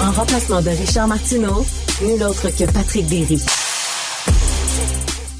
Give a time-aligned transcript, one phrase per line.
[0.00, 1.64] En remplacement de Richard Martineau,
[2.02, 3.40] nul autre que Patrick Berry.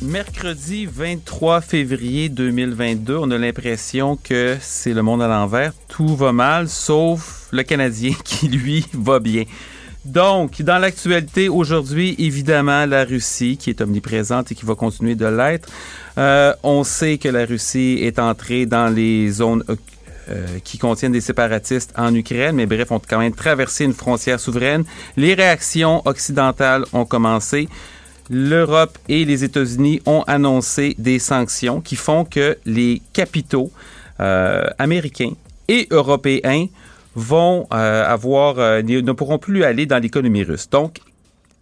[0.02, 5.72] Mercredi 23 février 2022, on a l'impression que c'est le monde à l'envers.
[5.88, 9.44] Tout va mal, sauf le Canadien qui, lui, va bien.
[10.04, 15.26] Donc, dans l'actualité aujourd'hui, évidemment, la Russie qui est omniprésente et qui va continuer de
[15.26, 15.68] l'être.
[16.18, 19.62] Euh, on sait que la Russie est entrée dans les zones
[20.28, 23.92] euh, qui contiennent des séparatistes en Ukraine, mais bref, on a quand même traversé une
[23.92, 24.84] frontière souveraine.
[25.16, 27.68] Les réactions occidentales ont commencé.
[28.30, 33.70] L'Europe et les États-Unis ont annoncé des sanctions qui font que les capitaux
[34.20, 35.32] euh, américains
[35.68, 36.66] et européens
[37.14, 40.70] vont euh, avoir ne pourront plus aller dans l'économie russe.
[40.70, 41.00] Donc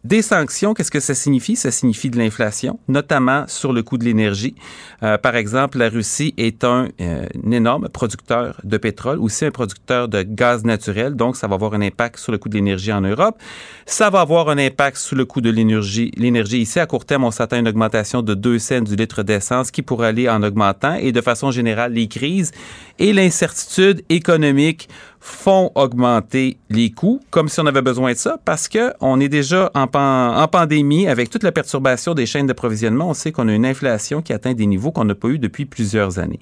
[0.03, 1.57] des sanctions, qu'est-ce que ça signifie?
[1.57, 4.55] Ça signifie de l'inflation, notamment sur le coût de l'énergie.
[5.03, 9.51] Euh, par exemple, la Russie est un, euh, un, énorme producteur de pétrole, aussi un
[9.51, 12.93] producteur de gaz naturel, donc ça va avoir un impact sur le coût de l'énergie
[12.93, 13.39] en Europe.
[13.85, 16.13] Ça va avoir un impact sur le coût de l'énergie.
[16.17, 19.23] L'énergie ici, à court terme, on s'attend à une augmentation de 2 cents du litre
[19.23, 22.53] d'essence qui pourrait aller en augmentant et de façon générale, les crises
[22.99, 24.89] et l'incertitude économique
[25.21, 29.29] font augmenter les coûts, comme si on avait besoin de ça, parce que on est
[29.29, 33.11] déjà en, en pandémie avec toute la perturbation des chaînes d'approvisionnement.
[33.11, 35.67] On sait qu'on a une inflation qui atteint des niveaux qu'on n'a pas eu depuis
[35.67, 36.41] plusieurs années.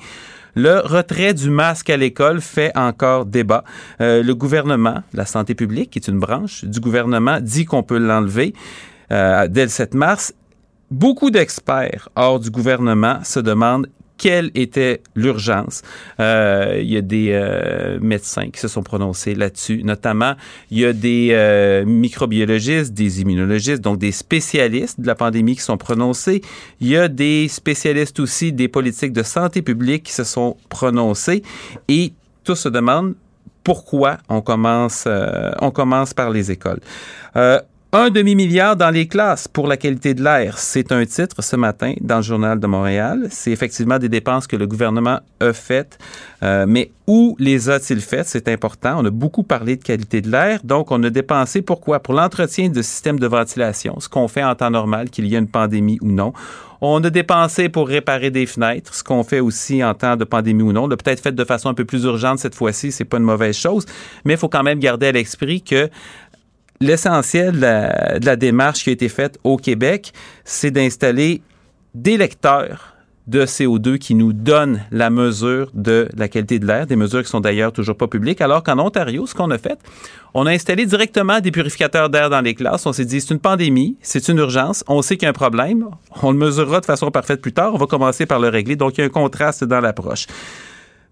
[0.54, 3.64] Le retrait du masque à l'école fait encore débat.
[4.00, 7.98] Euh, le gouvernement, la santé publique, qui est une branche du gouvernement, dit qu'on peut
[7.98, 8.54] l'enlever
[9.12, 10.34] euh, dès le 7 mars.
[10.90, 15.82] Beaucoup d'experts hors du gouvernement se demandent quelle était l'urgence.
[16.20, 20.34] Euh, il y a des euh, médecins qui se sont prononcés là-dessus, notamment
[20.70, 25.62] il y a des euh, microbiologistes, des immunologistes, donc des spécialistes de la pandémie qui
[25.62, 26.42] sont prononcés.
[26.80, 31.42] Il y a des spécialistes aussi des politiques de santé publique qui se sont prononcés
[31.86, 32.12] et
[32.44, 33.14] tous se demandent
[33.62, 35.06] pourquoi on commence,
[35.60, 36.80] on commence par les écoles.
[37.90, 40.58] Un demi-milliard dans les classes pour la qualité de l'air.
[40.58, 43.28] C'est un titre ce matin dans le Journal de Montréal.
[43.30, 45.96] C'est effectivement des dépenses que le gouvernement a faites.
[46.42, 48.26] Euh, mais où les a-t-il faites?
[48.26, 48.96] C'est important.
[48.98, 50.60] On a beaucoup parlé de qualité de l'air.
[50.64, 52.00] Donc, on a dépensé pourquoi?
[52.00, 55.38] Pour l'entretien de systèmes de ventilation, ce qu'on fait en temps normal, qu'il y ait
[55.38, 56.34] une pandémie ou non.
[56.80, 60.62] On a dépensé pour réparer des fenêtres, ce qu'on fait aussi en temps de pandémie
[60.62, 60.84] ou non.
[60.84, 63.24] On l'a peut-être fait de façon un peu plus urgente cette fois-ci, c'est pas une
[63.24, 63.84] mauvaise chose,
[64.24, 65.90] mais il faut quand même garder à l'esprit que
[66.80, 70.12] l'essentiel de la, démarche qui a été faite au Québec,
[70.44, 71.42] c'est d'installer
[71.94, 72.94] des lecteurs
[73.26, 77.28] de CO2 qui nous donnent la mesure de la qualité de l'air, des mesures qui
[77.28, 79.78] sont d'ailleurs toujours pas publiques, alors qu'en Ontario, ce qu'on a fait,
[80.32, 82.86] on a installé directement des purificateurs d'air dans les classes.
[82.86, 85.34] On s'est dit, c'est une pandémie, c'est une urgence, on sait qu'il y a un
[85.34, 85.88] problème,
[86.22, 88.76] on le mesurera de façon parfaite plus tard, on va commencer par le régler.
[88.76, 90.26] Donc, il y a un contraste dans l'approche.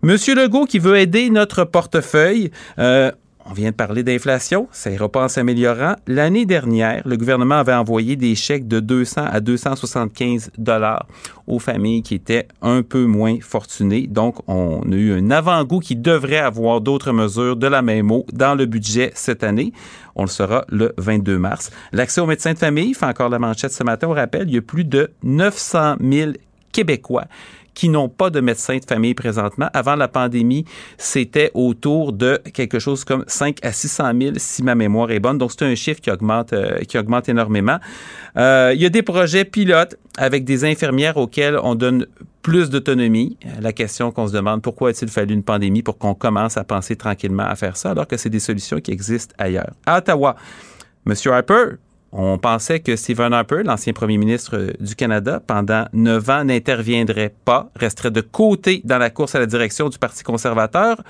[0.03, 3.11] Monsieur Legault qui veut aider notre portefeuille, euh,
[3.49, 5.95] on vient de parler d'inflation, ça ira pas en s'améliorant.
[6.07, 11.07] L'année dernière, le gouvernement avait envoyé des chèques de 200 à 275 dollars
[11.47, 14.07] aux familles qui étaient un peu moins fortunées.
[14.09, 18.27] Donc, on a eu un avant-goût qui devrait avoir d'autres mesures de la même eau
[18.33, 19.73] dans le budget cette année.
[20.17, 21.71] On le saura le 22 mars.
[21.93, 24.09] L'accès aux médecins de famille fait encore la manchette ce matin.
[24.09, 26.33] On rappelle, il y a plus de 900 000
[26.73, 27.25] Québécois
[27.77, 29.69] qui n'ont pas de médecin de famille présentement.
[29.75, 30.65] Avant la pandémie,
[30.97, 35.37] c'était autour de quelque chose comme 5 à 600 000 si ma mémoire est bonne.
[35.37, 37.79] Donc, c'est un chiffre qui augmente, euh, qui augmente énormément.
[38.39, 42.07] Euh, il y a des projets pilotes avec des infirmières auxquelles on donne
[42.41, 43.37] plus d'autonomie.
[43.61, 46.97] La question qu'on se demande, pourquoi a-t-il fallu une pandémie pour qu'on commence à penser
[46.97, 49.73] tranquillement à faire ça alors que c'est des solutions qui existent ailleurs?
[49.85, 50.37] À Ottawa,
[51.07, 51.15] M.
[51.27, 51.77] Harper,
[52.19, 57.69] on pensait que Stephen Harper, l'ancien premier ministre du Canada, pendant neuf ans, n'interviendrait pas,
[57.77, 61.03] resterait de côté dans la course à la direction du Parti conservateur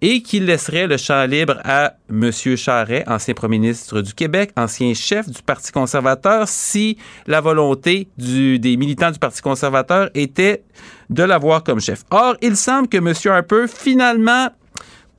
[0.00, 2.30] et qu'il laisserait le champ libre à M.
[2.32, 8.76] Charret, ancien premier ministre du Québec, ancien chef du Parti conservateur, si la volonté des
[8.78, 10.64] militants du Parti conservateur était
[11.10, 12.02] de l'avoir comme chef.
[12.10, 13.12] Or, il semble que M.
[13.26, 14.48] Harper, finalement,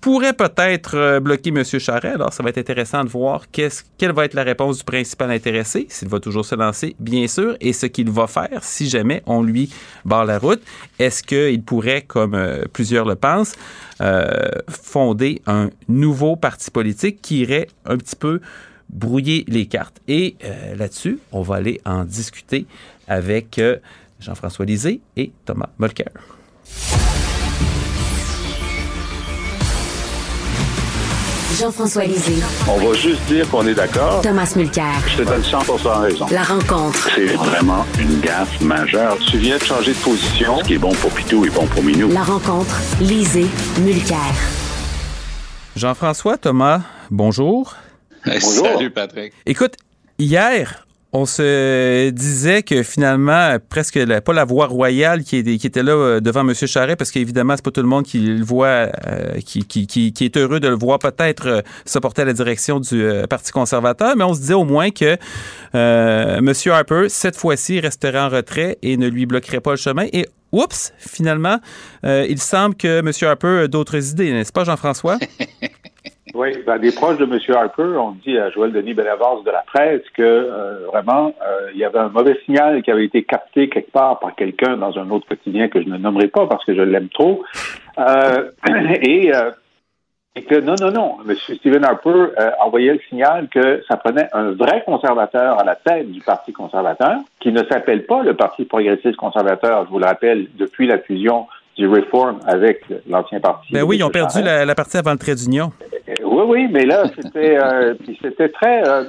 [0.02, 1.64] pourrait peut-être euh, bloquer M.
[1.64, 2.14] Charret.
[2.14, 5.88] Alors, ça va être intéressant de voir quelle va être la réponse du principal intéressé,
[5.90, 9.44] s'il va toujours se lancer, bien sûr, et ce qu'il va faire si jamais on
[9.44, 9.72] lui
[10.06, 10.62] barre la route.
[11.00, 13.56] Est-ce qu'il pourrait, comme euh, plusieurs le pensent,
[14.02, 18.40] euh, fonder un nouveau parti politique qui irait un petit peu
[18.90, 20.00] brouiller les cartes?
[20.08, 20.38] Et
[20.78, 22.66] là-dessus, on va aller en discuter
[23.08, 23.60] avec
[24.20, 26.06] Jean-François Lisée et Thomas Molker.
[31.56, 32.44] Jean-François Lisée.
[32.68, 34.22] On va juste dire qu'on est d'accord.
[34.22, 34.94] Thomas Mulcair.
[35.08, 36.26] Je te donne 100% raison.
[36.30, 37.10] La rencontre.
[37.16, 39.18] C'est vraiment une gaffe majeure.
[39.32, 40.60] Tu viens de changer de position.
[40.60, 42.10] Ce qui est bon pour Pitou est bon pour Minou.
[42.12, 42.76] La rencontre.
[43.00, 43.48] Lisée.
[43.80, 44.18] Mulcair.
[45.78, 47.76] Jean-François, Thomas, bonjour.
[48.26, 48.68] bonjour.
[48.68, 49.32] Salut, Patrick.
[49.46, 49.76] Écoute,
[50.20, 56.20] hier, on se disait que finalement, presque pas la voix royale qui, était là euh,
[56.20, 56.54] devant M.
[56.54, 60.60] Charret, parce qu'évidemment, c'est pas tout le monde qui le voit, euh, qui, est heureux
[60.60, 64.34] de le voir peut-être euh, se porter à la direction du Parti conservateur, mais on
[64.34, 65.18] se disait au moins que
[65.74, 66.54] M.
[66.66, 70.08] Harper, cette fois-ci, resterait en retrait et ne lui bloquerait pas le chemin.
[70.12, 71.60] Et oups, finalement,
[72.04, 73.12] il semble que M.
[73.22, 75.18] Harper a d'autres idées, n'est-ce pas, Jean-François?
[76.38, 77.40] Oui, ben, des proches de M.
[77.56, 81.80] Harper ont dit à Joël Denis Bellavance de la presse que euh, vraiment, euh, il
[81.80, 85.10] y avait un mauvais signal qui avait été capté quelque part par quelqu'un dans un
[85.10, 87.44] autre quotidien que je ne nommerai pas parce que je l'aime trop.
[87.98, 88.52] Euh,
[89.02, 89.32] et,
[90.36, 91.36] et, que non, non, non, M.
[91.36, 92.28] Stephen Harper
[92.62, 97.18] envoyait le signal que ça prenait un vrai conservateur à la tête du Parti conservateur,
[97.40, 101.48] qui ne s'appelle pas le Parti progressiste conservateur, je vous le rappelle, depuis la fusion
[101.78, 103.72] du Reform avec l'ancien parti.
[103.72, 105.72] Ben oui, ils ont perdu la, partie avant le trait d'union.
[106.10, 109.04] Euh, oui, oui, mais là, c'était euh, c'était très euh,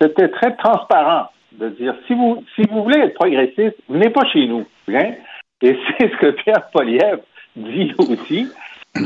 [0.00, 4.46] c'était très transparent de dire si vous si vous voulez être progressiste, venez pas chez
[4.46, 4.66] nous.
[4.88, 5.12] Hein?
[5.62, 7.20] Et c'est ce que Pierre Poliev
[7.56, 8.48] dit aussi.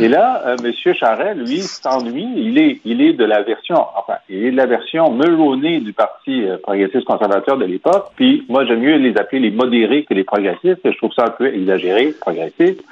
[0.00, 0.94] Et là, euh, M.
[0.94, 2.28] Charest, lui, s'ennuie.
[2.36, 5.92] Il est, il est de la version, enfin, il est de la version melonnée du
[5.92, 8.06] Parti euh, progressiste conservateur de l'époque.
[8.16, 10.80] Puis, moi, j'aime mieux les appeler les modérés que les progressistes.
[10.84, 12.82] Je trouve ça un peu exagéré, progressiste.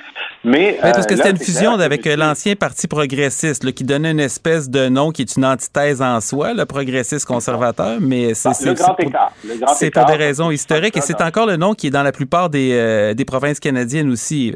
[0.44, 4.69] Mais, parce que euh, c'était une fusion avec l'ancien Parti progressiste, qui donnait une espèce
[4.69, 7.99] de nom qui est une antithèse en soi, le progressiste conservateur.
[8.00, 9.32] Mais c'est le grand écart.
[9.75, 12.50] C'est pour des raisons historiques et c'est encore le nom qui est dans la plupart
[12.50, 14.55] des, des provinces canadiennes aussi.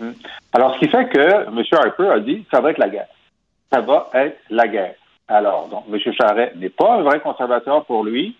[0.00, 0.14] Hum.
[0.52, 1.62] Alors, ce qui fait que M.
[1.72, 3.08] Harper a dit ça va être la guerre.
[3.72, 4.94] Ça va être la guerre.
[5.28, 6.12] Alors, donc, M.
[6.12, 8.36] Charret n'est pas un vrai conservateur pour lui.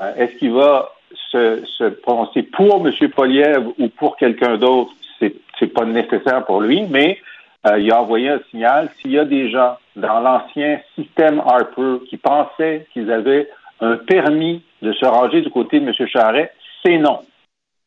[0.00, 0.92] Euh, est-ce qu'il va
[1.30, 2.92] se, se, prononcer pour M.
[3.10, 4.92] Poliev ou pour quelqu'un d'autre?
[5.18, 7.18] C'est, pas nécessaire pour lui, mais
[7.66, 8.90] euh, il a envoyé un signal.
[9.00, 13.48] S'il y a des gens dans l'ancien système Harper qui pensaient qu'ils avaient
[13.80, 15.94] un permis de se ranger du côté de M.
[16.06, 16.52] Charret,
[16.84, 17.20] c'est non.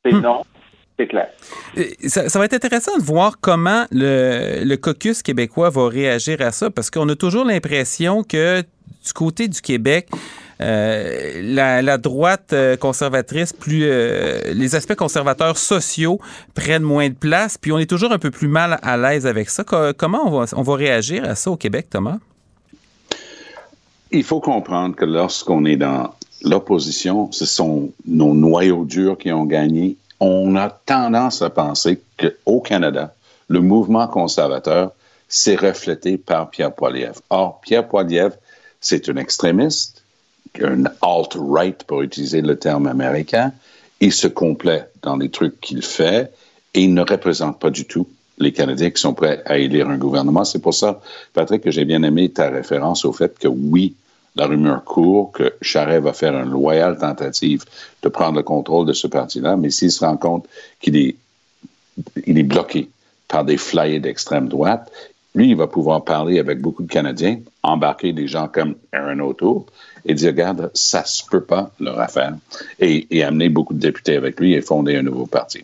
[0.03, 0.21] C'est hmm.
[0.21, 0.41] non
[0.97, 1.29] c'est clair.
[2.07, 6.89] Ça, va être intéressant de voir comment le, caucus québécois va réagir à ça, parce
[6.89, 10.09] qu'on a toujours l'impression que du côté du Québec,
[10.59, 16.19] euh, la, droite euh, conservatrice, plus euh, les aspects conservateurs sociaux
[16.55, 19.49] prennent moins de place, puis on est toujours un peu plus mal à l'aise avec
[19.49, 19.63] ça.
[19.97, 22.17] Comment on va, on va réagir à ça au Québec, Thomas?
[24.11, 26.13] Il faut comprendre que lorsqu'on est dans
[26.43, 32.59] l'opposition, ce sont nos noyaux durs qui ont gagné on a tendance à penser qu'au
[32.59, 33.13] Canada,
[33.49, 34.91] le mouvement conservateur
[35.29, 37.21] s'est reflété par Pierre Poilievre.
[37.29, 38.35] Or, Pierre Poilievre,
[38.81, 40.03] c'est un extrémiste,
[40.61, 43.51] un alt-right pour utiliser le terme américain.
[43.99, 46.31] Il se complaît dans les trucs qu'il fait
[46.73, 48.07] et il ne représente pas du tout
[48.39, 50.45] les Canadiens qui sont prêts à élire un gouvernement.
[50.45, 51.01] C'est pour ça,
[51.33, 53.95] Patrick, que j'ai bien aimé ta référence au fait que oui,
[54.37, 57.65] la rumeur court que Charest va faire une loyale tentative
[58.03, 60.47] de prendre le contrôle de ce parti-là, mais s'il se rend compte
[60.79, 61.15] qu'il est,
[62.43, 62.89] bloqué
[63.27, 64.91] par des flyers d'extrême droite,
[65.35, 69.63] lui, il va pouvoir parler avec beaucoup de Canadiens, embarquer des gens comme Aaron O'Toole
[70.05, 72.35] et dire, regarde, ça se peut pas leur affaire,
[72.79, 75.63] et amener beaucoup de députés avec lui et fonder un nouveau parti.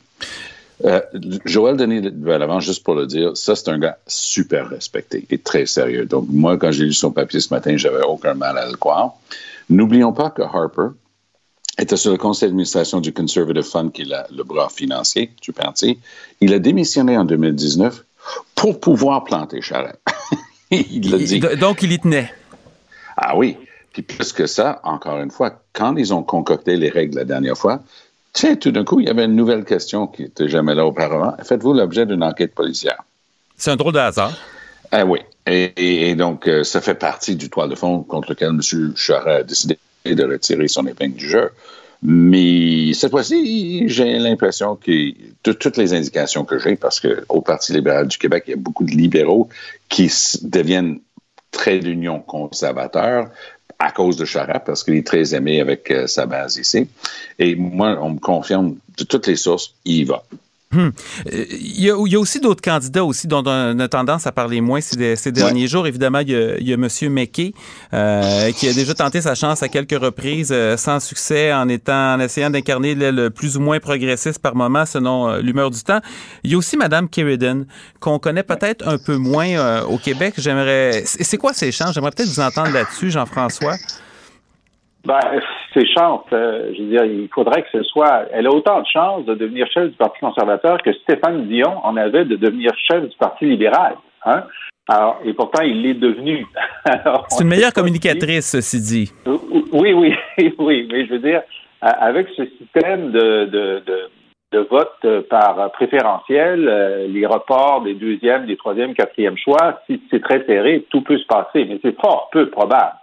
[0.86, 1.00] Euh,
[1.46, 5.66] Joël Denis Bellavant, juste pour le dire, ça, c'est un gars super respecté et très
[5.66, 6.06] sérieux.
[6.06, 9.14] Donc, moi, quand j'ai lu son papier ce matin, j'avais aucun mal à le croire.
[9.70, 10.90] N'oublions pas que Harper
[11.80, 16.00] était sur le conseil d'administration du Conservative Fund, qui est le bras financier du parti.
[16.42, 18.04] Il a démissionné en 2019
[18.56, 20.02] pour pouvoir planter Charette.
[20.72, 21.40] il l'a dit.
[21.40, 22.32] Donc, il y tenait.
[23.16, 23.58] Ah oui.
[23.94, 27.58] Puis plus que ça, encore une fois, quand ils ont concocté les règles la dernière
[27.58, 27.82] fois,
[28.34, 31.36] tiens, tout d'un coup, il y avait une nouvelle question qui n'était jamais là auparavant.
[31.44, 33.04] Faites-vous l'objet d'une enquête policière?
[33.56, 34.34] C'est un drôle de hasard.
[34.92, 35.20] Ah oui.
[35.46, 38.94] Et, donc, euh, ça fait partie du toit de fond contre lequel M.
[38.96, 41.52] Charest a décidé de retirer son épingle du jeu.
[42.02, 44.92] Mais cette fois-ci, j'ai l'impression que
[45.44, 48.58] de toutes les indications que j'ai, parce qu'au Parti libéral du Québec, il y a
[48.58, 49.48] beaucoup de libéraux
[49.88, 50.12] qui
[50.42, 51.00] deviennent
[51.52, 53.30] très d'union conservateur
[53.84, 56.88] à cause de Charest, parce qu'il est très aimé avec euh, sa base ici.
[57.38, 60.24] Et moi, on me confirme de toutes les sources, il y va.
[60.74, 60.90] Hmm.
[61.32, 64.82] Euh, il, y a, aussi d'autres candidats aussi dont on a tendance à parler moins
[64.82, 65.86] ces, derniers jours.
[65.86, 66.88] Évidemment, il y a, M.
[67.10, 67.54] McKay
[67.94, 72.16] euh, qui a déjà tenté sa chance à quelques reprises euh, sans succès en étant
[72.16, 76.00] en essayant d'incarner le plus ou moins progressiste par moment selon l'humeur du temps.
[76.44, 77.66] Il y a aussi Mme Kerridan
[78.00, 80.36] qu'on connaît peut-être un peu moins au Québec.
[80.38, 81.04] J'aimerais.
[81.06, 81.94] C'est quoi ces chances?
[81.94, 83.76] J'aimerais peut-être vous entendre là-dessus, Jean-François.
[85.06, 85.20] Ben,
[85.74, 86.24] c'est chance.
[86.32, 88.26] Euh, je veux dire, il faudrait que ce soit.
[88.32, 91.98] Elle a autant de chances de devenir chef du Parti conservateur que Stéphane Dion en
[91.98, 93.96] avait de devenir chef du Parti libéral.
[94.26, 94.44] Hein?
[94.88, 96.46] Alors, et pourtant, il l'est devenu.
[97.28, 99.12] C'est une meilleure communicatrice, ceci dit.
[99.74, 100.16] Oui, oui,
[100.58, 100.88] oui.
[100.90, 101.42] Mais je veux dire,
[101.82, 104.10] avec ce système de, de, de,
[104.54, 110.22] de vote par préférentiel, euh, les reports des deuxièmes, des troisièmes, quatrièmes choix, si c'est
[110.22, 111.66] très serré, tout peut se passer.
[111.66, 112.94] Mais c'est fort peu probable.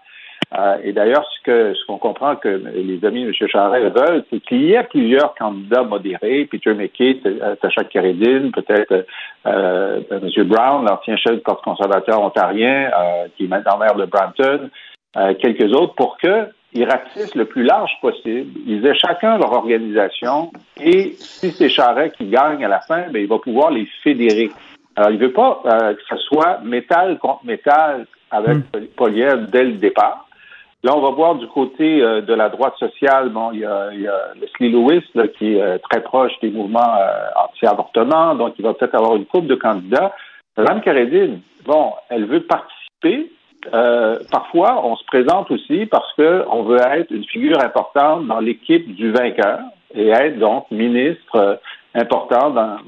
[0.59, 3.49] Euh, et d'ailleurs, ce que ce qu'on comprend que les amis de M.
[3.49, 7.21] Charest veulent, c'est qu'il y ait plusieurs candidats modérés, Peter McKay,
[7.63, 9.07] Sacha Keredin, peut-être
[9.47, 10.45] euh, M.
[10.49, 14.71] Brown, l'ancien chef du Parti conservateur ontarien, euh, qui est maintenant maire de Brampton,
[15.17, 18.51] euh, quelques autres, pour qu'ils ratissent le plus large possible.
[18.67, 23.23] Ils aient chacun leur organisation et si c'est Charest qui gagne à la fin, ben,
[23.23, 24.51] il va pouvoir les fédérer.
[24.97, 29.47] Alors, il ne veut pas que ce soit métal contre métal avec mmh.
[29.53, 30.27] dès le départ.
[30.83, 33.91] Là, on va voir du côté euh, de la droite sociale, bon, il y a,
[33.93, 35.05] il y a Leslie Lewis
[35.37, 39.27] qui est euh, très proche des mouvements euh, anti-avortement, donc il va peut-être avoir une
[39.27, 40.15] couple de candidats.
[40.57, 43.31] Mme Carédine, bon, elle veut participer.
[44.31, 49.13] parfois, on se présente aussi parce qu'on veut être une figure importante dans l'équipe du
[49.13, 49.61] vainqueur
[49.95, 51.61] et être donc ministre
[51.95, 52.79] important dans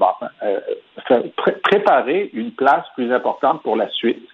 [1.63, 4.27] préparer une place plus importante pour la suite.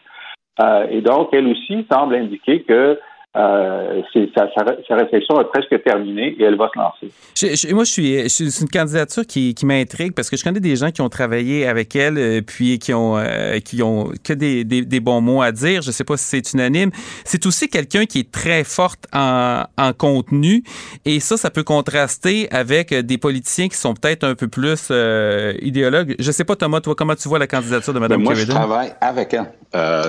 [0.90, 3.00] et donc, elle aussi semble indiquer que
[3.38, 4.02] euh,
[4.36, 4.48] sa,
[4.88, 7.74] sa, réflexion est presque terminée et elle va se lancer.
[7.74, 10.90] moi, je suis, c'est une candidature qui, qui m'intrigue parce que je connais des gens
[10.90, 14.82] qui ont travaillé avec elle euh, puis qui ont euh, qui ont que des, des,
[14.82, 15.84] des, bons mots à dire.
[15.84, 16.90] Je sais pas si c'est unanime.
[17.24, 20.64] C'est aussi quelqu'un qui est très forte en, en contenu
[21.06, 25.54] et ça, ça peut contraster avec des politiciens qui sont peut-être un peu plus euh,
[25.62, 26.16] idéologues.
[26.18, 28.48] Je sais pas, Thomas, toi, comment tu vois la candidature de Mme ben, Moi, je
[28.48, 29.52] travaille avec elle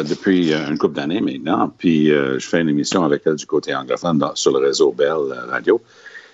[0.08, 4.24] depuis une couple d'années maintenant, puis je fais une émission avec elle du côté anglophone
[4.34, 5.80] sur le réseau Bell euh, Radio.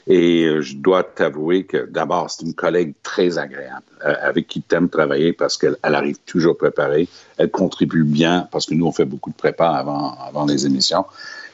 [0.09, 4.63] Et euh, je dois t'avouer que d'abord, c'est une collègue très agréable euh, avec qui
[4.63, 7.09] tu aimes travailler parce qu'elle arrive toujours préparée.
[7.39, 11.05] Elle contribue bien parce que nous, on fait beaucoup de prépa avant, avant les émissions.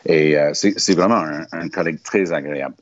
[0.05, 2.75] Et c'est vraiment un, collègue très agréable.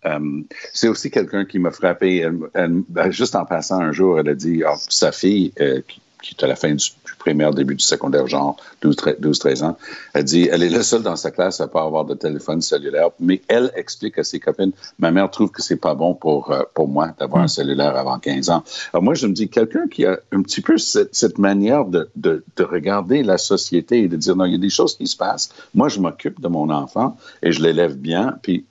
[0.73, 2.27] c'est aussi quelqu'un qui m'a frappé.
[2.55, 5.53] Ben, juste en passant un jour, elle a dit, oh, sa fille,
[5.87, 6.83] qui, qui est à la fin du,
[7.21, 9.77] primaire, début du secondaire, genre 12-13 ans,
[10.15, 13.11] elle dit, elle est la seule dans sa classe à pas avoir de téléphone cellulaire,
[13.21, 16.63] mais elle explique à ses copines, ma mère trouve que c'est pas bon pour, euh,
[16.75, 18.65] pour moi d'avoir un cellulaire avant 15 ans.
[18.93, 22.09] Alors moi, je me dis, quelqu'un qui a un petit peu cette, cette manière de,
[22.17, 25.07] de, de, regarder la société et de dire, non, il y a des choses qui
[25.07, 25.51] se passent.
[25.75, 28.65] Moi, je m'occupe de mon enfant et je l'élève bien, puis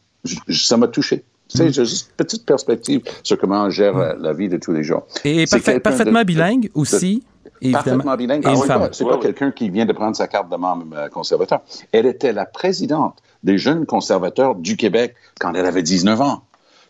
[0.49, 1.23] ça m'a touché.
[1.49, 4.21] C'est juste une petite perspective sur comment on gère hmm.
[4.21, 5.05] la vie de tous les jours.
[5.25, 7.23] Et parfaitement bilingue aussi.
[7.71, 8.43] Parfaitement bilingue.
[8.45, 11.61] Ah, c'est pas, quelqu'un qui vient de prendre sa carte de membre euh, conservateur.
[11.91, 16.43] Elle était la présidente des jeunes conservateurs du Québec quand elle avait 19 ans.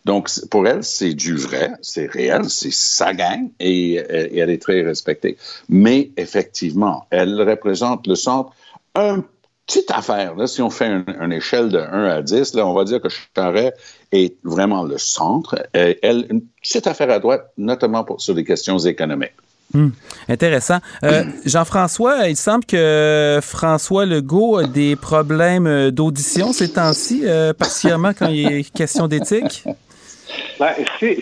[0.04, 4.82] Donc, pour elle, c'est du vrai, c'est réel, c'est sa gang et, elle est très
[4.82, 5.36] respectée.
[5.68, 8.50] Mais effectivement, elle représente le centre.
[8.94, 9.22] Un
[9.66, 12.84] petite affaire, là, si on fait une, échelle de 1 à 10, là, on va
[12.84, 13.76] dire que Charest
[14.10, 15.56] est vraiment le centre.
[15.74, 19.34] Et elle, une petite affaire à droite, notamment pour, sur les questions économiques.
[19.72, 19.90] Hmm.
[20.28, 20.78] Intéressant.
[21.04, 27.52] Euh, Jean-François, il semble que François Legault a des problèmes d'audition ces temps-ci, euh,
[28.18, 29.64] quand il est question d'éthique?
[30.58, 31.18] Ben, c'est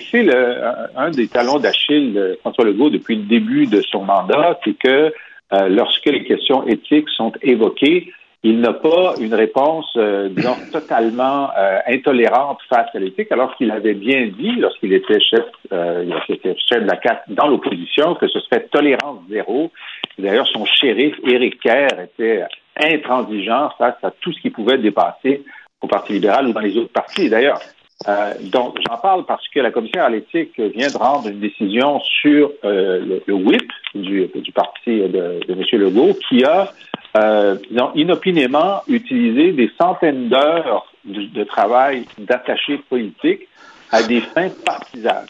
[0.96, 5.12] un des talons d'Achille de François Legault depuis le début de son mandat, c'est que
[5.52, 8.12] euh, lorsque les questions éthiques sont évoquées,
[8.44, 13.70] il n'a pas une réponse, euh, disons, totalement euh, intolérante face à l'éthique, alors qu'il
[13.70, 18.28] avait bien dit, lorsqu'il était chef, euh, était chef de la CAC dans l'opposition, que
[18.28, 19.72] ce serait tolérance zéro.
[20.18, 22.44] D'ailleurs, son shérif, Éric Kerr, était
[22.80, 25.42] intransigeant face à tout ce qui pouvait dépasser
[25.80, 27.28] au Parti libéral ou dans les autres partis.
[27.28, 27.60] D'ailleurs,
[28.06, 32.00] euh, donc, j'en parle parce que la commission à l'éthique vient de rendre une décision
[32.00, 35.64] sur euh, le, whip du, du parti de, de M.
[35.72, 36.72] Legault qui a
[37.16, 37.56] euh,
[37.96, 43.48] inopinément utilisé des centaines d'heures de, de travail d'attachés politiques
[43.90, 45.26] à des fins partisanes.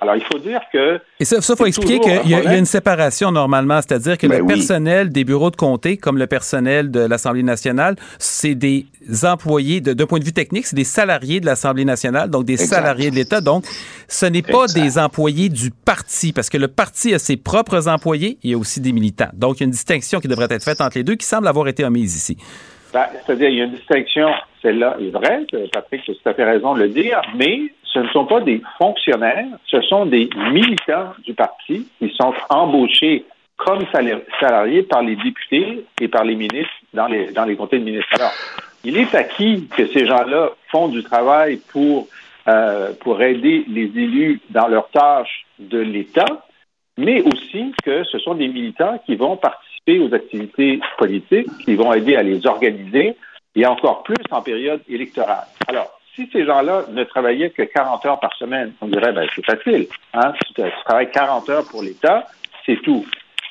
[0.00, 0.98] Alors, il faut dire que.
[1.18, 4.46] Et ça, il faut expliquer qu'il y, a une séparation normalement, c'est-à-dire que ben le
[4.46, 8.86] personnel des bureaux de comté, comme le personnel de l'Assemblée nationale, c'est des
[9.24, 13.10] employés, d'un point de vue technique, c'est des salariés de l'Assemblée nationale, donc des salariés
[13.10, 13.42] de l'État.
[13.42, 13.64] Donc,
[14.08, 18.38] ce n'est pas des employés du parti, parce que le parti a ses propres employés,
[18.42, 19.30] il y a aussi des militants.
[19.34, 21.46] Donc, il y a une distinction qui devrait être faite entre les deux qui semble
[21.46, 22.38] avoir été omise ici.
[22.92, 24.28] Ben, c'est-à-dire, il y a une distinction,
[24.62, 27.60] celle-là est vraie, Patrick, tu as tout à fait raison de le dire, mais
[27.92, 33.24] ce ne sont pas des fonctionnaires, ce sont des militants du parti qui sont embauchés
[33.56, 33.84] comme
[34.40, 38.08] salariés par les députés et par les ministres dans les, dans les comtés de ministres.
[38.14, 38.32] Alors,
[38.84, 42.08] il est acquis que ces gens-là font du travail pour,
[42.48, 46.46] euh, pour aider les élus dans leurs tâches de l'État,
[46.96, 51.92] mais aussi que ce sont des militants qui vont participer aux activités politiques, qui vont
[51.92, 53.16] aider à les organiser,
[53.56, 55.44] et encore plus en période électorale.
[55.66, 59.44] Alors, si ces gens-là ne travaillaient que 40 heures par semaine, on dirait, ben, c'est
[59.44, 59.86] facile.
[60.14, 60.32] Hein?
[60.54, 62.26] Tu, travailles 40 heures pour l'État,
[62.66, 63.04] c'est tout.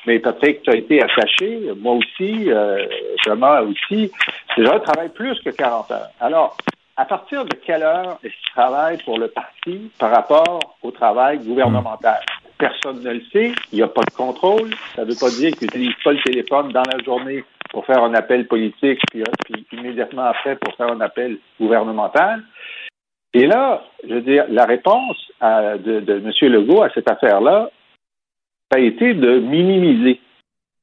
[0.06, 2.86] Mais peut-être que tu as été attaché, moi aussi, euh,
[3.24, 4.10] Thomas aussi.
[4.54, 6.08] Ces gens travaillent plus que 40 heures.
[6.20, 6.56] Alors,
[7.00, 11.38] à partir de quelle heure est-ce qu'ils travaillent pour le parti par rapport au travail
[11.38, 12.20] gouvernemental?
[12.58, 13.52] Personne ne le sait.
[13.72, 14.68] Il n'y a pas de contrôle.
[14.94, 18.04] Ça ne veut pas dire qu'ils n'utilisent pas le téléphone dans la journée pour faire
[18.04, 22.42] un appel politique, puis, puis, immédiatement après pour faire un appel gouvernemental.
[23.32, 26.52] Et là, je veux dire, la réponse de, de M.
[26.52, 27.70] Legault à cette affaire-là,
[28.70, 30.20] ça a été de minimiser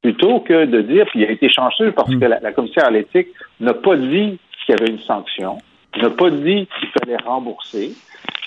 [0.01, 3.27] plutôt que de dire, puis il a été chanceux parce que la, commissaire à l'éthique
[3.59, 5.57] n'a pas dit qu'il y avait une sanction,
[6.01, 7.93] n'a pas dit qu'il fallait rembourser.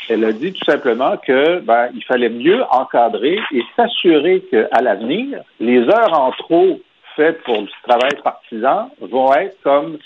[0.08, 5.40] Elle a dit tout simplement que ben, il fallait mieux encadrer et s'assurer qu'à l'avenir,
[5.60, 6.80] les heures en trop
[7.16, 9.98] faites pour du travail partisan vont être comme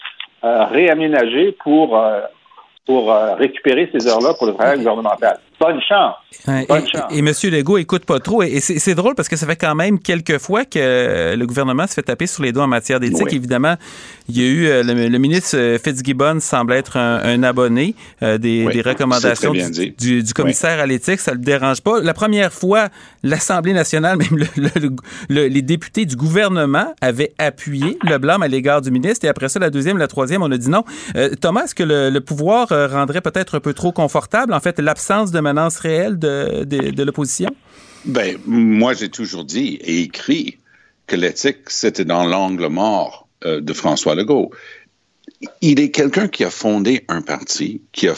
[0.45, 2.21] euh, réaménagées pour euh,
[2.87, 5.39] pour euh, récupérer ces heures-là pour le travail gouvernemental.
[5.61, 6.15] Bonne chance.
[6.47, 7.11] Bonne et, chance.
[7.11, 7.33] Et, M.
[7.53, 8.43] Legault écoute pas trop.
[8.43, 11.95] Et, c'est drôle parce que ça fait quand même quelques fois que le gouvernement se
[11.95, 13.33] fait taper sur les doigts en matière d'éthique.
[13.33, 13.77] Évidemment,
[14.29, 20.81] il y a eu le, ministre Fitzgibbon semble être un, abonné des, recommandations du, commissaire
[20.81, 21.21] à l'éthique.
[21.21, 22.01] Ça le dérange pas.
[22.01, 22.89] La première fois,
[23.23, 24.45] l'Assemblée nationale, même
[25.29, 29.25] les députés du gouvernement avaient appuyé le blâme à l'égard du ministre.
[29.25, 30.85] Et après ça, la deuxième, la troisième, on a dit non.
[31.41, 35.31] Thomas, est-ce que le, pouvoir euh, rendrait peut-être un peu trop confortable, en fait, l'absence
[35.31, 37.55] de menace réelle de, l'opposition?
[38.05, 40.59] Ben, moi, j'ai toujours dit et écrit
[41.07, 44.51] que l'éthique, c'était dans l'angle mort euh, de François Legault.
[45.61, 48.15] Il est quelqu'un qui a fondé un parti, qui a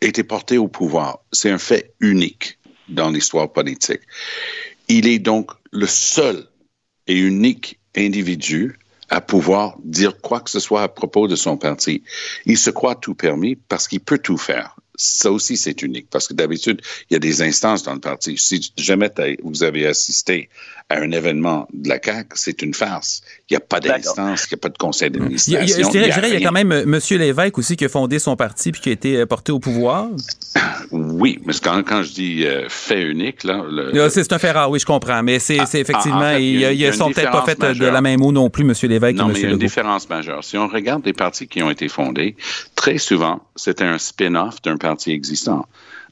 [0.00, 1.20] été porté au pouvoir.
[1.32, 4.00] C'est un fait unique dans l'histoire politique.
[4.88, 6.46] Il est donc le seul
[7.06, 8.78] et unique individu
[9.10, 12.02] à pouvoir dire quoi que ce soit à propos de son parti.
[12.46, 14.76] Il se croit tout permis parce qu'il peut tout faire.
[15.02, 18.36] Ça aussi, c'est unique parce que d'habitude, il y a des instances dans le parti.
[18.36, 19.10] Si jamais
[19.42, 20.50] vous avez assisté
[20.90, 23.22] à un événement de la CAQ, c'est une farce.
[23.48, 25.86] Il n'y a pas d'instance, il n'y a pas de conseil d'administration.
[25.86, 26.98] Je dirais, il y a quand même euh, M.
[27.10, 30.08] Lévesque aussi qui a fondé son parti puis qui a été euh, porté au pouvoir.
[30.90, 33.62] Oui, mais quand, quand je dis euh, fait unique, là.
[34.10, 35.22] C'est un fait rare, oui, je comprends.
[35.22, 38.32] Mais c'est ah, effectivement, ah, ils ne sont peut-être pas faits de la même mot
[38.32, 38.74] non plus, M.
[38.90, 39.32] Lévesque non, et M.
[39.32, 40.42] mais il y a une différence majeure.
[40.42, 42.34] Si on regarde les partis qui ont été fondés,
[42.74, 45.66] très souvent, c'était un spin-off d'un parti existant.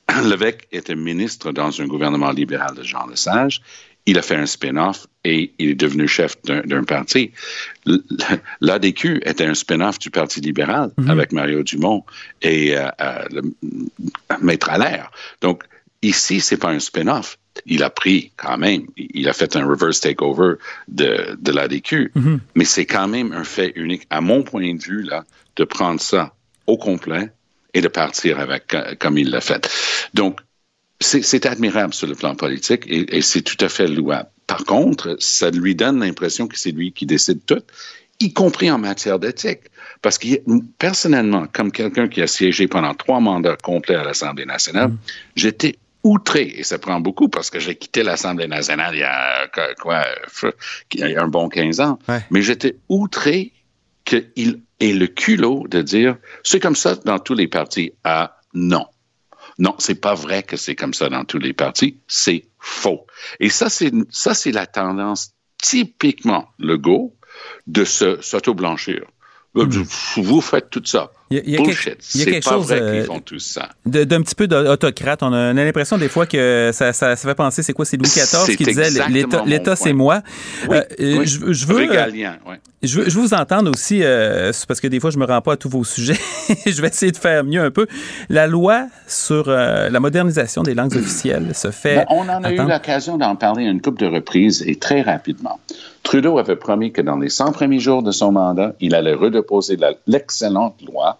[0.25, 3.61] Lévesque était ministre dans un gouvernement libéral de Jean Lesage.
[4.09, 7.31] Il a fait un spin-off et il est devenu chef d'un parti.
[8.63, 11.11] L'ADQ était un spin-off du Parti libéral mhm.
[11.11, 12.03] avec Mario Dumont
[12.41, 13.43] et euh, euh, le,
[14.41, 15.11] Maître Allaire.
[15.43, 15.65] Donc,
[16.01, 17.39] ici, c'est pas un spin-off.
[17.67, 20.55] Il a pris quand même, il a fait un reverse takeover
[20.89, 22.41] de, de l'ADQ, mhm.
[22.55, 26.01] mais c'est quand même un fait unique, à mon point de vue, là, de prendre
[26.01, 26.33] ça
[26.67, 27.31] au complet
[27.75, 29.69] et de partir avec euh, comme il l'a fait.
[30.15, 30.41] Donc,
[31.01, 34.29] c'est admirable sur le plan politique et, c'est tout à fait louable.
[34.47, 37.63] Par contre, ça lui donne l'impression que c'est lui qui décide tout,
[38.21, 39.61] y compris en matière d'éthique.
[40.03, 40.27] Parce que
[40.79, 44.99] personnellement, comme quelqu'un qui a siégé pendant trois mandats complets à l'Assemblée nationale, mm.
[45.37, 49.49] j'étais outré, et ça prend beaucoup parce que j'ai quitté l'Assemblée nationale il y a
[49.81, 50.05] quoi,
[50.95, 51.99] il y a un bon 15 ans,
[52.31, 53.53] mais j'étais outré
[54.05, 57.93] qu'il ait le culot de dire c'est comme ça dans tous les partis.
[58.05, 58.87] Ah non.
[59.59, 63.07] Non, c'est pas vrai que c'est comme ça dans tous les partis, c'est faux.
[63.41, 67.17] Et ça, c'est ça, c'est la tendance typiquement le go
[67.67, 69.05] de s'auto-blanchir.
[69.55, 69.69] Hmm.
[70.17, 71.11] Vous faites tout ça.
[71.31, 71.99] Il y a, Bullshit.
[72.15, 73.69] Il y a quelque pas chose vrai qu'ils euh, font tout ça.
[73.85, 75.23] D'un petit peu d'autocrate.
[75.23, 78.09] On a, l'impression des fois que ça, ça, ça fait penser, c'est quoi, c'est Louis
[78.09, 78.89] XIV qui disait
[79.47, 80.23] l'État, c'est moi.
[80.69, 82.57] Oui, euh, Je, je, veux, Régalien, oui.
[82.83, 85.43] je, veux, je veux vous entendre aussi, euh, parce que des fois, je me rends
[85.43, 86.19] pas à tous vos sujets.
[86.67, 87.87] je vais essayer de faire mieux un peu.
[88.31, 91.97] La loi sur la modernisation des langues officielles se fait.
[91.97, 95.61] Ben, on en a eu l'occasion d'en parler une couple de reprises et très rapidement.
[96.03, 99.77] Trudeau avait promis que dans les 100 premiers jours de son mandat, il allait redéposer
[100.07, 101.18] l'excellente loi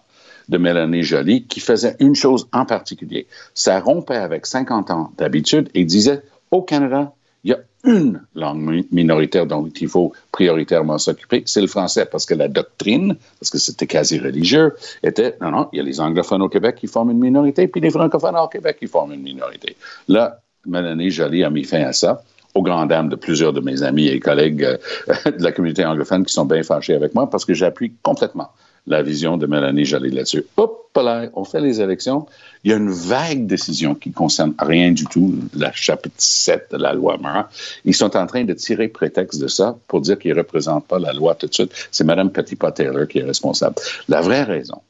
[0.49, 3.27] de Mélanie Joly qui faisait une chose en particulier.
[3.55, 7.13] Ça rompait avec 50 ans d'habitude et disait au Canada,
[7.45, 12.27] il y a une langue minoritaire dont il faut prioritairement s'occuper, c'est le français, parce
[12.27, 16.01] que la doctrine, parce que c'était quasi religieux, était, non, non, il y a les
[16.01, 19.23] anglophones au Québec qui forment une minorité, puis les francophones au Québec qui forment une
[19.23, 19.77] minorité.
[20.09, 22.23] Là, Mélanie Joly a mis fin à ça
[22.55, 24.77] aux grandes dames de plusieurs de mes amis et collègues euh,
[25.31, 28.51] de la communauté anglophone qui sont bien fâchés avec moi parce que j'appuie complètement
[28.91, 30.45] la vision de Mélanie Joly là-dessus.
[30.57, 32.27] Hop là, on fait les élections.
[32.65, 36.77] Il y a une vague décision qui concerne rien du tout, la chapitre 7 de
[36.77, 37.49] la loi Mara.
[37.85, 40.99] Ils sont en train de tirer prétexte de ça pour dire qu'ils ne représentent pas
[40.99, 41.73] la loi tout de suite.
[41.91, 43.77] C'est Mme Petitpas-Taylor qui est responsable.
[44.09, 44.81] La vraie raison,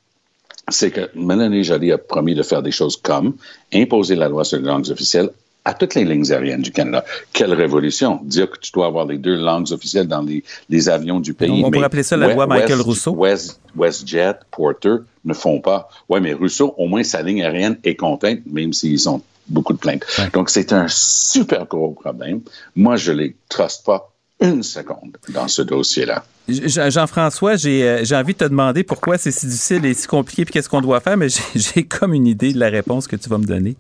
[0.69, 3.35] c'est que Mélanie Joly a promis de faire des choses comme
[3.73, 5.31] imposer la loi sur les langues officielles
[5.69, 7.05] à toutes les lignes aériennes du Canada.
[7.35, 8.21] Quelle révolution!
[8.25, 11.63] Dire que tu dois avoir les deux langues officielles dans les, avions du pays.
[11.63, 13.13] On, pourrait appeler ça la loi Michael Rousseau.
[13.13, 15.91] West, WestJet, Porter ne font pas.
[16.09, 19.79] Oui, mais Rousseau, au moins, sa ligne aérienne est contente, même s'ils ont beaucoup de
[19.79, 20.07] plaintes.
[20.33, 22.41] Donc, c'est un super gros problème.
[22.75, 26.25] Moi, je ne les truste pas une seconde dans ce dossier-là.
[26.49, 30.53] Jean-François, euh, j'ai envie de te demander pourquoi c'est si difficile et si compliqué, puis
[30.53, 33.37] qu'est-ce qu'on doit faire, mais j'ai comme une idée de la réponse que tu vas
[33.37, 33.77] me donner.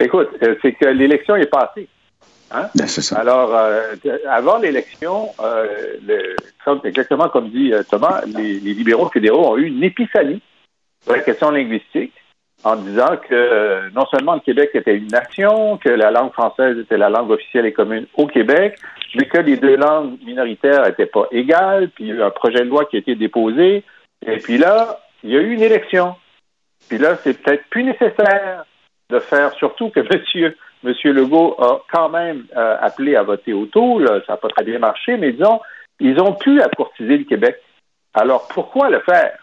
[0.00, 1.88] Écoute, euh, c'est que l'élection est passée.
[2.50, 2.68] Hein?
[2.74, 3.18] Ben, ça.
[3.18, 3.94] Alors, euh,
[4.28, 5.28] avant l'élection,
[6.84, 10.42] exactement comme dit Thomas, les, les, libéraux fédéraux ont eu une épiphanie
[11.04, 12.12] sur la question linguistique
[12.64, 16.98] en disant que non seulement le Québec était une nation, que la langue française était
[16.98, 18.78] la langue officielle et commune au Québec,
[19.14, 22.30] mais que les deux langues minoritaires n'étaient pas égales, puis il y a eu un
[22.30, 23.82] projet de loi qui a été déposé,
[24.26, 26.16] et puis là, il y a eu une élection.
[26.88, 28.64] Puis là, c'est peut-être plus nécessaire
[29.10, 34.00] de faire, surtout que monsieur, monsieur Legault a quand même euh, appelé à voter autour,
[34.06, 35.60] ça n'a pas très bien marché, mais disons,
[36.00, 37.60] ils ont pu accourtiser le Québec.
[38.14, 39.38] Alors, pourquoi le faire?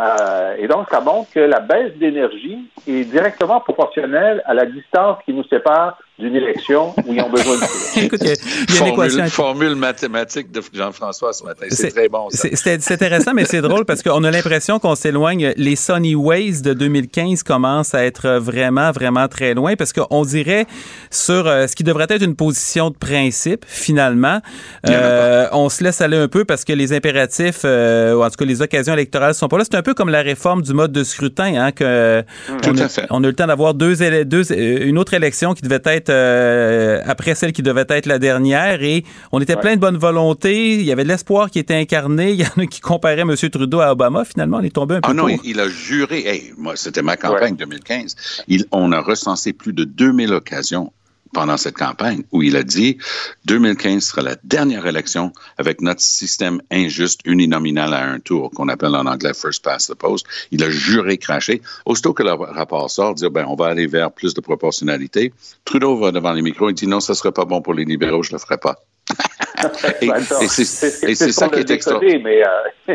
[0.00, 5.18] Euh, et donc, ça montre que la baisse d'énergie est directement proportionnelle à la distance
[5.24, 7.62] qui nous sépare d'une élection où ils ont besoin de
[8.04, 9.26] Écoute, il y a, une formule, équation...
[9.26, 11.66] formule mathématique de Jean-François ce matin.
[11.68, 12.28] C'est très bon.
[12.30, 15.52] C'est intéressant, mais c'est drôle parce qu'on a l'impression qu'on s'éloigne.
[15.56, 20.66] Les Sunny Ways de 2015 commencent à être vraiment, vraiment très loin parce qu'on dirait
[21.10, 24.40] sur euh, ce qui devrait être une position de principe, finalement,
[24.88, 28.36] euh, on se laisse aller un peu parce que les impératifs, euh, ou en tout
[28.36, 29.64] cas les occasions électorales sont pas là.
[29.64, 33.24] C'est un peu comme la réforme du mode de scrutin, hein, que on, a, on,
[33.24, 37.34] a, eu le temps d'avoir deux, deux, une autre élection qui devait être euh, après
[37.34, 40.74] celle qui devait être la dernière et on était plein de bonne volonté.
[40.74, 42.32] Il y avait de l'espoir qui était incarné.
[42.32, 43.34] Il y en a qui comparaient M.
[43.36, 44.24] Trudeau à Obama.
[44.24, 45.10] Finalement, on est tombé un peu.
[45.10, 46.52] Ah non, il, a juré.
[46.56, 48.44] moi, c'était ma campagne 2015.
[48.48, 50.92] Il, on a recensé plus de 2000 occasions
[51.32, 52.98] pendant cette campagne où il a dit
[53.46, 58.94] 2015 sera la dernière élection avec notre système injuste uninominal à un tour qu'on appelle
[58.94, 60.26] en anglais first past the post.
[60.50, 61.62] Il a juré craché.
[61.86, 65.32] Aussitôt que le rapport sort, dire ben on va aller vers plus de proportionnalité.
[65.64, 68.22] Trudeau va devant les micros et dit non, ça serait pas bon pour les libéraux,
[68.22, 68.76] je le ferai pas.
[70.00, 72.48] et, c'est ça qui est extraordinaire.
[72.88, 72.94] Euh,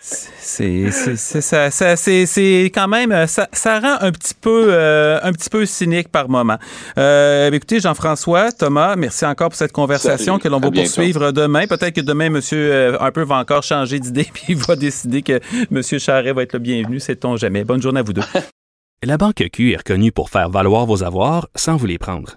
[0.00, 5.32] c'est ça, ça c'est quand même euh, ça, ça, rend un petit peu euh, un
[5.32, 6.58] petit peu cynique par moment.
[6.98, 11.66] Euh, écoutez Jean-François, Thomas, merci encore pour cette conversation que l'on va poursuivre demain.
[11.66, 15.40] Peut-être que demain Monsieur un peu va encore changer d'idée puis il va décider que
[15.70, 17.64] Monsieur Charret va être le bienvenu, sait-on jamais.
[17.64, 18.22] Bonne journée à vous deux.
[19.02, 22.36] La Banque Q est reconnue pour faire valoir vos avoirs sans vous les prendre.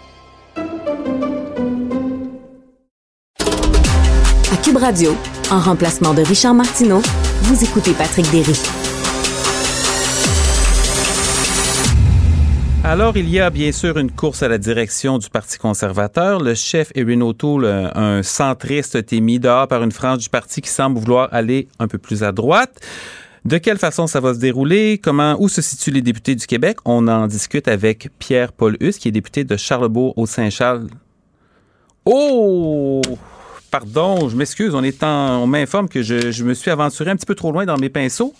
[4.51, 5.15] À Cube Radio,
[5.49, 7.01] en remplacement de Richard Martineau,
[7.43, 8.51] vous écoutez Patrick Derry.
[12.83, 16.41] Alors, il y a bien sûr une course à la direction du Parti conservateur.
[16.41, 20.69] Le chef Erin O'Toole, un centriste, a mis dehors par une frange du parti qui
[20.69, 22.81] semble vouloir aller un peu plus à droite.
[23.45, 24.99] De quelle façon ça va se dérouler?
[25.01, 26.79] Comment, où se situent les députés du Québec?
[26.83, 30.87] On en discute avec Pierre-Paul Hus, qui est député de Charlebourg au Saint-Charles.
[32.03, 33.01] Oh!
[33.71, 37.53] Pardon, je m'excuse, on m'informe que je, je me suis aventuré un petit peu trop
[37.53, 38.33] loin dans mes pinceaux.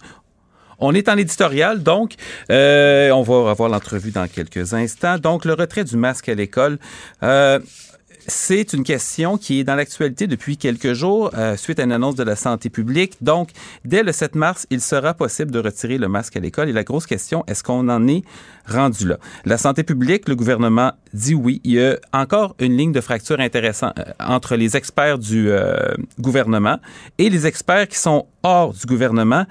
[0.77, 2.15] On est en éditorial, donc
[2.51, 5.19] euh, on va avoir l'entrevue dans quelques instants.
[5.19, 6.79] Donc, le retrait du masque à l'école.
[7.23, 7.59] Euh,
[8.27, 12.15] c'est une question qui est dans l'actualité depuis quelques jours euh, suite à une annonce
[12.15, 13.17] de la santé publique.
[13.21, 13.49] Donc,
[13.85, 16.69] dès le 7 mars, il sera possible de retirer le masque à l'école.
[16.69, 18.23] Et la grosse question, est-ce qu'on en est
[18.67, 19.17] rendu là?
[19.45, 21.61] La santé publique, le gouvernement dit oui.
[21.63, 25.93] Il y a encore une ligne de fracture intéressante euh, entre les experts du euh,
[26.19, 26.77] gouvernement
[27.17, 29.45] et les experts qui sont hors du gouvernement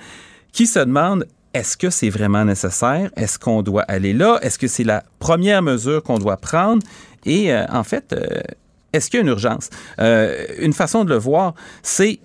[0.52, 3.10] qui se demandent est-ce que c'est vraiment nécessaire?
[3.16, 4.38] Est-ce qu'on doit aller là?
[4.40, 6.80] Est-ce que c'est la première mesure qu'on doit prendre?
[7.24, 8.40] Et euh, en fait, euh,
[8.92, 9.70] est-ce qu'il y a une urgence?
[10.00, 12.20] Euh, une façon de le voir, c'est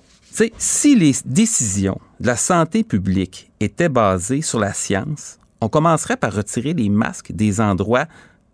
[0.58, 6.34] si les décisions de la santé publique étaient basées sur la science, on commencerait par
[6.34, 8.05] retirer les masques des endroits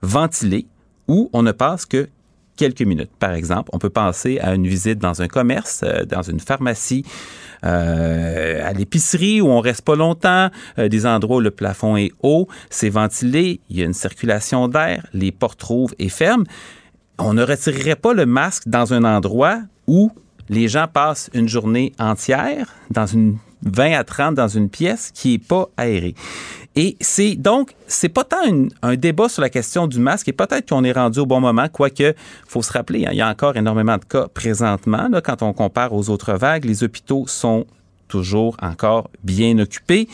[0.02, 0.68] ventilés
[1.08, 2.08] où on ne passe que
[2.56, 3.12] quelques minutes.
[3.20, 7.06] Par exemple, on peut penser à une visite dans un commerce, dans une pharmacie,
[7.64, 12.12] euh, à l'épicerie où on reste pas longtemps, euh, des endroits où le plafond est
[12.24, 16.46] haut, c'est ventilé, il y a une circulation d'air, les portes rouvrent et ferment.
[17.20, 20.12] On ne retirerait pas le masque dans un endroit où
[20.50, 25.36] les gens passent une journée entière dans une 20 à 30 dans une pièce qui
[25.36, 26.16] est pas aérée.
[26.76, 28.38] Et c'est donc, c'est pas tant
[28.82, 31.68] un débat sur la question du masque et peut-être qu'on est rendu au bon moment,
[31.68, 32.14] quoique,
[32.48, 35.10] faut se rappeler, hein, il y a encore énormément de cas présentement.
[35.24, 37.66] Quand on compare aux autres vagues, les hôpitaux sont
[38.12, 40.08] toujours encore bien occupés.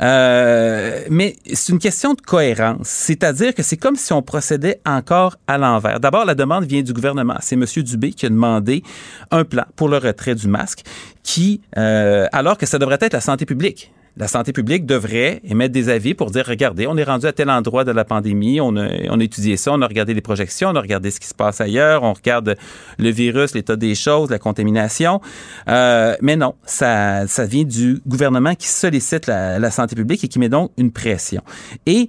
[0.00, 2.88] Euh, mais c'est une question de cohérence.
[2.88, 6.00] C'est-à-dire que c'est comme si on procédait encore à l'envers.
[6.00, 7.36] D'abord, la demande vient du gouvernement.
[7.40, 7.64] C'est M.
[7.76, 8.82] Dubé qui a demandé
[9.30, 10.82] un plan pour le retrait du masque
[11.22, 15.72] qui, euh, alors que ça devrait être la santé publique la santé publique devrait émettre
[15.72, 18.76] des avis pour dire, regardez, on est rendu à tel endroit de la pandémie, on
[18.76, 21.26] a, on a étudié ça, on a regardé les projections, on a regardé ce qui
[21.26, 22.56] se passe ailleurs, on regarde
[22.98, 25.20] le virus, l'état des choses, la contamination.
[25.68, 30.28] Euh, mais non, ça, ça vient du gouvernement qui sollicite la, la santé publique et
[30.28, 31.42] qui met donc une pression.
[31.86, 32.08] Et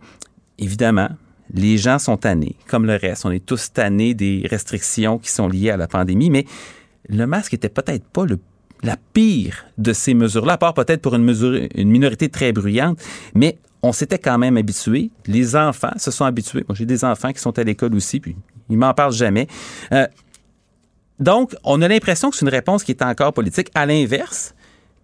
[0.59, 1.09] évidemment,
[1.53, 3.25] les gens sont tannés, comme le reste.
[3.25, 6.45] On est tous tannés des restrictions qui sont liées à la pandémie, mais
[7.09, 8.39] le masque était peut-être pas le
[8.85, 12.99] la pire de ces mesures-là, à part peut-être pour une, mesure, une minorité très bruyante,
[13.33, 15.11] mais on s'était quand même habitué.
[15.25, 16.63] Les enfants se sont habitués.
[16.67, 18.35] Moi, j'ai des enfants qui sont à l'école aussi, puis
[18.69, 19.47] ils m'en parlent jamais.
[19.91, 20.07] Euh,
[21.19, 23.69] donc, on a l'impression que c'est une réponse qui est encore politique.
[23.73, 24.53] À l'inverse,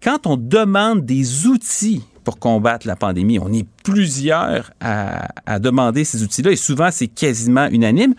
[0.02, 6.04] quand on demande des outils pour combattre la pandémie, on est plusieurs à, à demander
[6.04, 8.14] ces outils-là, et souvent c'est quasiment unanime.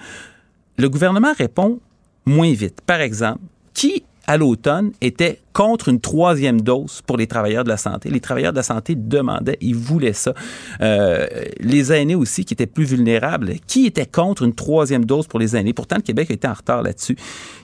[0.78, 1.80] Le gouvernement répond
[2.26, 2.82] moins vite.
[2.82, 3.42] Par exemple,
[3.74, 8.10] qui à l'automne, était contre une troisième dose pour les travailleurs de la santé.
[8.10, 10.34] Les travailleurs de la santé demandaient, ils voulaient ça.
[10.82, 11.28] Euh,
[11.60, 15.56] les aînés aussi, qui étaient plus vulnérables, qui était contre une troisième dose pour les
[15.56, 15.74] aînés?
[15.74, 17.18] Pourtant, le Québec était en retard là-dessus.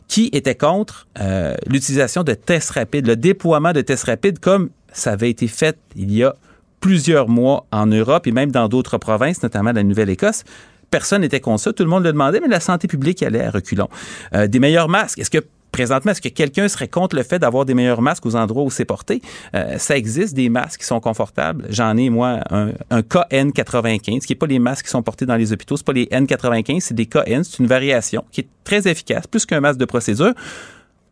[0.07, 5.11] Qui était contre euh, l'utilisation de tests rapides, le déploiement de tests rapides comme ça
[5.11, 6.35] avait été fait il y a
[6.79, 10.43] plusieurs mois en Europe et même dans d'autres provinces, notamment la Nouvelle-Écosse?
[10.91, 11.73] Personne n'était contre ça.
[11.73, 13.89] Tout le monde le demandait, mais la santé publique allait à reculons.
[14.33, 15.19] Euh, des meilleurs masques.
[15.19, 15.43] Est-ce que
[15.79, 18.69] présentement, est-ce que quelqu'un serait contre le fait d'avoir des meilleurs masques aux endroits où
[18.69, 19.21] c'est porté?
[19.55, 21.67] Euh, ça existe, des masques qui sont confortables.
[21.69, 25.37] J'en ai, moi, un, un KN95, qui n'est pas les masques qui sont portés dans
[25.37, 28.89] les hôpitaux, c'est pas les N95, c'est des KN, c'est une variation qui est très
[28.89, 30.33] efficace, plus qu'un masque de procédure.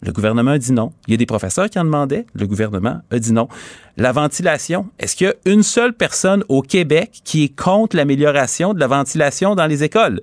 [0.01, 0.91] Le gouvernement a dit non.
[1.08, 2.25] Il y a des professeurs qui en demandaient.
[2.36, 3.47] Le gouvernement a dit non.
[3.95, 4.88] La ventilation.
[4.99, 8.88] Est-ce qu'il y a une seule personne au Québec qui est contre l'amélioration de la
[8.88, 10.21] ventilation dans les écoles?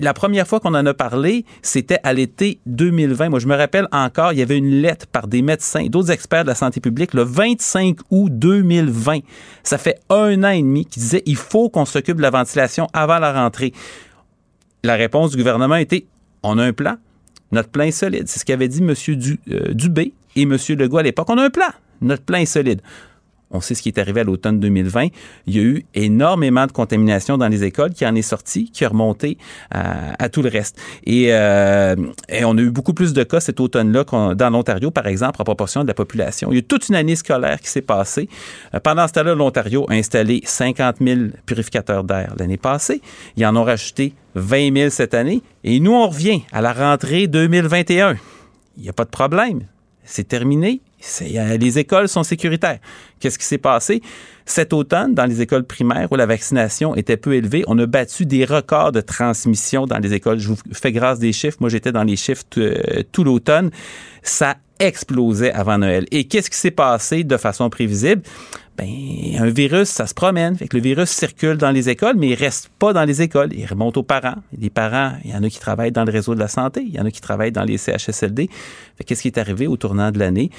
[0.00, 3.28] La première fois qu'on en a parlé, c'était à l'été 2020.
[3.28, 6.44] Moi, je me rappelle encore, il y avait une lettre par des médecins, d'autres experts
[6.44, 9.20] de la santé publique, le 25 août 2020.
[9.62, 12.86] Ça fait un an et demi qui disait il faut qu'on s'occupe de la ventilation
[12.92, 13.72] avant la rentrée.
[14.84, 16.06] La réponse du gouvernement était
[16.42, 16.96] on a un plan.
[17.52, 18.24] Notre plan est solide.
[18.26, 18.94] C'est ce qu'avait dit M.
[19.74, 20.56] Dubé et M.
[20.70, 21.28] Legault à l'époque.
[21.30, 21.68] On a un plan.
[22.00, 22.80] Notre plan est solide.
[23.50, 25.08] On sait ce qui est arrivé à l'automne 2020.
[25.46, 28.84] Il y a eu énormément de contamination dans les écoles qui en est sorti, qui
[28.84, 29.38] est remonté
[29.70, 30.78] à, tout le reste.
[31.08, 31.96] Euh,
[32.28, 35.44] et, on a eu beaucoup plus de cas cet automne-là dans l'Ontario, par exemple, en
[35.44, 36.50] proportion de la population.
[36.52, 38.28] Il y a toute une année scolaire qui s'est passée.
[38.74, 43.00] Euh, pendant ce temps-là, l'Ontario a installé 50 000 purificateurs d'air l'année passée.
[43.36, 45.42] Ils en ont rajouté 20 000 cette année.
[45.64, 48.16] Et nous, on revient à la rentrée 2021.
[48.76, 49.62] Il n'y a pas de problème.
[50.04, 50.80] C'est terminé
[51.20, 52.78] les écoles sont sécuritaires.
[53.20, 54.02] Qu'est-ce qui s'est passé?
[54.46, 58.24] Cet automne, dans les écoles primaires où la vaccination était peu élevée, on a battu
[58.24, 60.38] des records de transmission dans les écoles.
[60.38, 61.58] Je vous fais grâce des chiffres.
[61.60, 63.70] Moi, j'étais dans les chiffres euh, tout l'automne.
[64.22, 66.06] Ça explosait avant Noël.
[66.10, 68.22] Et qu'est-ce qui s'est passé de façon prévisible?
[68.78, 68.86] Ben,
[69.40, 70.56] un virus, ça se promène.
[70.56, 73.52] Fait que le virus circule dans les écoles, mais il reste pas dans les écoles.
[73.52, 74.36] Il remonte aux parents.
[74.56, 76.94] Les parents, il y en a qui travaillent dans le réseau de la santé, il
[76.94, 78.48] y en a qui travaillent dans les CHSLD.
[79.04, 80.50] Qu'est-ce qui est arrivé au tournant de l'année?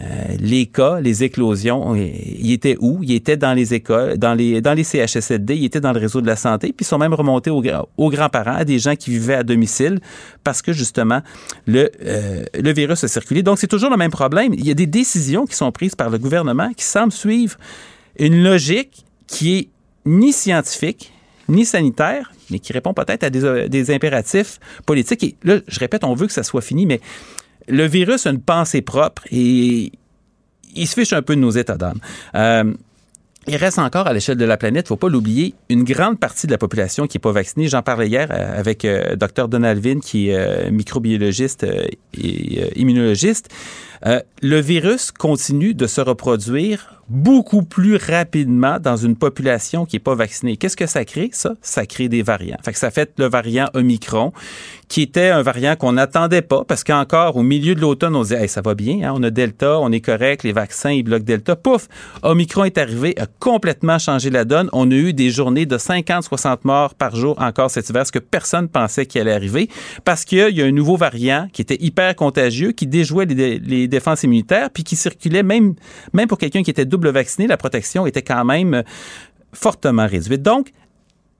[0.00, 0.04] Euh,
[0.40, 3.00] les cas, les éclosions, ils étaient où?
[3.02, 6.26] Ils étaient dans les écoles, dans les, dans les ils étaient dans le réseau de
[6.26, 7.62] la santé, puis ils sont même remontés aux,
[7.98, 10.00] aux grands-parents, à des gens qui vivaient à domicile,
[10.44, 11.20] parce que justement,
[11.66, 13.42] le, euh, le virus a circulé.
[13.42, 14.54] Donc, c'est toujours le même problème.
[14.54, 17.58] Il y a des décisions qui sont prises par le gouvernement qui semblent suivre
[18.18, 19.68] une logique qui est
[20.06, 21.12] ni scientifique,
[21.50, 25.22] ni sanitaire, mais qui répond peut-être à des, des impératifs politiques.
[25.22, 27.00] Et là, je répète, on veut que ça soit fini, mais
[27.68, 29.92] le virus a une pensée propre et
[30.74, 31.98] il se fiche un peu de nos états d'âme.
[32.34, 32.72] Euh,
[33.48, 36.52] il reste encore à l'échelle de la planète, faut pas l'oublier, une grande partie de
[36.52, 37.66] la population qui est pas vaccinée.
[37.66, 43.48] J'en parlais hier euh, avec euh, Dr Donald Vin, qui est microbiologiste et immunologiste.
[44.04, 50.14] le virus continue de se reproduire beaucoup plus rapidement dans une population qui n'est pas
[50.14, 50.56] vaccinée.
[50.56, 51.54] Qu'est-ce que ça crée, ça?
[51.60, 52.58] Ça crée des variants.
[52.64, 54.32] Fait que ça fait le variant Omicron,
[54.88, 58.46] qui était un variant qu'on n'attendait pas, parce qu'encore au milieu de l'automne, on disait,
[58.46, 61.56] ça va bien, hein, on a Delta, on est correct, les vaccins, ils bloquent Delta.
[61.56, 61.88] Pouf!
[62.22, 64.68] Omicron est arrivé, a complètement changé la donne.
[64.72, 68.18] On a eu des journées de 50-60 morts par jour encore cet hiver, ce que
[68.18, 69.68] personne pensait qu'il allait arriver,
[70.04, 73.88] parce qu'il y a un nouveau variant qui était hyper contagieux, qui déjouait les, les
[73.88, 75.74] défenses immunitaires, puis qui circulait même,
[76.12, 78.82] même pour quelqu'un qui était double vacciné, la protection était quand même euh,
[79.52, 80.42] fortement réduite.
[80.42, 80.72] Donc,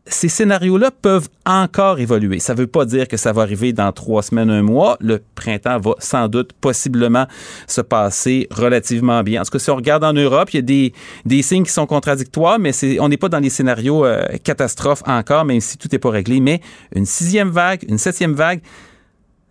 [0.07, 2.41] ces scénarios-là peuvent encore évoluer.
[2.41, 4.97] Ça ne veut pas dire que ça va arriver dans trois semaines, un mois.
[5.01, 7.27] Le printemps va sans doute possiblement
[7.69, 9.43] se passer relativement bien.
[9.43, 10.93] En tout cas, si on regarde en Europe, il y a des,
[11.25, 15.45] des signes qui sont contradictoires, mais on n'est pas dans les scénarios euh, catastrophes encore,
[15.45, 16.41] même si tout n'est pas réglé.
[16.41, 16.61] Mais
[16.97, 18.61] une sixième vague, une septième vague,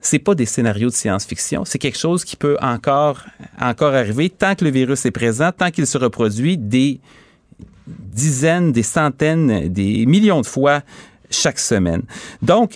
[0.02, 3.24] c'est pas des scénarios de science-fiction, c'est quelque chose qui peut encore,
[3.60, 7.00] encore arriver tant que le virus est présent, tant qu'il se reproduit des
[7.88, 10.82] dizaines, des centaines, des millions de fois
[11.30, 12.02] chaque semaine.
[12.42, 12.74] Donc,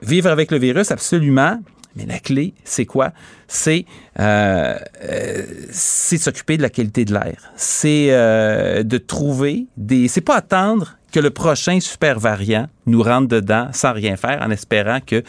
[0.00, 1.60] vivre avec le virus, absolument,
[1.94, 3.12] mais la clé, c'est quoi?
[3.48, 3.84] C'est
[4.18, 7.52] euh, euh s'occuper de la qualité de l'air.
[7.56, 10.08] C'est euh, de trouver des...
[10.08, 14.50] C'est pas attendre que le prochain super variant nous rentre dedans sans rien faire en
[14.50, 15.22] espérant que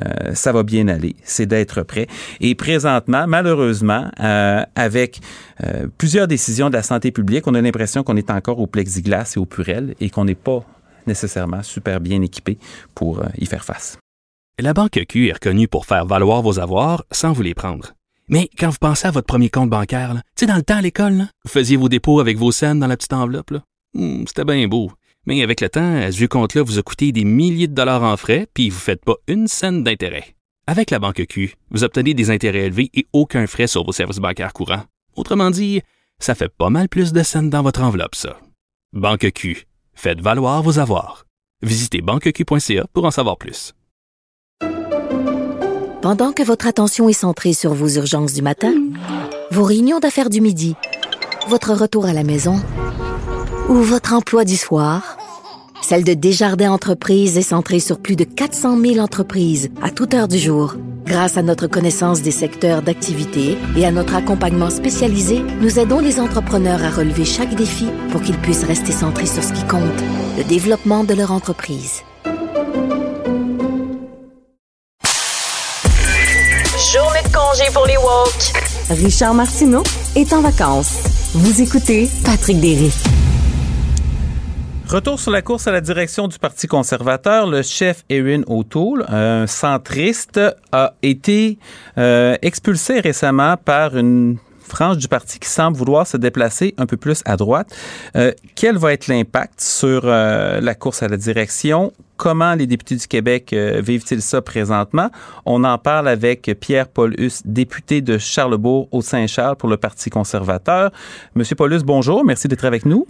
[0.00, 1.16] euh, ça va bien aller.
[1.24, 2.06] C'est d'être prêt.
[2.40, 5.20] Et présentement, malheureusement, euh, avec
[5.62, 9.34] euh, plusieurs décisions de la santé publique, on a l'impression qu'on est encore au plexiglas
[9.36, 10.64] et au purel et qu'on n'est pas
[11.06, 12.56] nécessairement super bien équipé
[12.94, 13.98] pour y faire face.
[14.58, 17.92] La Banque Q est reconnue pour faire valoir vos avoirs sans vous les prendre.
[18.28, 20.80] Mais quand vous pensez à votre premier compte bancaire, tu sais, dans le temps à
[20.80, 23.52] l'école, vous faisiez vos dépôts avec vos scènes dans la petite enveloppe.
[23.92, 24.90] Hmm, c'était bien beau.
[25.26, 28.46] Mais avec le temps, ce compte-là vous a coûté des milliers de dollars en frais,
[28.52, 30.34] puis vous ne faites pas une scène d'intérêt.
[30.66, 34.18] Avec la banque Q, vous obtenez des intérêts élevés et aucun frais sur vos services
[34.18, 34.84] bancaires courants.
[35.16, 35.82] Autrement dit,
[36.18, 38.38] ça fait pas mal plus de scènes dans votre enveloppe, ça.
[38.92, 41.26] Banque Q, faites valoir vos avoirs.
[41.62, 43.74] Visitez banqueq.ca pour en savoir plus.
[46.02, 48.74] Pendant que votre attention est centrée sur vos urgences du matin,
[49.50, 50.76] vos réunions d'affaires du midi,
[51.48, 52.62] votre retour à la maison
[53.68, 55.16] ou votre emploi du soir,
[55.82, 60.28] celle de Desjardins Entreprises est centrée sur plus de 400 000 entreprises à toute heure
[60.28, 60.74] du jour.
[61.04, 66.20] Grâce à notre connaissance des secteurs d'activité et à notre accompagnement spécialisé, nous aidons les
[66.20, 69.82] entrepreneurs à relever chaque défi pour qu'ils puissent rester centrés sur ce qui compte,
[70.38, 72.02] le développement de leur entreprise.
[76.92, 78.52] Journée de congé pour les Woke.
[78.90, 79.82] Richard Martineau
[80.16, 81.00] est en vacances.
[81.34, 82.92] Vous écoutez Patrick Derry.
[84.94, 87.48] Retour sur la course à la direction du Parti conservateur.
[87.48, 90.40] Le chef Erin O'Toole, un centriste,
[90.70, 91.58] a été
[91.98, 96.96] euh, expulsé récemment par une frange du parti qui semble vouloir se déplacer un peu
[96.96, 97.76] plus à droite.
[98.14, 101.92] Euh, quel va être l'impact sur euh, la course à la direction?
[102.16, 105.10] Comment les députés du Québec vivent-ils ça présentement?
[105.44, 110.92] On en parle avec Pierre-Paul Huss, député de Charlebourg au Saint-Charles pour le Parti conservateur.
[111.34, 112.24] Monsieur Paul Huss, bonjour.
[112.24, 113.08] Merci d'être avec nous.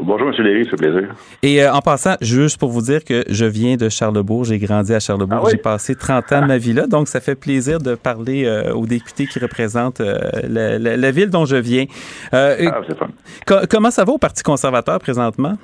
[0.00, 0.34] Bonjour, M.
[0.44, 1.08] Léry, c'est plaisir.
[1.42, 4.94] Et euh, en passant, juste pour vous dire que je viens de Charlebourg, j'ai grandi
[4.94, 5.50] à Charlebourg, Ah oui?
[5.52, 8.72] j'ai passé 30 ans de ma vie là, donc ça fait plaisir de parler euh,
[8.74, 10.16] aux députés qui représentent euh,
[10.48, 11.84] la, la- la ville dont je viens.
[12.32, 12.54] Ah,
[12.86, 13.08] c'est fun.
[13.46, 15.54] co- comment ça va au Parti conservateur présentement?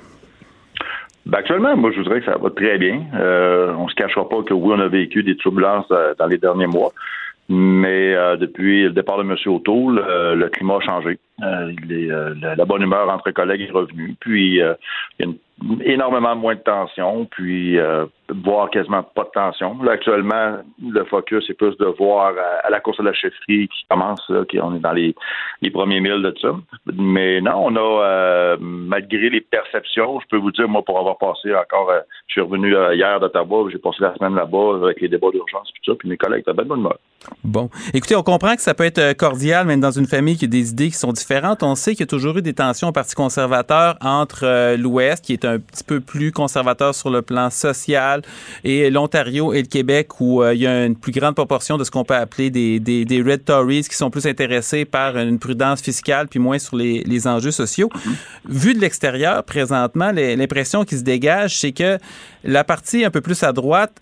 [1.25, 3.01] Ben, actuellement, moi, je voudrais que ça va très bien.
[3.79, 5.87] On se cachera pas que oui, on a vécu des turbulences
[6.19, 6.91] dans les derniers mois.
[7.47, 9.35] Mais euh, depuis le départ de M.
[9.45, 11.19] O'Toole, euh, le climat a changé.
[11.43, 14.15] Euh, il est, euh, la, la bonne humeur entre collègues est revenue.
[14.19, 14.73] Puis, euh,
[15.19, 15.37] il y a une-
[15.83, 19.81] énormément moins de tension, puis euh, voire quasiment pas de tension.
[19.83, 23.67] Là, actuellement, le focus est plus de voir à, à la course à la chefferie
[23.67, 25.15] qui commence, là, on est dans les,
[25.71, 26.55] premiers milles de ça.
[26.93, 31.17] Mais non, on a, euh, malgré les perceptions, je peux vous dire, moi, pour avoir
[31.17, 35.01] passé encore, euh, je suis revenu euh, hier d'Ottawa, j'ai passé la semaine là-bas avec
[35.01, 36.97] les débats d'urgence, puis ça, puis mes collègues bien de bonne humeur.
[37.43, 37.69] Bon.
[37.93, 40.47] Écoutez, on comprend que ça peut être euh, cordial, même dans une famille qui a
[40.47, 41.63] des idées qui sont différentes.
[41.63, 45.23] On sait qu'il y a toujours eu des tensions au Parti conservateur entre euh, l'Ouest,
[45.23, 48.21] qui est un petit peu plus conservateur sur le plan social,
[48.63, 51.83] et l'Ontario et le Québec, où euh, il y a une plus grande proportion de
[51.83, 55.81] ce qu'on peut appeler des, des, Red Tories qui sont plus intéressés par une prudence
[55.81, 57.89] fiscale, puis moins sur les, les enjeux sociaux.
[58.47, 61.97] Vu de l'extérieur, présentement, l'impression qui se dégage, c'est que
[62.43, 63.93] la partie un peu plus à droite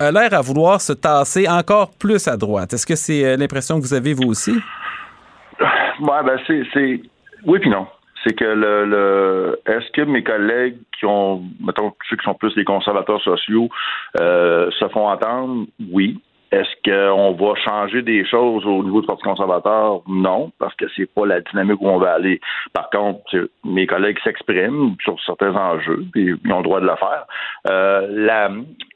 [0.00, 2.72] a l'air à vouloir se tasser encore plus à droite.
[2.72, 4.52] Est-ce que c'est euh, l'impression que vous avez vous aussi?
[6.00, 7.00] Ouais, ben c'est
[7.44, 7.86] oui puis non.
[8.24, 12.54] C'est que le, le est-ce que mes collègues qui ont mettons ceux qui sont plus
[12.56, 13.68] les conservateurs sociaux
[14.20, 15.66] euh, se font entendre?
[15.92, 16.20] Oui.
[16.50, 20.00] Est-ce qu'on va changer des choses au niveau du Parti conservateur?
[20.08, 22.40] Non, parce que c'est pas la dynamique où on va aller.
[22.72, 26.96] Par contre, mes collègues s'expriment sur certains enjeux, puis ils ont le droit de le
[26.96, 27.26] faire.
[27.70, 28.50] Euh, la,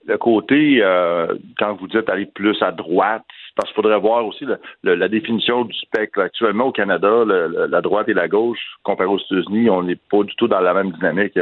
[0.06, 3.24] le côté, euh, quand vous dites aller plus à droite,
[3.56, 6.20] parce qu'il faudrait voir aussi le- le- la définition du spectre.
[6.20, 10.22] Actuellement, au Canada, le- la droite et la gauche, comparé aux États-Unis, on n'est pas
[10.22, 11.38] du tout dans la même dynamique.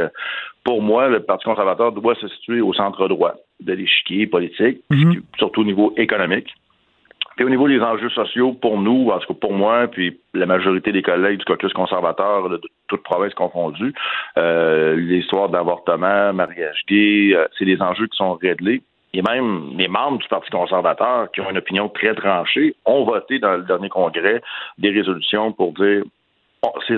[0.63, 5.21] Pour moi, le Parti conservateur doit se situer au centre droit de l'échiquier politique, Mhm.
[5.37, 6.53] surtout au niveau économique.
[7.37, 10.45] Puis au niveau des enjeux sociaux, pour nous, en tout cas pour moi, puis la
[10.45, 13.93] majorité des collègues du caucus conservateur de, de toutes provinces confondues,
[14.37, 18.81] euh, l'histoire d'avortement, mariage gay, euh, c'est des enjeux qui sont réglés.
[19.13, 22.75] Et même les membres du Parti conservateur qui ont une opinion très tranchée.
[22.85, 24.41] Ont voté dans le dernier congrès
[24.77, 26.03] des résolutions pour dire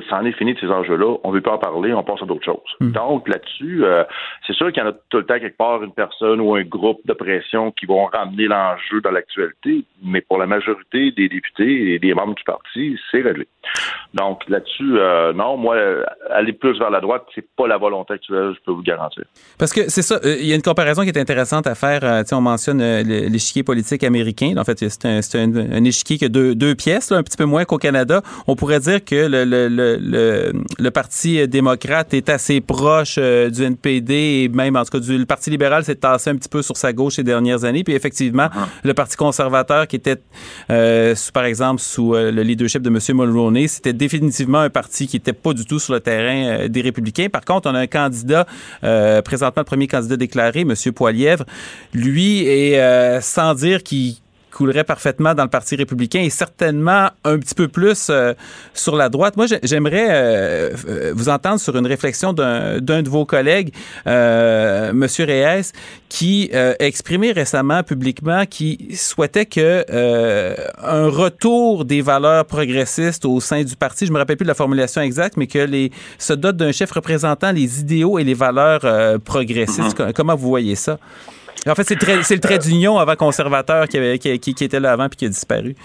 [0.09, 2.26] c'en est fini de ces enjeux-là, on ne veut pas en parler, on passe à
[2.26, 2.57] d'autres choses.
[2.80, 2.91] Mm.
[2.91, 4.03] Donc, là-dessus, euh,
[4.45, 6.64] c'est sûr qu'il y en a tout le temps quelque part une personne ou un
[6.64, 11.93] groupe de pression qui vont ramener l'enjeu dans l'actualité, mais pour la majorité des députés
[11.93, 13.47] et des membres du parti, c'est réglé.
[14.14, 15.78] Donc, là-dessus, euh, non, moi,
[16.32, 19.24] aller plus vers la droite, c'est pas la volonté actuelle, je peux vous garantir.
[19.57, 22.01] Parce que c'est ça, euh, il y a une comparaison qui est intéressante à faire.
[22.34, 24.53] on mentionne l'échiquier politique américain.
[24.57, 25.20] En fait, c'est un,
[25.55, 28.22] un- un échiquier qui a deux, deux pièces, là, un petit peu moins qu'au Canada.
[28.47, 33.49] On pourrait dire que le, le, le, le, le Parti démocrate est assez proche euh,
[33.49, 36.49] du NPD et même, en tout cas, du, le Parti libéral s'est tassé un petit
[36.49, 37.84] peu sur sa gauche ces dernières années.
[37.84, 38.49] Puis effectivement,
[38.84, 40.18] le Parti conservateur qui était,
[40.70, 42.99] euh, sous, par exemple, sous euh, le leadership de M.
[43.18, 47.28] Mulroney, c'était définitivement un parti qui n'était pas du tout sur le terrain des républicains.
[47.30, 48.45] Par contre, on a un candidat,
[49.24, 50.74] présentement le premier candidat déclaré, M.
[50.93, 51.45] Poilièvre,
[51.93, 54.16] lui est, sans dire qu'il
[54.54, 58.34] coulerait parfaitement dans le Parti républicain et certainement un petit peu plus euh,
[58.74, 59.36] sur la droite.
[59.38, 63.74] Moi, j'ai- j'aimerais euh, euh, vous entendre sur une réflexion d'un de vos collègues,
[64.08, 65.08] euh, M.
[65.20, 65.72] Reyes,
[66.10, 73.26] qui euh, a exprimé récemment publiquement qu'il souhaitait que euh, un retour des valeurs progressistes
[73.26, 75.91] au sein du parti, je me rappelle plus de la formulation exacte, mais que les
[76.20, 79.95] se dote d'un chef représentant les idéaux et les valeurs euh, progressistes.
[79.97, 80.97] Co- Comment vous voyez ça?
[81.68, 84.91] En fait, c'est le trait, d'union avant conservateur qui, avait- qui, qui- qui était là
[84.91, 85.76] avant puis qui a disparu.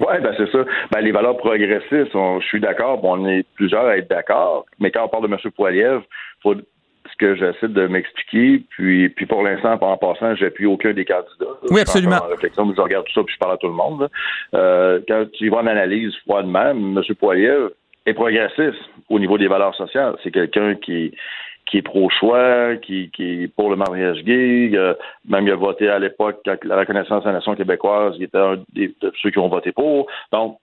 [0.00, 0.58] Oui, ben c'est ça.
[0.90, 4.66] Ben, les valeurs progressistes, on- je suis d'accord, bon, on est plusieurs à être d'accord,
[4.80, 5.38] mais quand on parle de M.
[5.54, 6.00] Poiliev,
[6.42, 11.04] faut ce que j'essaie de m'expliquer, puis, puis pour l'instant, en passant, j'appuie aucun des
[11.04, 11.54] candidats.
[11.70, 12.16] Oui, absolument.
[12.16, 14.08] En réflexion, je regarde tout ça, puis je parle à tout le monde.
[14.54, 17.00] Euh, quand tu y vas en analyse froidement, M.
[17.20, 17.68] Poiliev
[18.06, 18.80] est progressiste
[19.10, 20.16] au niveau des valeurs sociales.
[20.24, 21.14] C'est quelqu'un qui
[21.66, 24.70] qui est pro-choix, qui, qui est pour le mariage gay.
[24.74, 24.94] euh,
[25.28, 28.62] même il a voté à l'époque, la reconnaissance de la nation québécoise, il était un
[28.72, 30.06] des, de ceux qui ont voté pour.
[30.32, 30.58] Donc,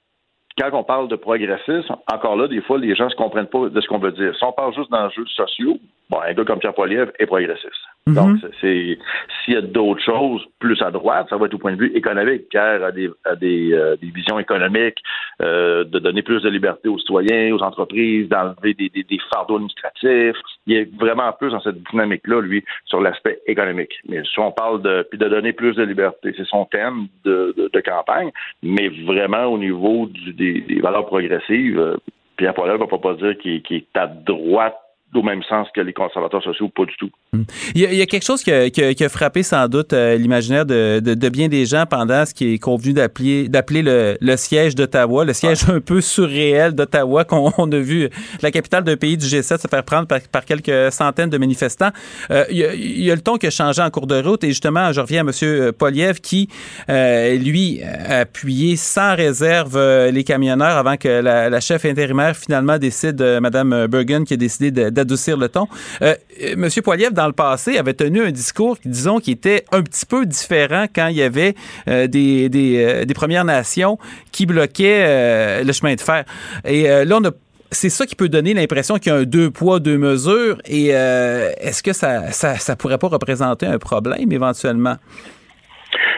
[0.57, 3.69] quand on parle de progressisme, encore là, des fois, les gens ne se comprennent pas
[3.69, 4.35] de ce qu'on veut dire.
[4.35, 5.77] Si on parle juste d'enjeux sociaux,
[6.11, 7.80] Bon, un gars comme Pierre Poilievre est progressiste.
[8.07, 8.15] Mhm.
[8.15, 8.97] Donc, c'est
[9.43, 11.95] s'il y a d'autres choses plus à droite, ça va être au point de vue
[11.95, 12.49] économique.
[12.49, 14.97] Pierre a des, a des, euh, des visions économiques,
[15.41, 19.55] euh, de donner plus de liberté aux citoyens, aux entreprises, d'enlever des, des, des, fardeaux
[19.55, 20.35] administratifs.
[20.65, 23.93] Il est vraiment plus dans cette dynamique-là, lui, sur l'aspect économique.
[24.07, 27.53] Mais si on parle de puis de donner plus de liberté, c'est son thème de,
[27.55, 28.31] de, de, campagne,
[28.63, 31.97] mais vraiment au niveau du, des, des, valeurs progressives, euh,
[32.37, 34.75] Pierre Poilievre ne va pas dire qu'il est à droite
[35.13, 37.09] au même sens que les conservateurs sociaux, pas du tout.
[37.33, 37.43] Hmm.
[37.75, 39.43] Il, y a, il y a, quelque chose qui a, qui, a, qui a, frappé
[39.43, 42.93] sans doute euh, l'imaginaire de, de, de, bien des gens pendant ce qui est convenu
[42.93, 48.09] d'appeler d'appeler le, le, siège d'Ottawa, le siège un peu surréel d'Ottawa qu'on a vu
[48.41, 51.91] la capitale d'un pays du G7 se faire prendre par, par quelques centaines de manifestants.
[52.31, 54.21] Euh, il, y a, il, y a, le ton qui a changé en cours de
[54.21, 55.71] route et justement, je reviens à M.
[55.73, 56.47] Poliev qui,
[56.89, 59.77] euh, lui, a appuyé sans réserve
[60.09, 64.71] les camionneurs avant que la, la chef intérimaire finalement décide, Mme Bergen, qui a décidé
[64.71, 65.67] de d'adoucir le ton.
[66.01, 66.15] Euh,
[66.57, 70.25] Monsieur Poiliev, dans le passé, avait tenu un discours, disons, qui était un petit peu
[70.25, 71.55] différent quand il y avait
[71.87, 73.97] euh, des, euh, des, Premières Nations
[74.31, 76.23] qui bloquaient euh, le chemin de fer.
[76.65, 77.31] Et euh, là, on a
[77.73, 80.57] c'est ça qui peut donner l'impression qu'il y a un deux poids, deux mesures.
[80.65, 84.95] Et euh, est-ce que ça, ça pourrait pas représenter un problème éventuellement?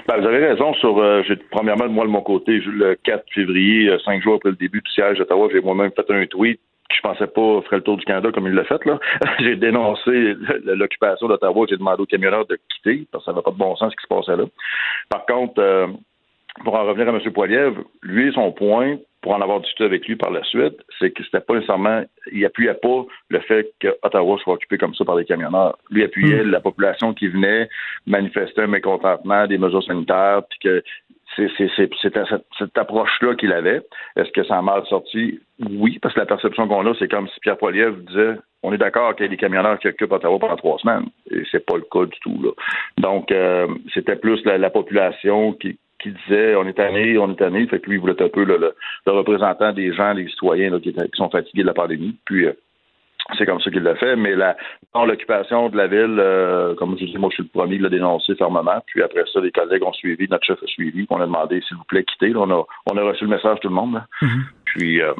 [0.08, 4.22] Ben, vous avez raison sur, euh, premièrement, moi de mon côté, le 4 février, cinq
[4.22, 6.60] jours après le début du siège d'Ottawa, j'ai moi-même fait un tweet
[6.92, 8.84] je pensais pas ferait le tour du Canada comme il l'a fait.
[8.86, 9.00] là.
[9.40, 11.66] j'ai dénoncé l'occupation d'Ottawa.
[11.70, 13.96] J'ai demandé aux camionneurs de quitter parce que ça n'avait pas de bon sens ce
[13.96, 14.46] qui se passait là.
[15.10, 15.88] Par contre, euh,
[16.64, 17.32] pour en revenir à M.
[17.32, 21.24] Poiliev, lui, son point, pour en avoir discuté avec lui par la suite, c'est que
[21.24, 25.16] c'était pas nécessairement, il appuyait pas le fait que Ottawa soit occupé comme ça par
[25.16, 25.78] les camionneurs.
[25.90, 26.52] Lui appuyait mmh.
[26.52, 27.70] la population qui venait
[28.06, 30.84] manifester un mécontentement des mesures sanitaires, puis que
[31.36, 32.24] c'était
[32.58, 33.82] cette, approche-là qu'il avait.
[34.16, 35.40] Est-ce que ça a mal sorti?
[35.60, 38.78] Oui, parce que la perception qu'on a, c'est comme si Pierre Poilievre disait on est
[38.78, 41.08] d'accord qu'il y a des camionneurs qui occupent Ottawa pendant trois semaines.
[41.30, 42.42] Et c'est pas le cas du tout.
[42.42, 42.52] Là.
[42.98, 47.36] Donc, euh, c'était plus la, la, population qui, qui disait on est tanné, on est
[47.36, 47.68] tanné.
[47.68, 48.74] Fait que lui, il voulait un peu le, le,
[49.06, 52.16] le représentant des gens, des citoyens là, qui, qui, sont fatigués de la pandémie.
[52.26, 52.54] Puis, euh,
[53.38, 54.57] c'est comme ça qu'il l'a fait, mais la,
[54.93, 57.84] dans l'occupation de la ville, euh, comme je dis, moi je suis le premier de
[57.84, 58.84] le dénoncer fermement.
[58.86, 61.78] Puis après ça, les collègues ont suivi, notre chef a suivi, on a demandé s'il
[61.78, 62.30] vous plaît quitter.
[62.30, 64.03] Là, on a on a reçu le message tout le monde.
[64.21, 64.41] Mm-hmm.
[64.65, 65.13] Puis euh,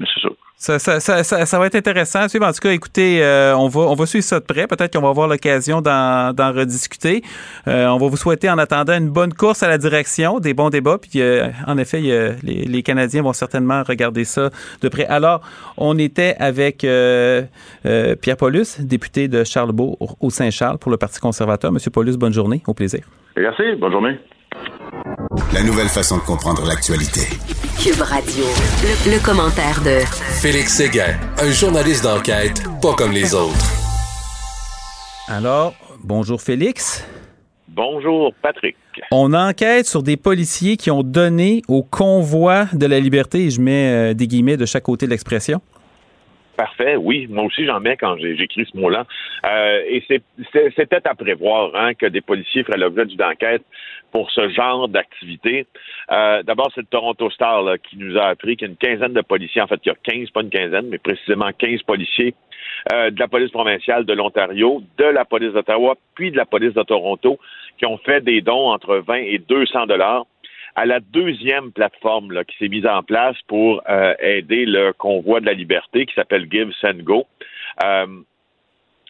[0.00, 0.28] c'est ça.
[0.60, 2.24] Ça, va être intéressant.
[2.24, 4.66] En tout cas, écoutez, euh, on, va, suivre ça de près.
[4.66, 7.22] Peut-être qu'on va avoir l'occasion d'en rediscuter.
[7.66, 10.68] Euh, on va vous souhaiter en attendant une bonne course à la direction, des bons
[10.68, 10.98] débats.
[10.98, 12.00] Puis, euh, en effet,
[12.42, 14.50] les, les, Canadiens vont certainement regarder ça
[14.82, 15.06] de près.
[15.06, 15.40] Alors,
[15.78, 21.72] on était avec Pierre Paulus, député de Charlebourg au Saint-Charles pour le Parti conservateur.
[21.72, 22.62] Monsieur Paulus, bonne journée.
[22.66, 23.00] Au plaisir.
[23.34, 23.62] Merci.
[23.78, 24.18] Bonne journée.
[25.52, 27.22] La nouvelle façon de comprendre l'actualité.
[27.82, 28.44] Cube Radio.
[28.82, 29.98] Le, le, commentaire de
[30.40, 33.66] Félix Séguin, un journaliste d'enquête pas comme les autres.
[35.28, 35.74] Alors,
[36.04, 37.04] bonjour Félix.
[37.68, 38.76] Bonjour Patrick.
[39.10, 43.60] On enquête sur des policiers qui ont donné au convoi de la liberté, et je
[43.60, 45.60] mets euh, des guillemets de chaque côté de l'expression.
[46.56, 47.26] Parfait, oui.
[47.30, 49.06] Moi aussi, j'en mets quand j'écris ce mot-là.
[49.46, 53.62] Euh, et c'était à prévoir hein, que des policiers feraient l'objet d'une enquête
[54.12, 55.66] pour ce genre d'activité.
[56.10, 58.76] Euh, D'abord, c'est le Toronto Star là, qui nous a appris qu'il y a une
[58.76, 61.82] quinzaine de policiers, en fait, il y a 15, pas une quinzaine, mais précisément 15
[61.82, 62.34] policiers
[62.92, 66.74] euh, de la police provinciale de l'Ontario, de la police d'Ottawa, puis de la police
[66.74, 67.38] de Toronto,
[67.78, 70.26] qui ont fait des dons entre 20 et 200 dollars
[70.76, 75.40] à la deuxième plateforme là, qui s'est mise en place pour euh, aider le convoi
[75.40, 77.26] de la liberté qui s'appelle Give Send Go.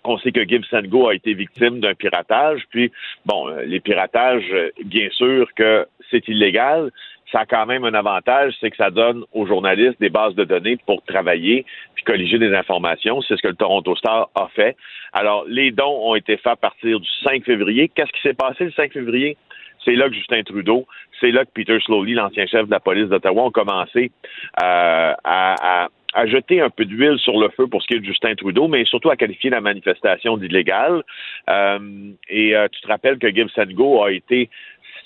[0.07, 2.90] Euh, on sait que Give Send Go a été victime d'un piratage, puis
[3.26, 4.44] bon, euh, les piratages,
[4.84, 6.90] bien sûr que c'est illégal.
[7.32, 10.42] Ça a quand même un avantage, c'est que ça donne aux journalistes des bases de
[10.42, 13.22] données pour travailler puis colliger des informations.
[13.22, 14.76] C'est ce que le Toronto Star a fait.
[15.12, 17.88] Alors, les dons ont été faits à partir du 5 février.
[17.88, 19.36] Qu'est-ce qui s'est passé le 5 février?
[19.84, 20.86] C'est là que Justin Trudeau,
[21.20, 24.11] c'est là que Peter Slowly, l'ancien chef de la police d'Ottawa, ont commencé
[24.62, 28.04] euh, à, à, jeter un peu d'huile sur le feu pour ce qui est de
[28.04, 31.02] Justin Trudeau, mais surtout à qualifier la manifestation d'illégale.
[31.48, 31.78] Euh,
[32.28, 34.48] et euh, tu te rappelles que Gibbs Go a été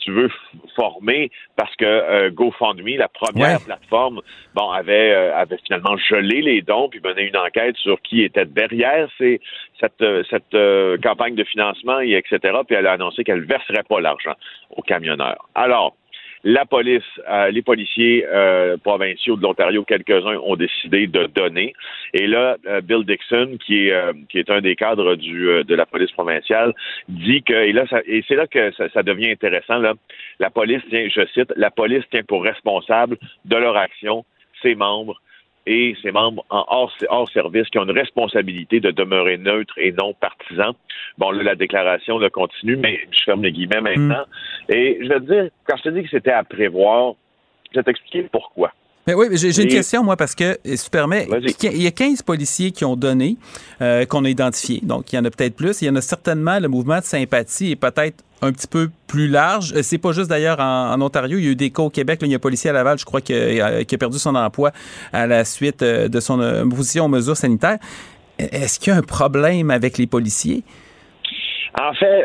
[0.05, 0.31] tu veux,
[0.77, 3.65] formé parce que euh, GoFundMe, la première ouais.
[3.65, 4.21] plateforme,
[4.55, 8.45] bon, avait, euh, avait finalement gelé les dons puis mené une enquête sur qui était
[8.45, 9.41] derrière ces,
[9.81, 12.39] cette, euh, cette euh, campagne de financement, et etc.
[12.67, 14.35] Puis elle a annoncé qu'elle ne verserait pas l'argent
[14.71, 15.49] aux camionneurs.
[15.55, 15.97] Alors,
[16.45, 21.75] la police, euh, les policiers euh, provinciaux de l'Ontario, quelques-uns ont décidé de donner.
[22.13, 23.95] Et là, euh, Bill Dixon, qui est
[24.29, 26.75] qui est un des cadres du de la police provinciale,
[27.09, 29.95] dit que et là ça, et c'est là que ça, ça, devient intéressant là.
[30.39, 33.17] La police tient, je cite, la police tient pour responsable
[33.47, 34.25] de leur action
[34.63, 35.21] ses membres
[35.67, 39.93] et ses membres en hors, hors, service qui ont une responsabilité de demeurer neutres et
[39.93, 40.75] non partisans.
[41.19, 44.25] Bon, là, la déclaration le continue, mais je ferme les guillemets maintenant.
[44.69, 47.15] Et je vais te dire, quand je te dis que c'était à prévoir,
[47.73, 48.73] je vais t'expliquer pourquoi.
[49.07, 51.27] Mais oui, j'ai une question, moi, parce que, si tu permets,
[51.63, 53.37] il y a 15 policiers qui ont donné,
[53.83, 54.81] euh, qu'on a identifiés.
[54.83, 55.83] Donc, il y en a peut-être plus.
[55.83, 59.29] Il y en a certainement, le mouvement de sympathie est peut-être un petit peu plus
[59.29, 59.75] large.
[59.75, 61.37] Euh, c'est pas juste d'ailleurs en, Ontario.
[61.37, 62.21] Il y a eu des cas au Québec.
[62.23, 64.35] il y a un policier à Laval, je crois, qui a, qui a perdu son
[64.35, 64.73] emploi
[65.13, 66.39] à la suite euh, de son
[66.71, 67.79] position aux mesures sanitaires.
[68.39, 70.63] Est-ce qu'il y a un problème avec les policiers?
[71.79, 72.25] En fait,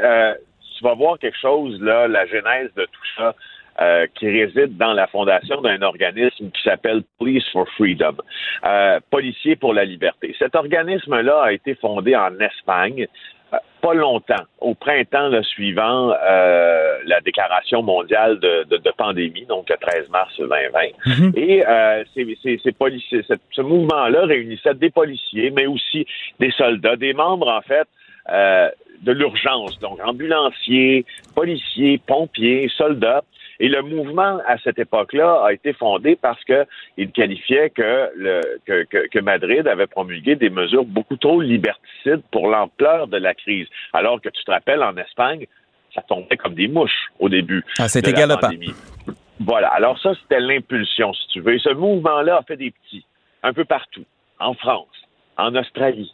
[0.78, 3.36] tu vas voir quelque chose, là, la genèse de tout ça.
[3.82, 8.18] Euh, qui réside dans la fondation d'un organisme qui s'appelle Police for Freedom,
[8.66, 10.36] euh, Policiers pour la liberté.
[10.38, 13.08] Cet organisme-là a été fondé en Espagne
[13.54, 20.10] euh, pas longtemps, au printemps le suivant la déclaration mondiale de, pandémie, donc le 13
[20.10, 20.80] mars 2020.
[21.06, 21.34] Mhm.
[21.38, 26.06] Et ce mouvement-là réunissait des policiers, mais aussi
[26.42, 27.88] des soldats, des membres en fait
[28.28, 33.24] de l'urgence, donc ambulanciers, policiers, pompiers, soldats,
[33.60, 39.08] et le mouvement, à cette époque-là, a été fondé parce qu'il qualifiait que, le, que,
[39.08, 43.68] que, Madrid avait promulgué des mesures beaucoup trop liberticides pour l'ampleur de la crise.
[43.92, 45.46] Alors que tu te rappelles, en Espagne,
[45.94, 47.64] ça tombait comme des mouches au début.
[47.78, 48.50] Ah, c'était galopant.
[49.42, 49.68] Voilà.
[49.70, 51.56] Alors ça, c'était l'impulsion, si tu veux.
[51.56, 53.06] Et ce mouvement-là a fait des petits,
[53.44, 54.06] un peu partout,
[54.40, 54.88] en France,
[55.38, 56.14] en Australie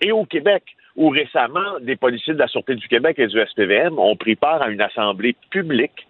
[0.00, 0.62] et au Québec,
[0.94, 4.62] où récemment, des policiers de la Sûreté du Québec et du SPVM ont pris part
[4.62, 6.06] à une assemblée publique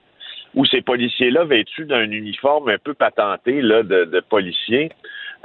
[0.56, 4.90] où ces policiers-là, vêtus d'un uniforme un peu patenté là, de, policiers,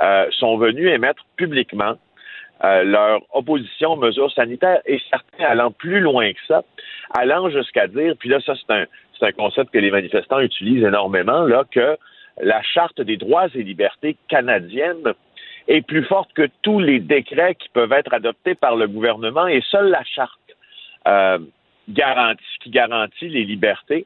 [0.01, 1.95] euh, sont venus émettre publiquement
[2.63, 6.63] euh, leur opposition aux mesures sanitaires et certains allant plus loin que ça,
[7.13, 8.85] allant jusqu'à dire, puis là, ça, c'est un,
[9.19, 11.97] c'est un concept que les manifestants utilisent énormément, là, que
[12.41, 15.13] la Charte des droits et libertés canadienne
[15.67, 19.61] est plus forte que tous les décrets qui peuvent être adoptés par le gouvernement et
[19.69, 20.39] seule la Charte
[21.07, 21.37] euh,
[22.61, 24.05] qui garantit les libertés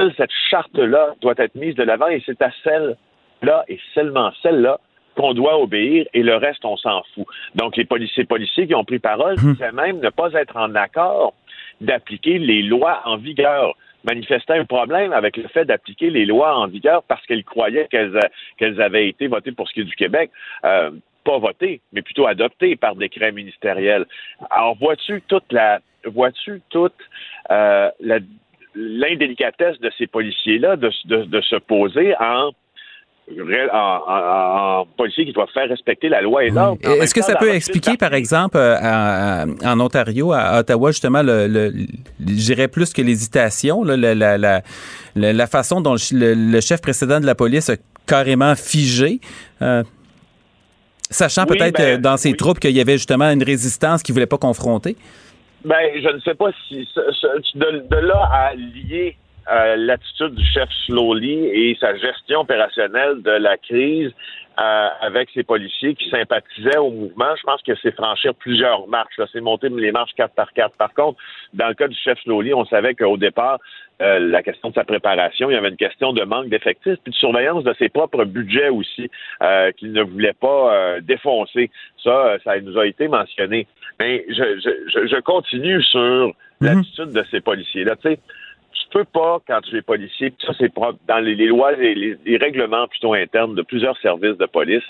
[0.00, 4.78] seule cette charte-là doit être mise de l'avant et c'est à celle-là et seulement celle-là
[5.16, 7.26] qu'on doit obéir et le reste, on s'en fout.
[7.54, 9.52] Donc, les policiers, policiers qui ont pris parole hum.
[9.52, 11.34] disaient même ne pas être en accord
[11.80, 13.74] d'appliquer les lois en vigueur
[14.04, 18.80] manifestaient un problème avec le fait d'appliquer les lois en vigueur parce qu'ils croyaient qu'elles
[18.80, 20.30] avaient été votées pour ce qui est du Québec.
[20.64, 20.90] Euh,
[21.22, 24.06] pas votées, mais plutôt adoptées par décret ministériel.
[24.50, 26.94] Alors, vois-tu toute la vois-tu toute
[27.50, 28.20] euh, la
[28.74, 32.50] l'indélicatesse de ces policiers-là de, se poser en
[33.72, 36.80] en, policiers qui doivent faire respecter la loi et l'ordre.
[37.00, 42.66] Est-ce que ça peut expliquer, par exemple, euh, en Ontario, à Ottawa, justement, le, le
[42.66, 49.20] plus que l'hésitation, la, façon dont le, chef précédent de la police a carrément figé?
[49.62, 49.84] Euh,
[51.10, 54.26] sachant peut-être ben, dans ses troupes qu'il y avait justement une résistance qu'il ne voulait
[54.26, 54.96] pas confronter?
[55.64, 56.88] Ben, je ne sais pas si
[57.54, 59.16] de, là à lier
[59.50, 64.10] euh, l'attitude du chef Slowly et sa gestion opérationnelle de la crise
[64.58, 69.20] euh, avec ses policiers qui sympathisaient au mouvement, je pense que c'est franchir plusieurs marches.
[69.32, 70.76] C'est monter les marches quatre par quatre.
[70.76, 71.18] Par contre,
[71.52, 73.58] dans le cas du chef Slowly, on savait qu'au départ,
[74.00, 77.12] euh, la question de sa préparation, il y avait une question de manque d'effectifs, puis
[77.12, 79.10] de surveillance de ses propres budgets aussi,
[79.42, 81.70] euh, qu'il ne voulait pas défoncer.
[82.02, 83.66] Ça, ça nous a été mentionné.
[83.98, 86.32] Mais je, je, je continue sur mhm.
[86.60, 87.96] l'attitude de ces policiers-là.
[87.96, 88.18] Tu sais,
[88.72, 92.36] tu peux pas, quand tu es policier, ça c'est propre dans les, lois, les, les,
[92.36, 94.84] règlements plutôt internes de plusieurs services de police,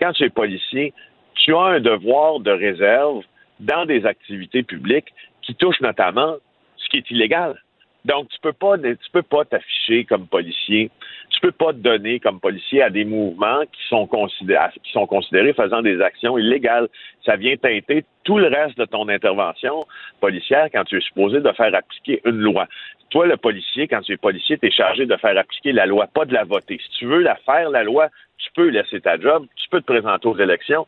[0.00, 0.92] quand tu es policier,
[1.34, 3.22] tu as un devoir de réserve
[3.60, 6.36] dans des activités publiques qui touchent notamment
[6.76, 7.60] ce qui est illégal.
[8.04, 10.90] Donc, tu peux pas, tu peux pas t'afficher comme policier.
[11.30, 15.06] Tu peux pas te donner comme policier à des mouvements qui sont considérés, qui sont
[15.06, 16.88] considérés faisant des actions illégales.
[17.24, 19.84] Ça vient teinter tout le reste de ton intervention
[20.20, 22.66] policière quand tu es supposé de faire appliquer une loi.
[23.10, 26.06] Toi, le policier, quand tu es policier, tu es chargé de faire appliquer la loi,
[26.06, 26.78] pas de la voter.
[26.82, 29.86] Si tu veux la faire, la loi, tu peux laisser ta job, tu peux te
[29.86, 30.86] présenter aux élections,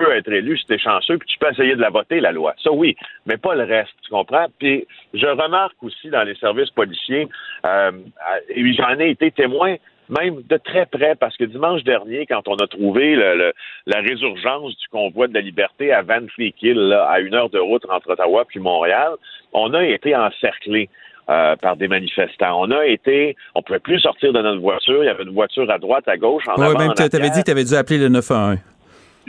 [0.00, 2.32] peux être élu si tu es chanceux, puis tu peux essayer de la voter, la
[2.32, 2.54] loi.
[2.62, 2.96] Ça, oui,
[3.26, 4.46] mais pas le reste, tu comprends?
[4.58, 7.28] Puis je remarque aussi dans les services policiers,
[7.64, 7.92] euh,
[8.48, 9.76] et j'en ai été témoin,
[10.08, 14.88] même de très près, parce que dimanche dernier, quand on a trouvé la résurgence du
[14.88, 18.44] convoi de la liberté à Van Fleet Hill, à une heure de route entre Ottawa
[18.48, 19.12] puis Montréal,
[19.52, 20.88] on a été encerclés.
[21.28, 22.60] Euh, par des manifestants.
[22.60, 25.04] On a été, on pouvait plus sortir de notre voiture.
[25.04, 27.38] Il y avait une voiture à droite, à gauche, en Oui, même tu avais dit
[27.38, 28.58] que tu avais dû appeler le 911.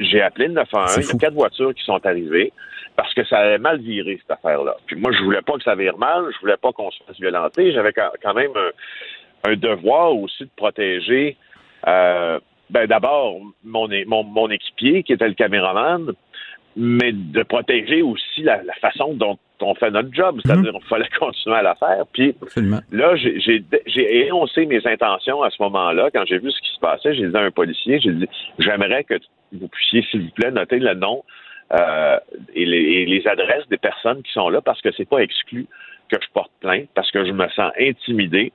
[0.02, 0.98] J'ai appelé le 911.
[0.98, 2.52] Il y a quatre voitures qui sont arrivées
[2.96, 4.76] parce que ça avait mal viré, cette affaire-là.
[4.86, 6.26] Puis moi, je voulais pas que ça vire mal.
[6.34, 7.72] Je voulais pas qu'on se fasse violenter.
[7.72, 8.52] J'avais quand même
[9.44, 11.38] un, devoir aussi de protéger
[11.88, 12.40] euh,
[12.70, 16.12] ben d'abord mon, mon, mon équipier qui était le caméraman,
[16.76, 21.10] mais de protéger aussi la, la façon dont on fait notre job, c'est-à-dire qu'il fallait
[21.20, 22.06] continuer à la faire.
[22.12, 22.36] Puis
[22.92, 26.10] là, j'ai énoncé mes intentions à ce moment-là.
[26.14, 28.28] Quand j'ai vu ce qui se passait, j'ai dit à un policier, j'ai dit,
[28.60, 29.16] j'aimerais que
[29.52, 31.24] vous puissiez, s'il vous plaît, noter le nom
[31.74, 32.20] euh,
[32.54, 35.68] et, les, et, les, adresses des personnes qui sont là parce que c'est pas exclu
[36.10, 38.52] que je porte plainte, parce que je me sens intimidé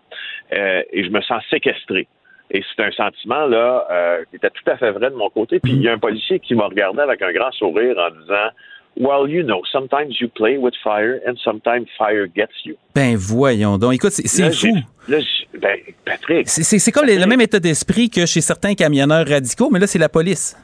[0.52, 2.06] euh, et je me sens séquestré.
[2.50, 5.58] Et c'est un sentiment là euh, qui était tout à fait vrai de mon côté.
[5.60, 8.50] Puis il y a un policier qui m'a regardé avec un grand sourire en disant
[8.98, 12.76] Well, you know, sometimes you play with fire and sometimes fire gets you.
[12.94, 13.94] Ben voyons donc.
[13.94, 14.74] Écoute, c'est fou.
[15.06, 15.18] Là,
[15.60, 16.48] ben, Patrick.
[16.48, 20.08] C'est comme le même état d'esprit que chez certains camionneurs radicaux, mais là, c'est la
[20.08, 20.56] police.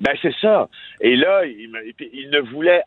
[0.00, 0.68] Ben c'est ça.
[1.00, 1.70] Et là, il,
[2.12, 2.82] il, ne voulait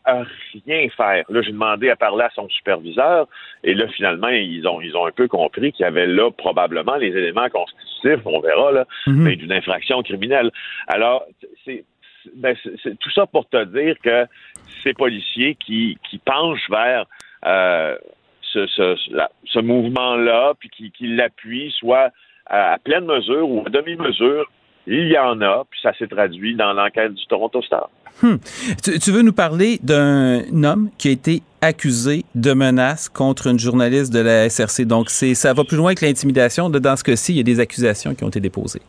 [0.66, 1.24] rien faire.
[1.28, 3.28] Là, j'ai demandé à parler à son superviseur,
[3.64, 6.96] et là, finalement, ils ont ils ont un peu compris qu'il y avait là probablement
[6.96, 9.12] les éléments constitutifs, on verra là, mm-hmm.
[9.12, 10.50] mais d'une infraction criminelle.
[10.88, 11.24] Alors,
[11.64, 11.84] c'est
[12.34, 12.56] ben,
[13.00, 14.26] tout ça pour te dire que
[14.82, 17.06] ces policiers qui, penchent vers
[17.46, 17.96] euh,
[18.42, 22.10] ce, mouvement-là, puis qui, qui l'appuient, soit
[22.46, 24.50] à, pleine mesure ou à demi-mesure,
[24.86, 27.88] il y en a, puis ça s'est traduit dans l'enquête du Toronto Star.
[28.22, 28.36] Hmm.
[28.82, 34.12] Tu, veux nous parler d'un homme qui a été accusé de menaces contre une journaliste
[34.12, 34.84] de la SRC.
[34.84, 36.68] Donc, ça va plus loin que l'intimidation.
[36.68, 38.82] Dans ce cas-ci, il y a des accusations qui ont été déposées.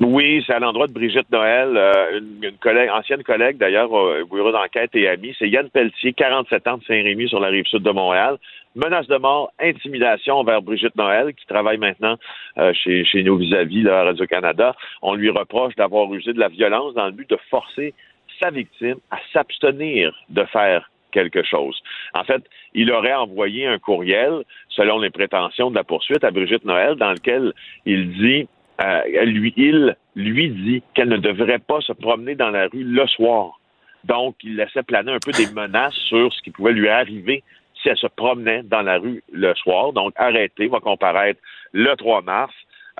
[0.00, 4.50] Oui, c'est à l'endroit de Brigitte Noël, euh, une, collègue, ancienne collègue d'ailleurs au bureau
[4.50, 5.36] d'enquête et amie.
[5.38, 8.38] C'est Yann Pelletier, 47 ans de Saint-Rémy sur la rive sud de Montréal.
[8.74, 12.16] Menace de mort, intimidation envers Brigitte Noël, qui travaille maintenant
[12.58, 14.74] euh, chez, chez nous vis-à-vis de Radio-Canada.
[15.00, 17.94] On lui reproche d'avoir usé de la violence dans le but de forcer
[18.42, 21.80] sa victime à s'abstenir de faire quelque chose.
[22.14, 22.42] En fait,
[22.74, 27.12] il aurait envoyé un courriel, selon les prétentions de la poursuite, à Brigitte Noël, dans
[27.12, 27.52] lequel
[27.86, 28.48] il dit
[28.80, 33.06] euh, lui, il lui dit qu'elle ne devrait pas se promener dans la rue le
[33.06, 33.60] soir.
[34.04, 37.42] Donc, il laissait planer un peu des menaces sur ce qui pouvait lui arriver
[37.80, 39.92] si elle se promenait dans la rue le soir.
[39.92, 41.40] Donc, arrêtez, va comparaître
[41.72, 42.52] le 3 mars.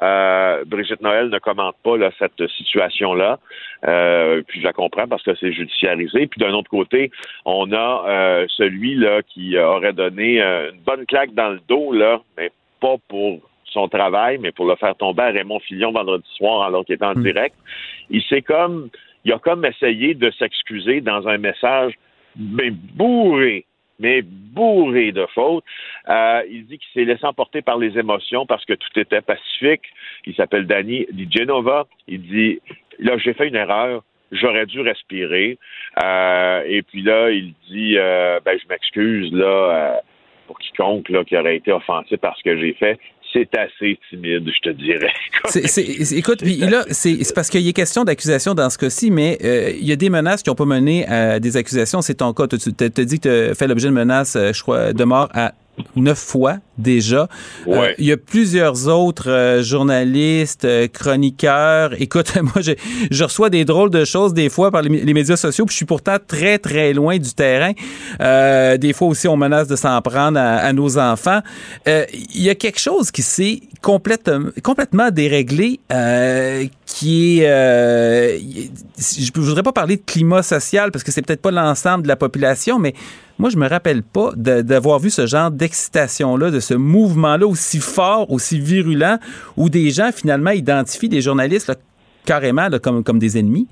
[0.02, 3.38] Euh, Brigitte Noël ne commente pas cette situation-là.
[3.86, 6.26] Euh, puis je la comprends parce que c'est judiciarisé.
[6.26, 7.10] Puis d'un autre côté,
[7.44, 12.20] on a euh, celui là qui aurait donné une bonne claque dans le dos là,
[12.36, 12.50] mais
[12.80, 13.40] pas pour
[13.74, 17.04] son travail, mais pour le faire tomber à Raymond Fillon vendredi soir alors qu'il était
[17.04, 17.22] en hmm.
[17.22, 17.54] direct.
[18.08, 18.88] Il s'est comme,
[19.24, 21.94] il a comme essayé de s'excuser dans un message
[22.36, 23.64] mais bourré,
[23.98, 25.64] mais bourré de fautes.
[26.08, 29.82] Euh, il dit qu'il s'est laissé emporter par les émotions parce que tout était pacifique.
[30.26, 31.86] Il s'appelle Danny Di Genova.
[32.08, 32.60] Il dit,
[32.98, 34.02] là, j'ai fait une erreur
[34.32, 35.58] j'aurais dû respirer.
[36.02, 40.00] Euh, et puis là, il dit, euh, ben, je m'excuse là
[40.46, 42.98] pour quiconque là, qui aurait été offensé par ce que j'ai fait
[43.34, 45.12] c'est assez timide, je te dirais.
[46.16, 49.72] écoute, puis là, c'est parce qu'il y a question d'accusation dans ce cas-ci, mais euh,
[49.78, 52.00] il y a des menaces qui n'ont pas mené à des accusations.
[52.00, 52.46] C'est ton cas.
[52.46, 55.28] Tu te dit que tu as fait l'objet de menaces, euh, je crois, de mort
[55.34, 55.52] à
[55.96, 57.28] neuf fois déjà.
[57.68, 61.92] Euh, il y a plusieurs autres euh, journalistes, euh, chroniqueurs.
[62.00, 62.72] Écoute, moi, je,
[63.10, 65.86] je, reçois des drôles de choses des fois par les, médias sociaux, puis je suis
[65.86, 67.72] pourtant très, très loin du terrain.
[68.76, 71.40] des fois aussi, on menace de s'en prendre à, nos enfants.
[71.86, 75.80] Il y a quelque chose qui s'est complètement, complètement déréglé,
[76.86, 77.46] qui est...
[77.46, 82.08] je ne voudrais pas parler de climat social, parce que c'est peut-être pas l'ensemble de
[82.08, 82.94] la population, mais
[83.38, 88.30] moi, je me rappelle pas d'avoir vu ce genre d'excitation-là, de ce mouvement-là aussi fort,
[88.30, 89.18] aussi virulent,
[89.56, 91.72] où des gens finalement identifient des journalistes
[92.24, 93.66] carrément comme, des ennemis.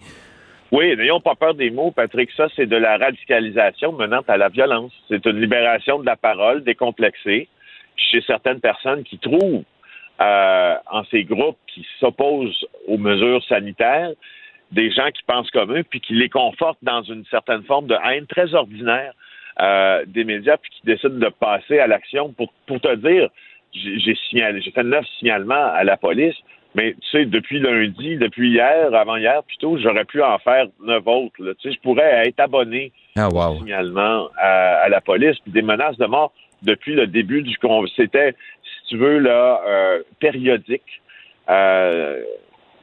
[0.73, 2.31] Oui, n'ayons pas peur des mots, Patrick.
[2.37, 4.93] Ça, c'est de la radicalisation menant à la violence.
[5.09, 7.49] C'est une libération de la parole décomplexée
[7.97, 9.65] chez certaines personnes qui trouvent
[10.21, 14.13] euh, en ces groupes qui s'opposent aux mesures sanitaires
[14.73, 17.97] des gens qui pensent comme eux, puis qui les confortent dans une certaine forme de
[18.09, 19.13] haine très ordinaire
[19.61, 23.29] euh, des médias puis qui décident de passer à l'action pour, pour te dire
[23.75, 26.35] j'ai signalé, j'ai fait neuf signalements à la police,
[26.75, 31.35] mais tu sais, depuis lundi, depuis hier, avant-hier plutôt, j'aurais pu en faire neuf autres.
[31.39, 33.59] Tu sais, je pourrais être abonné ah, wow.
[33.59, 36.33] signalement à, la police, puis des menaces de mort
[36.63, 37.57] depuis le début du
[37.97, 41.03] c'était, si tu veux, là, euh, périodique.
[41.49, 42.23] Euh,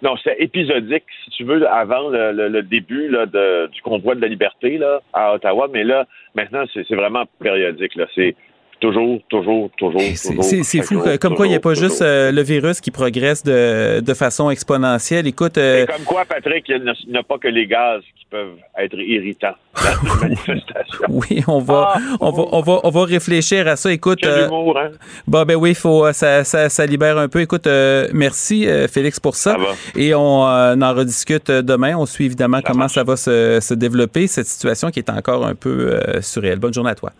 [0.02, 3.26] non, c'est épisodique, si tu veux, avant le, début là,
[3.68, 7.96] du convoi de la liberté là, à Ottawa, mais là, maintenant, c'est vraiment périodique.
[7.96, 8.06] Là.
[8.16, 8.36] C'est
[8.80, 10.44] Toujours, toujours, toujours, toujours.
[10.44, 11.02] C'est fou.
[11.20, 14.50] Comme quoi, il n'y a pas juste euh, le virus qui progresse de, de façon
[14.50, 15.28] exponentielle.
[15.28, 15.58] Écoute.
[15.58, 19.56] Euh, comme quoi, Patrick, il n'y a pas que les gaz qui peuvent être irritants
[20.22, 21.08] manifestation.
[21.10, 23.92] oui, on va, ah, on, va, on, va, on va réfléchir à ça.
[23.92, 24.20] Écoute.
[24.22, 24.92] Quel humour, hein?
[25.28, 27.42] Bon, ben oui, faut, ça, ça, ça libère un peu.
[27.42, 27.68] Écoute,
[28.14, 29.58] merci, Félix, pour ça.
[29.58, 31.98] ça Et on en rediscute demain.
[31.98, 35.56] On suit évidemment comment ça va se, se, développer, cette situation qui est encore un
[35.56, 36.60] peu surréelle.
[36.60, 37.12] Bonne journée à toi.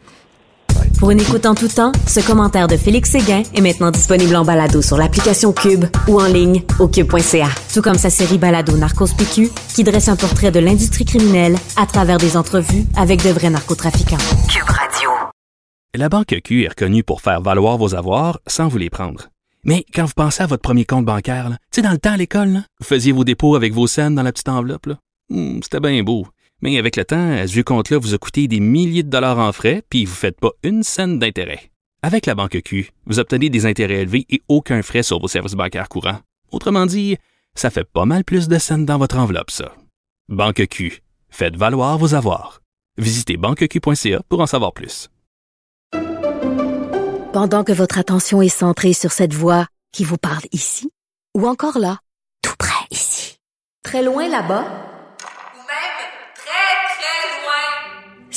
[1.00, 4.44] Pour une écoute en tout temps, ce commentaire de Félix Séguin est maintenant disponible en
[4.44, 7.48] balado sur l'application Cube ou en ligne au cube.ca.
[7.74, 11.86] Tout comme sa série balado Narcos PQ qui dresse un portrait de l'industrie criminelle à
[11.86, 14.18] travers des entrevues avec de vrais narcotrafiquants.
[14.50, 15.10] Cube Radio.
[15.96, 19.30] La Banque Q est reconnue pour faire valoir vos avoirs sans vous les prendre.
[19.64, 22.18] Mais quand vous pensez à votre premier compte bancaire, tu sais, dans le temps à
[22.18, 24.90] l'école, vous faisiez vos dépôts avec vos scènes dans la petite enveloppe.
[25.30, 26.28] Hmm, c'était bien beau.
[26.62, 29.52] Mais avec le temps, à ce compte-là vous a coûté des milliers de dollars en
[29.52, 31.72] frais, puis vous ne faites pas une scène d'intérêt.
[32.02, 35.54] Avec la banque Q, vous obtenez des intérêts élevés et aucun frais sur vos services
[35.54, 36.20] bancaires courants.
[36.52, 37.18] Autrement dit,
[37.56, 39.74] ça fait pas mal plus de scènes dans votre enveloppe, ça.
[40.30, 42.62] Banque Q, faites valoir vos avoirs.
[42.98, 45.10] Visitez banqueq.ca pour en savoir plus.
[47.34, 50.90] Pendant que votre attention est centrée sur cette voix qui vous parle ici,
[51.38, 52.00] ou encore là,
[52.42, 53.38] tout près ici,
[53.84, 54.89] très loin là-bas,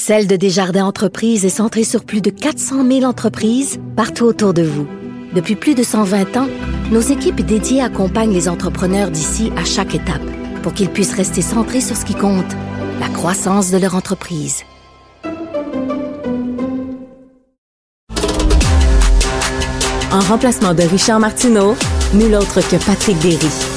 [0.04, 4.62] Celle de Desjardins Entreprises est centrée sur plus de 400 000 entreprises partout autour de
[4.62, 4.88] vous.
[5.32, 6.48] Depuis plus de 120 ans,
[6.90, 10.28] nos équipes dédiées accompagnent les entrepreneurs d'ici à chaque étape
[10.64, 12.52] pour qu'ils puissent rester centrés sur ce qui compte,
[12.98, 14.64] la croissance de leur entreprise.
[20.10, 21.76] En remplacement de Richard Martineau,
[22.12, 23.71] nul autre que Patrick Derry.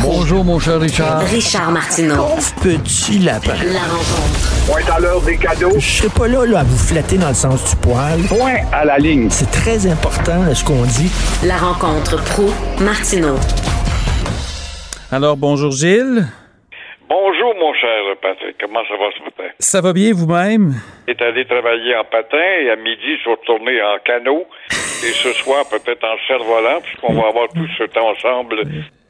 [0.00, 1.20] Bonjour, mon cher Richard.
[1.28, 2.28] Richard Martineau.
[2.62, 3.52] petit lapin.
[3.52, 4.64] La rencontre.
[4.66, 5.78] Point à l'heure des cadeaux.
[5.78, 8.18] Je serai pas là, là, à vous flatter dans le sens du poil.
[8.26, 9.28] Point à la ligne.
[9.28, 11.12] C'est très important, ce qu'on dit.
[11.46, 12.48] La rencontre pro
[12.82, 13.36] martineau
[15.12, 16.24] Alors, bonjour, Gilles.
[17.06, 18.56] Bonjour, mon cher Patrick.
[18.58, 19.52] Comment ça va ce matin?
[19.58, 20.80] Ça va bien vous-même?
[21.06, 24.46] est allé travailler en patin et à midi, je suis retourné en canot.
[24.70, 28.64] et ce soir, peut-être en cerf-volant, puisqu'on va avoir tout ce temps ensemble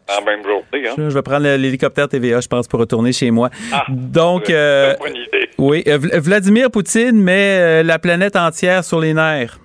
[0.09, 0.88] en même journée.
[0.88, 0.94] Hein?
[0.96, 3.48] Je vais prendre l'hélicoptère TVA, je pense, pour retourner chez moi.
[3.72, 5.48] Ah, Donc, euh, bonne idée.
[5.59, 9.59] oui, euh, Vladimir Poutine met euh, la planète entière sur les nerfs.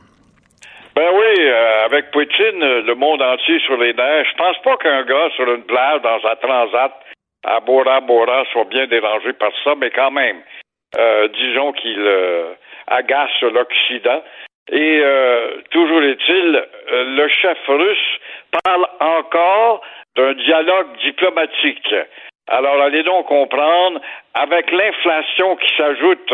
[0.95, 1.49] Ben oui,
[1.85, 4.25] avec Poutine, le monde entier sur les nerfs.
[4.31, 6.91] Je pense pas qu'un gars sur une plage dans un transat
[7.47, 10.41] à Bora Bora soit bien dérangé par ça, mais quand même,
[11.33, 12.05] disons qu'il
[12.87, 14.21] agace l'Occident.
[14.69, 15.01] Et
[15.71, 16.61] toujours est-il,
[16.91, 18.19] le chef russe
[18.63, 19.81] parle encore
[20.15, 21.95] d'un dialogue diplomatique.
[22.47, 24.01] Alors, allez donc comprendre,
[24.33, 26.33] avec l'inflation qui s'ajoute,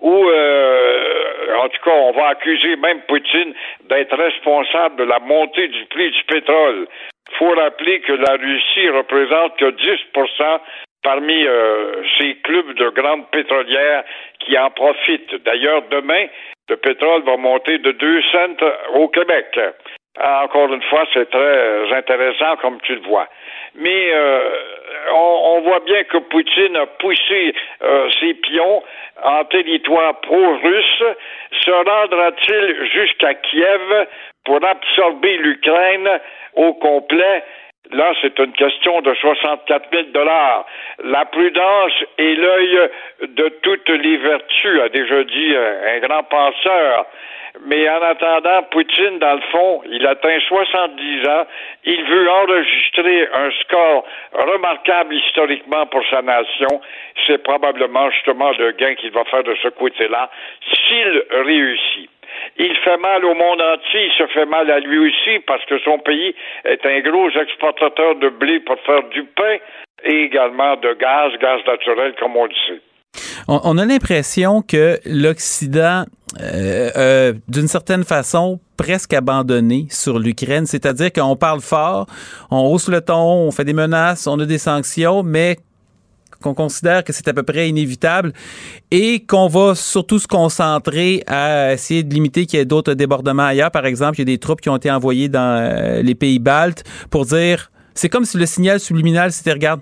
[0.00, 3.54] ou euh, en tout cas, on va accuser même Poutine
[3.88, 6.88] d'être responsable de la montée du prix du pétrole.
[7.38, 10.60] faut rappeler que la Russie représente que 10%
[11.02, 14.04] parmi euh, ces clubs de grandes pétrolières
[14.40, 15.34] qui en profitent.
[15.44, 16.26] D'ailleurs, demain,
[16.68, 19.58] le pétrole va monter de 2 cents au Québec.
[20.18, 23.28] Ah, encore une fois, c'est très intéressant comme tu le vois.
[23.74, 24.40] Mais euh,
[25.14, 28.82] on, voit bien que Poutine a poussé euh, ses pions
[29.24, 31.02] en territoire pro-russe.
[31.62, 34.06] Se rendra-t-il jusqu'à Kiev
[34.44, 36.20] pour absorber l'Ukraine
[36.56, 37.42] au complet?
[37.92, 40.66] Là, c'est une question de 64 000 dollars.
[41.04, 42.90] La prudence est l'œil
[43.22, 47.06] de toutes les vertus, a déjà dit un grand penseur.
[47.66, 51.46] Mais en attendant, Poutine, dans le fond, il atteint 70 ans.
[51.84, 56.80] Il veut enregistrer un score remarquable historiquement pour sa nation.
[57.26, 60.30] C'est probablement justement le gain qu'il va faire de ce côté-là
[60.72, 62.10] s'il réussit.
[62.56, 65.78] Il fait mal au monde entier, il se fait mal à lui aussi parce que
[65.80, 66.34] son pays
[66.64, 69.58] est un gros exportateur de blé pour faire du pain
[70.04, 72.80] et également de gaz, gaz naturel comme on le sait.
[73.48, 76.04] On, a l'impression que l'Occident,
[76.40, 80.66] euh, d'une certaine façon, presque abandonné sur l'Ukraine.
[80.66, 82.06] C'est-à-dire qu'on parle fort,
[82.50, 85.58] on hausse le ton, on fait des menaces, on a des sanctions, mais
[86.40, 88.32] qu'on considère que c'est à peu près inévitable
[88.90, 93.44] et qu'on va surtout se concentrer à essayer de limiter qu'il y ait d'autres débordements
[93.44, 93.70] ailleurs.
[93.70, 96.40] Par exemple, il y a des troupes qui ont été envoyées dans euh, les pays
[96.40, 99.80] baltes pour dire, c'est comme si le signal subliminal c'était regarde,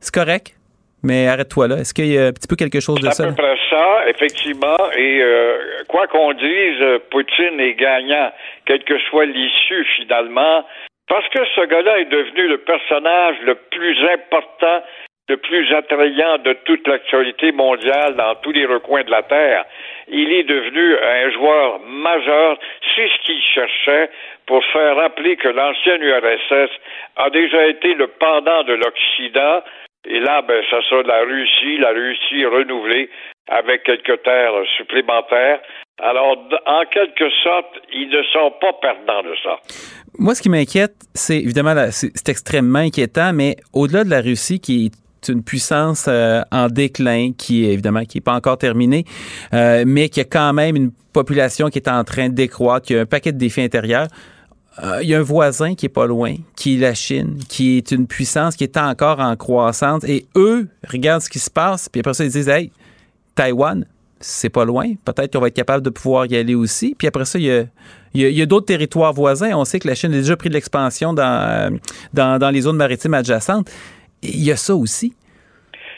[0.00, 0.56] c'est correct,
[1.04, 1.76] mais arrête-toi là.
[1.76, 3.24] Est-ce qu'il y a un petit peu quelque chose de ça?
[3.24, 4.76] À peu près ça, effectivement.
[4.96, 8.32] Et euh, quoi qu'on dise, Poutine est gagnant,
[8.66, 10.64] quelle que soit l'issue finalement,
[11.08, 14.82] parce que ce gars-là est devenu le personnage le plus important
[15.28, 19.64] le plus attrayant de toute l'actualité mondiale dans tous les recoins de la Terre.
[20.08, 22.58] Il est devenu un joueur majeur.
[22.94, 24.10] C'est ce qu'il cherchait
[24.46, 26.70] pour faire rappeler que l'ancienne URSS
[27.16, 29.62] a déjà été le pendant de l'Occident.
[30.06, 33.08] Et là, ben, ça sera la Russie, la Russie renouvelée
[33.48, 35.60] avec quelques terres supplémentaires.
[36.02, 36.36] Alors,
[36.66, 39.56] en quelque sorte, ils ne sont pas perdants de ça.
[40.18, 44.86] Moi, ce qui m'inquiète, c'est évidemment, c'est extrêmement inquiétant, mais au-delà de la Russie qui
[44.86, 49.04] est une puissance euh, en déclin qui est évidemment qui est pas encore terminée,
[49.54, 52.96] euh, mais qui a quand même une population qui est en train de décroître, qui
[52.96, 54.08] a un paquet de défis intérieurs.
[54.82, 57.76] Euh, il y a un voisin qui est pas loin, qui est la Chine, qui
[57.76, 60.04] est une puissance qui est encore en croissance.
[60.04, 62.72] Et eux regardent ce qui se passe, puis après ça, ils disent Hey,
[63.36, 63.86] Taïwan,
[64.18, 64.86] c'est pas loin.
[65.04, 66.94] Peut-être qu'on va être capable de pouvoir y aller aussi.
[66.98, 67.68] Puis après ça, il
[68.14, 69.52] y a, d'autres territoires voisins.
[69.54, 71.78] On sait que la Chine a déjà pris de l'expansion dans,
[72.12, 73.68] dans les zones maritimes adjacentes.
[74.22, 75.14] Il y a ça aussi.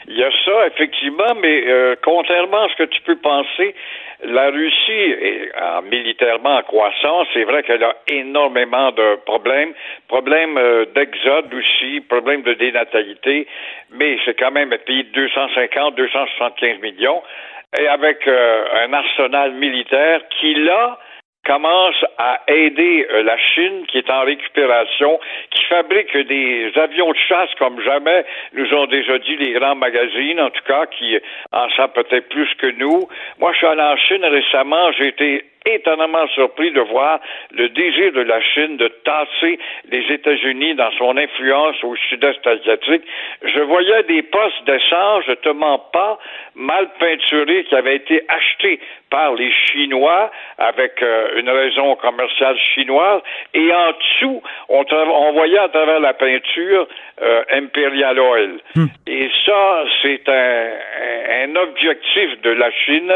[0.09, 3.75] Il y a ça, effectivement, mais euh, contrairement à ce que tu peux penser,
[4.23, 5.51] la Russie est
[5.83, 7.27] militairement en croissance.
[7.33, 9.73] C'est vrai qu'elle a énormément de problèmes,
[10.07, 13.47] problèmes euh, d'exode aussi, problèmes de dénatalité,
[13.91, 17.21] mais c'est quand même un pays de 250, 275 millions,
[17.79, 20.97] et avec euh, un arsenal militaire qui, là,
[21.47, 25.19] commence à aider euh, la Chine qui est en récupération,
[25.51, 30.39] qui fabrique des avions de chasse comme jamais, nous ont déjà dit les grands magazines,
[30.39, 31.17] en tout cas, qui
[31.53, 33.07] en savent peut-être plus que nous.
[33.39, 35.45] Moi, je suis allé en Chine récemment, j'ai été
[35.75, 37.19] étonnamment surpris de voir
[37.51, 39.59] le désir de la Chine de tasser
[39.89, 43.03] les États-Unis dans son influence au sud-est asiatique.
[43.43, 46.17] Je voyais des postes d'essence, je te mens pas,
[46.55, 53.21] mal peinturés qui avaient été achetés par les Chinois avec euh, une raison commerciale chinoise
[53.53, 56.87] et en dessous, on, on voyait à travers la peinture
[57.21, 58.59] euh, Imperial Oil.
[58.75, 58.85] Hmm.
[59.07, 60.69] Et ça, c'est un,
[61.43, 63.13] un objectif de la Chine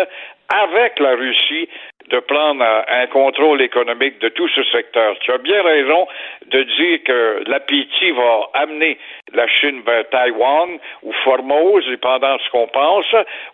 [0.50, 1.70] avec la Russie
[2.12, 5.16] de prendre un contrôle économique de tout ce secteur.
[5.22, 6.08] Tu as bien raison
[6.52, 8.98] de dire que l'appétit va amener
[9.34, 13.06] la Chine vers Taïwan ou Formose, pendant ce qu'on pense,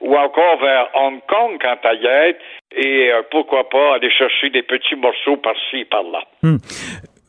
[0.02, 2.40] ou encore vers Hong Kong quand à y être,
[2.76, 6.22] et euh, pourquoi pas aller chercher des petits morceaux par-ci et par-là.
[6.42, 6.58] Hmm.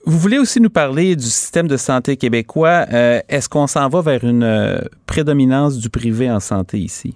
[0.07, 2.87] Vous voulez aussi nous parler du système de santé québécois.
[2.93, 7.15] Euh, est-ce qu'on s'en va vers une euh, prédominance du privé en santé ici?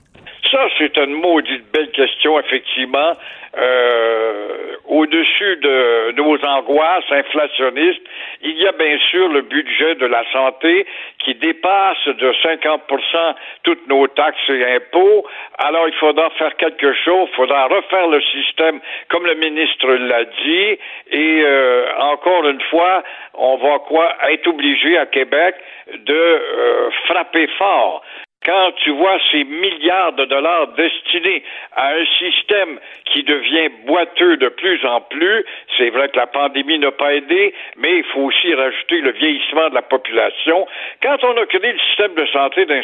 [0.50, 3.16] Ça, c'est une maudite belle question, effectivement.
[3.56, 8.02] Euh, au-dessus de nos angoisses inflationnistes,
[8.42, 10.86] il y a bien sûr le budget de la santé
[11.18, 15.26] qui dépasse de 50% toutes nos taxes et impôts.
[15.58, 20.24] Alors, il faudra faire quelque chose, il faudra refaire le système comme le ministre l'a
[20.24, 20.78] dit.
[21.10, 23.02] Et euh, encore une fois,
[23.34, 25.54] on va quoi être obligé à Québec
[25.94, 28.02] de euh, frapper fort
[28.44, 31.42] quand tu vois ces milliards de dollars destinés
[31.76, 35.44] à un système qui devient boiteux de plus en plus,
[35.76, 39.68] c'est vrai que la pandémie n'a pas aidé, mais il faut aussi rajouter le vieillissement
[39.70, 40.66] de la population.
[41.02, 42.74] Quand on a créé le système de santé dans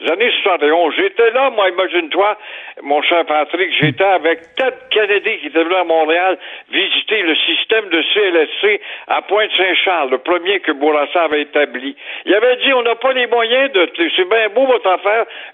[0.00, 2.36] les années 71, j'étais là, moi, imagine-toi,
[2.82, 6.38] mon cher Patrick, j'étais avec Ted Kennedy qui était venu à Montréal
[6.70, 11.96] visiter le système de CLSC à Pointe-Saint-Charles, le premier que Bourassa avait établi.
[12.26, 13.88] Il avait dit, on n'a pas les moyens de...
[14.16, 14.88] C'est bien beau votre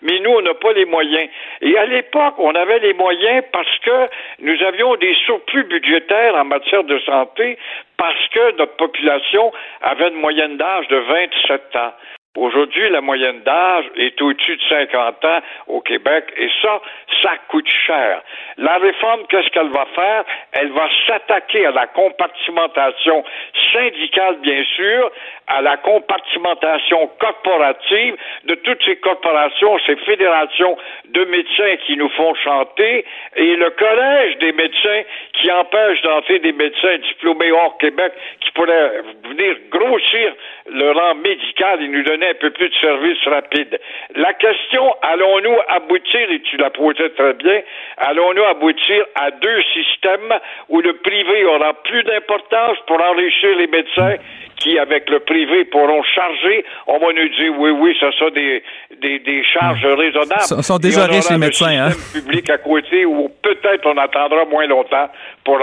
[0.03, 1.29] mais nous, on n'a pas les moyens.
[1.61, 4.09] Et à l'époque, on avait les moyens parce que
[4.41, 7.59] nous avions des surplus budgétaires en matière de santé
[7.97, 11.93] parce que notre population avait une moyenne d'âge de 27 ans.
[12.37, 16.81] Aujourd'hui, la moyenne d'âge est au-dessus de 50 ans au Québec et ça,
[17.23, 18.23] ça coûte cher.
[18.57, 20.25] La réforme, qu'est-ce qu'elle va faire?
[20.51, 23.25] Elle va s'attaquer à la compartimentation
[23.73, 25.13] syndicale, bien sûr,
[25.47, 28.17] à la compartimentation corporative
[28.47, 30.77] de toutes ces corporations, ces fédérations
[31.11, 33.05] de médecins qui nous font chanter
[33.37, 35.03] et le collège des médecins
[35.45, 40.33] qui empêche d'entrer des médecins diplômés hors Québec qui pourraient venir grossir
[40.71, 43.79] le rang médical et nous donner un peu plus de services rapides.
[44.17, 47.61] La question, allons-nous aboutir, et tu la posais très bien,
[47.99, 50.33] allons-nous aboutir à deux systèmes
[50.71, 54.17] où le privé aura plus d'importance pour enrichir les médecins
[54.57, 58.63] qui, avec le privé, pourront charger, on va nous dire oui, oui, ça sera des,
[59.03, 60.43] des, des charges raisonnables.
[60.57, 61.89] Ils sont déjà riches, les médecins.
[61.89, 61.91] Hein?
[62.15, 65.09] public à côté où peut-être on attendra moins longtemps
[65.45, 65.59] pour.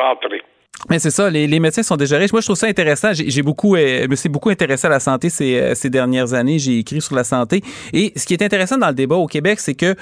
[0.89, 2.32] Mais c'est ça, les, les, médecins sont déjà riches.
[2.32, 3.09] Moi, je trouve ça intéressant.
[3.13, 6.57] J'ai beaucoup, euh, me suis beaucoup intéressé à la santé ces, euh, ces dernières années.
[6.57, 7.61] J'ai écrit sur la santé.
[7.93, 9.95] Et ce qui est intéressant dans le débat au Québec, c'est que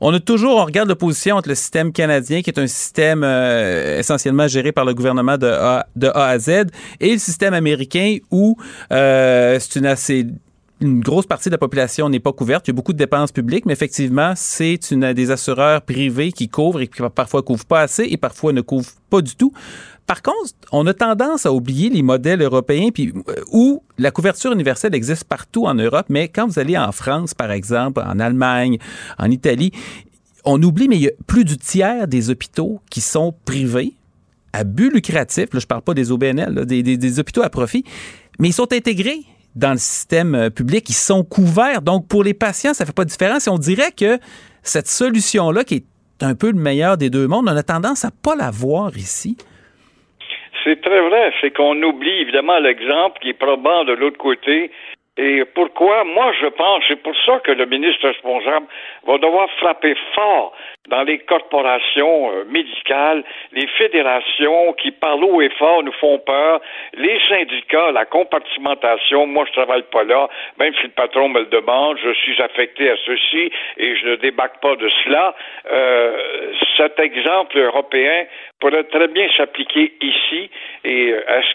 [0.00, 3.98] on a toujours, on regarde l'opposition entre le système canadien, qui est un système euh,
[3.98, 6.66] essentiellement géré par le gouvernement de A, de A à Z,
[7.00, 8.56] et le système américain où
[8.92, 10.26] euh, c'est une assez
[10.80, 12.66] une grosse partie de la population n'est pas couverte.
[12.66, 16.48] Il y a beaucoup de dépenses publiques, mais effectivement, c'est une des assureurs privés qui
[16.48, 19.52] couvrent et qui parfois couvrent pas assez et parfois ne couvrent pas du tout.
[20.06, 24.52] Par contre, on a tendance à oublier les modèles européens puis euh, où la couverture
[24.52, 28.78] universelle existe partout en Europe, mais quand vous allez en France, par exemple, en Allemagne,
[29.18, 29.72] en Italie,
[30.44, 33.94] on oublie, mais il y a plus du tiers des hôpitaux qui sont privés
[34.52, 35.52] à but lucratif.
[35.52, 37.82] Là, je parle pas des OBNL, là, des, des, des hôpitaux à profit,
[38.38, 39.24] mais ils sont intégrés
[39.56, 41.82] dans le système euh, public, ils sont couverts.
[41.82, 43.46] Donc, pour les patients, ça fait pas de différence.
[43.46, 44.18] Et on dirait que
[44.62, 48.10] cette solution-là, qui est un peu le meilleur des deux mondes, on a tendance à
[48.10, 49.36] pas la voir ici.
[50.62, 51.32] C'est très vrai.
[51.40, 54.70] C'est qu'on oublie évidemment l'exemple qui est probant de l'autre côté.
[55.16, 56.04] Et pourquoi?
[56.04, 58.66] Moi, je pense, c'est pour ça que le ministre responsable
[59.06, 60.52] va devoir frapper fort
[60.88, 66.60] dans les corporations euh, médicales, les fédérations qui parlent haut et fort nous font peur,
[66.94, 70.28] les syndicats, la compartimentation, moi je travaille pas là,
[70.58, 74.16] même si le patron me le demande, je suis affecté à ceci et je ne
[74.16, 75.34] débaque pas de cela.
[75.70, 78.26] Euh, cet exemple européen
[78.60, 80.50] pourrait très bien s'appliquer ici
[80.84, 81.54] et est-ce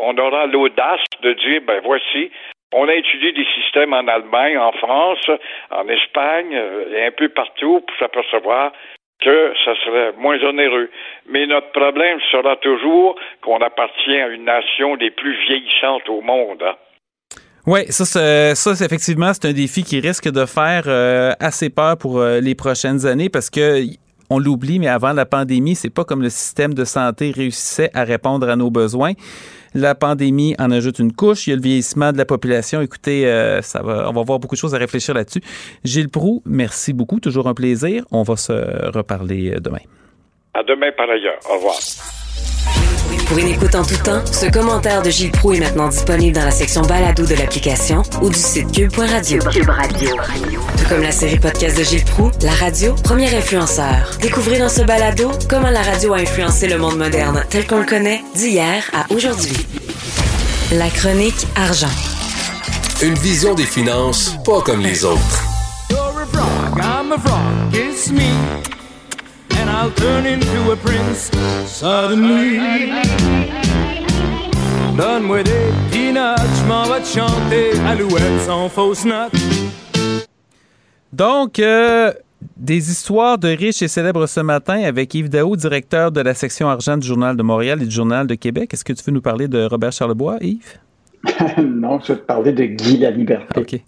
[0.00, 2.30] qu'on aura l'audace de dire, ben voici,
[2.72, 5.30] on a étudié des systèmes en Allemagne, en France,
[5.70, 6.52] en Espagne
[6.92, 8.72] et un peu partout pour s'apercevoir
[9.20, 10.90] que ça serait moins onéreux.
[11.28, 16.62] Mais notre problème sera toujours qu'on appartient à une nation des plus vieillissantes au monde.
[16.62, 16.74] Hein.
[17.66, 22.18] Oui, ça, ça effectivement, c'est un défi qui risque de faire euh, assez peur pour
[22.18, 23.82] euh, les prochaines années parce que
[24.30, 28.04] on l'oublie, mais avant la pandémie, c'est pas comme le système de santé réussissait à
[28.04, 29.12] répondre à nos besoins.
[29.74, 31.46] La pandémie en ajoute une couche.
[31.46, 32.80] Il y a le vieillissement de la population.
[32.80, 35.42] Écoutez, euh, ça va, on va voir beaucoup de choses à réfléchir là-dessus.
[35.84, 37.20] Gilles Proux, merci beaucoup.
[37.20, 38.04] Toujours un plaisir.
[38.10, 38.52] On va se
[38.90, 39.78] reparler euh, demain.
[40.54, 41.38] À demain par ailleurs.
[41.50, 41.76] Au revoir.
[43.26, 46.44] Pour une écoute en tout temps, ce commentaire de Gilles Proux est maintenant disponible dans
[46.44, 49.38] la section balado de l'application ou du site cube.radio.
[49.50, 50.16] Cube Radio.
[50.78, 54.16] Tout comme la série podcast de Gilles Proux, la radio, premier influenceur.
[54.22, 57.86] Découvrez dans ce balado comment la radio a influencé le monde moderne tel qu'on le
[57.86, 59.66] connaît d'hier à aujourd'hui.
[60.72, 61.92] La chronique argent.
[63.02, 65.44] Une vision des finances pas comme les autres.
[66.80, 68.22] I'm a frog, kiss me,
[69.68, 71.30] and I'll turn into a prince
[71.66, 72.58] suddenly.
[74.96, 79.32] Donne-moi des peanuts, je m'en vais te chanter Alouette sans fausse note.
[81.12, 82.12] Donc, euh,
[82.56, 86.68] des histoires de riches et célèbres ce matin avec Yves Daou, directeur de la section
[86.68, 88.74] argent du Journal de Montréal et du Journal de Québec.
[88.74, 90.78] Est-ce que tu veux nous parler de Robert Charlebois, Yves?
[91.58, 93.60] non, je vais te parler de Guy la Liberté.
[93.60, 93.80] OK.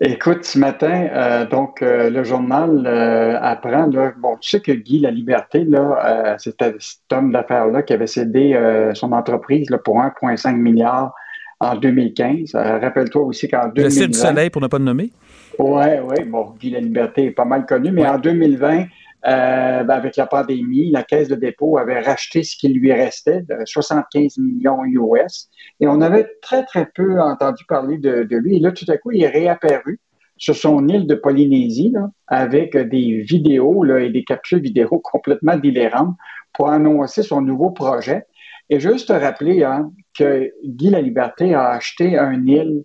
[0.00, 4.72] Écoute, ce matin, euh, donc euh, le journal euh, apprend, là, bon, tu sais que
[4.72, 8.58] Guy La Liberté, là, c'était cet homme d'affaires-là qui avait cédé
[8.94, 11.12] son entreprise là, pour 1,5 milliard
[11.60, 12.54] en 2015.
[12.54, 13.82] Euh, Rappelle-toi aussi qu'en 2020...
[13.82, 15.10] Le Cirque du Soleil, pour ne pas le nommer.
[15.58, 18.84] Oui, oui, bon, Guy La Liberté est pas mal connu, mais en 2020,
[19.26, 23.42] euh, ben, avec la pandémie, la Caisse de dépôt avait racheté ce qui lui restait,
[23.42, 25.48] de 75 millions US.
[25.80, 28.56] Et on avait très, très peu entendu parler de, lui.
[28.56, 30.00] Et là, tout à coup, il est réapparu
[30.36, 31.94] sur son île de Polynésie
[32.26, 36.14] avec des vidéos et des capsules vidéo complètement délirantes
[36.52, 38.26] pour annoncer son nouveau projet.
[38.68, 42.82] Et juste te rappeler hein, que Guy La Liberté a acheté un île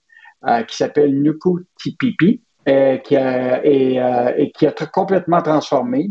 [0.48, 2.98] euh, qui s'appelle Nuku Tipipi, euh,
[3.64, 6.10] et, euh, qui a complètement transformé.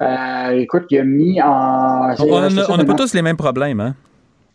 [0.00, 2.14] Euh, écoute, il a mis en...
[2.18, 3.94] On n'a on pas tous les mêmes problèmes, hein?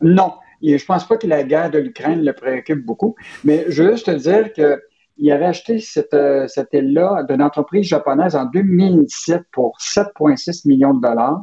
[0.02, 3.84] non, et je pense pas que la guerre de l'Ukraine le préoccupe beaucoup, mais je
[3.84, 4.82] veux juste te dire que
[5.18, 10.94] il avait acheté cette, euh, cette île-là d'une entreprise japonaise en 2007 pour 7,6 millions
[10.94, 11.42] de dollars,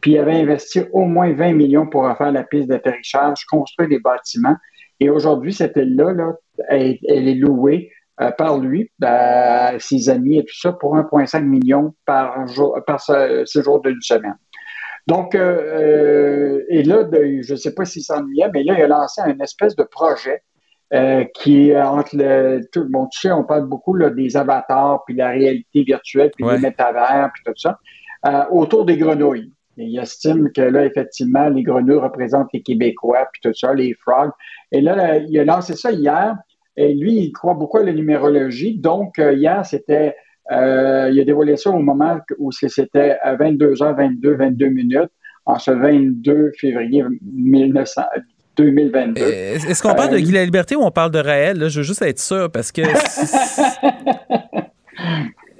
[0.00, 4.00] puis il avait investi au moins 20 millions pour refaire la piste d'atterrissage, construire des
[4.00, 4.56] bâtiments,
[4.98, 6.32] et aujourd'hui, cette île-là, là,
[6.68, 7.90] elle, elle est louée
[8.22, 13.00] euh, par lui, à ses amis et tout ça, pour 1,5 million par jour, par
[13.00, 14.36] ce- séjour d'une semaine.
[15.08, 18.82] Donc, euh, euh, et là, de- je ne sais pas s'il s'ennuyait, mais là, il
[18.82, 20.42] a lancé un espèce de projet
[20.94, 22.60] euh, qui entre le.
[22.70, 26.44] Tout, bon, tu sais, on parle beaucoup là, des avatars, puis la réalité virtuelle, puis
[26.44, 26.56] Ouais.
[26.56, 27.78] les métavers, puis tout ça,
[28.26, 29.50] euh, autour des grenouilles.
[29.78, 33.94] Et il estime que là, effectivement, les grenouilles représentent les Québécois, puis tout ça, les
[33.94, 34.32] frogs.
[34.70, 36.36] Et là, là, il a lancé ça hier.
[36.76, 38.78] Et lui, il croit beaucoup à la numérologie.
[38.78, 40.14] Donc, euh, hier, c'était.
[40.50, 45.10] euh, il a dévoilé ça au moment où c'était à 22h22, 22 minutes,
[45.46, 48.02] en ce 22 février 1900
[48.56, 49.22] 2022.
[49.22, 51.58] Euh, Est-ce qu'on parle de Euh, Guy la Liberté ou on parle de Raël?
[51.58, 52.82] Là, je veux juste être sûr parce que.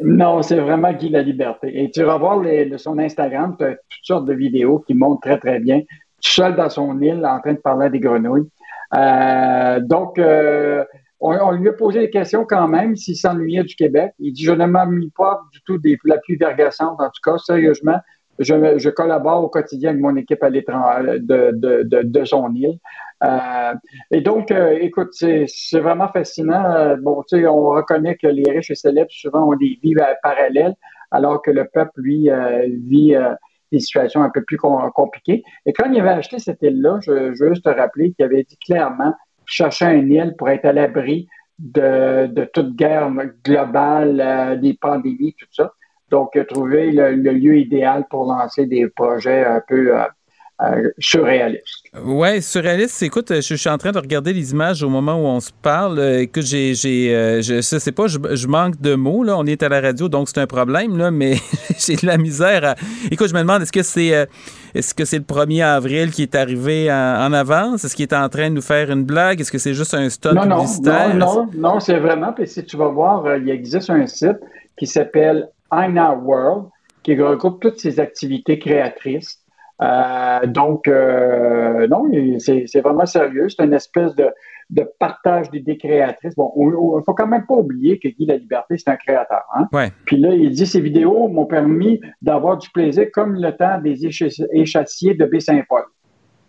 [0.04, 1.70] Non, c'est vraiment Guy la Liberté.
[1.80, 5.20] Et tu vas voir les, son Instagram, tu as toutes sortes de vidéos qui montrent
[5.20, 5.82] très, très bien,
[6.20, 8.48] seul dans son île, en train de parler à des grenouilles.
[8.94, 10.84] Euh, donc, euh,
[11.22, 14.12] on, lui a posé des questions quand même s'il s'ennuyait du Québec.
[14.18, 17.00] Il dit Je ne m'ennuie pas du tout des la pluie verglaçante.
[17.00, 17.98] En tout cas, sérieusement,
[18.38, 22.78] je, collabore au quotidien avec mon équipe à l'étranger de, de, de, de son île.
[23.22, 23.74] Euh,
[24.10, 26.64] et donc, euh, écoute, c'est vraiment fascinant.
[26.64, 29.94] Euh, bon, tu sais, on reconnaît que les riches et célèbres souvent ont des vies
[29.98, 30.74] euh, parallèles,
[31.10, 33.32] alors que le peuple, lui, euh, vit euh,
[33.70, 35.44] des situations un peu plus com- compliquées.
[35.66, 38.58] Et quand il avait acheté cette île-là, je, veux juste te rappeler qu'il avait dit
[38.58, 39.14] clairement
[39.52, 43.10] cherchait une île pour être à l'abri de, de toute guerre
[43.44, 45.72] globale, euh, des pandémies, tout ça.
[46.10, 50.02] Donc, trouvé le, lieu idéal pour lancer des projets un peu euh,
[50.60, 51.86] euh, surréalistes.
[52.04, 53.02] Ouais, surréaliste.
[53.02, 56.00] Écoute, je, suis en train de regarder les images au moment où on se parle.
[56.20, 59.38] Écoute, j'ai, j'ai, je, je sais pas, je, manque de mots là.
[59.38, 61.36] On est à la radio, donc c'est un problème là, mais
[61.78, 62.64] j'ai de la misère.
[62.64, 62.74] À...
[63.10, 64.28] Écoute, je me demande, est-ce que c'est,
[64.74, 67.84] est-ce que c'est le 1er avril qui est arrivé en, en avance?
[67.84, 69.40] Est-ce qu'il est en train de nous faire une blague?
[69.40, 71.14] Est-ce que c'est juste un stunt Non, non, publicitaire?
[71.14, 74.38] Non, non, non, c'est vraiment, puis si tu vas voir, euh, il existe un site
[74.76, 76.66] qui s'appelle Aina World,
[77.02, 79.38] qui regroupe toutes ces activités créatrices.
[79.82, 83.48] Euh, donc, euh, non, c'est vraiment sérieux.
[83.48, 84.26] C'est une espèce de,
[84.72, 86.34] de partage d'idées créatrices.
[86.34, 89.44] Bon, il ne faut quand même pas oublier que Guy La Liberté, c'est un créateur.
[89.54, 89.68] Hein?
[89.72, 89.92] Ouais.
[90.06, 94.06] Puis là, il dit ces vidéos m'ont permis d'avoir du plaisir comme le temps des
[94.06, 95.82] écha- échassiers de Baie-Saint-Paul.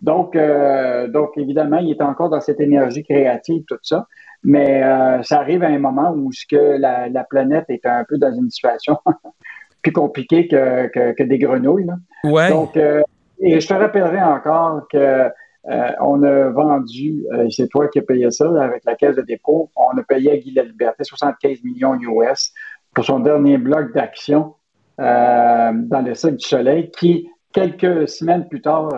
[0.00, 4.06] Donc, euh, donc, évidemment, il est encore dans cette énergie créative, tout ça.
[4.42, 8.04] Mais euh, ça arrive à un moment où ce que la, la planète est un
[8.08, 8.96] peu dans une situation
[9.82, 11.86] plus compliquée que, que, que des grenouilles.
[11.86, 11.94] là.
[12.24, 12.48] Ouais.
[12.50, 13.02] Donc, euh,
[13.40, 15.28] et je te rappellerai encore que
[15.70, 19.22] euh, on a vendu, euh, c'est toi qui as payé ça avec la caisse de
[19.22, 22.52] dépôt, on a payé à Guy La Liberté 75 millions US
[22.94, 24.54] pour son dernier bloc d'action
[25.00, 28.90] euh, dans le Cirque du Soleil qui, quelques semaines plus tard,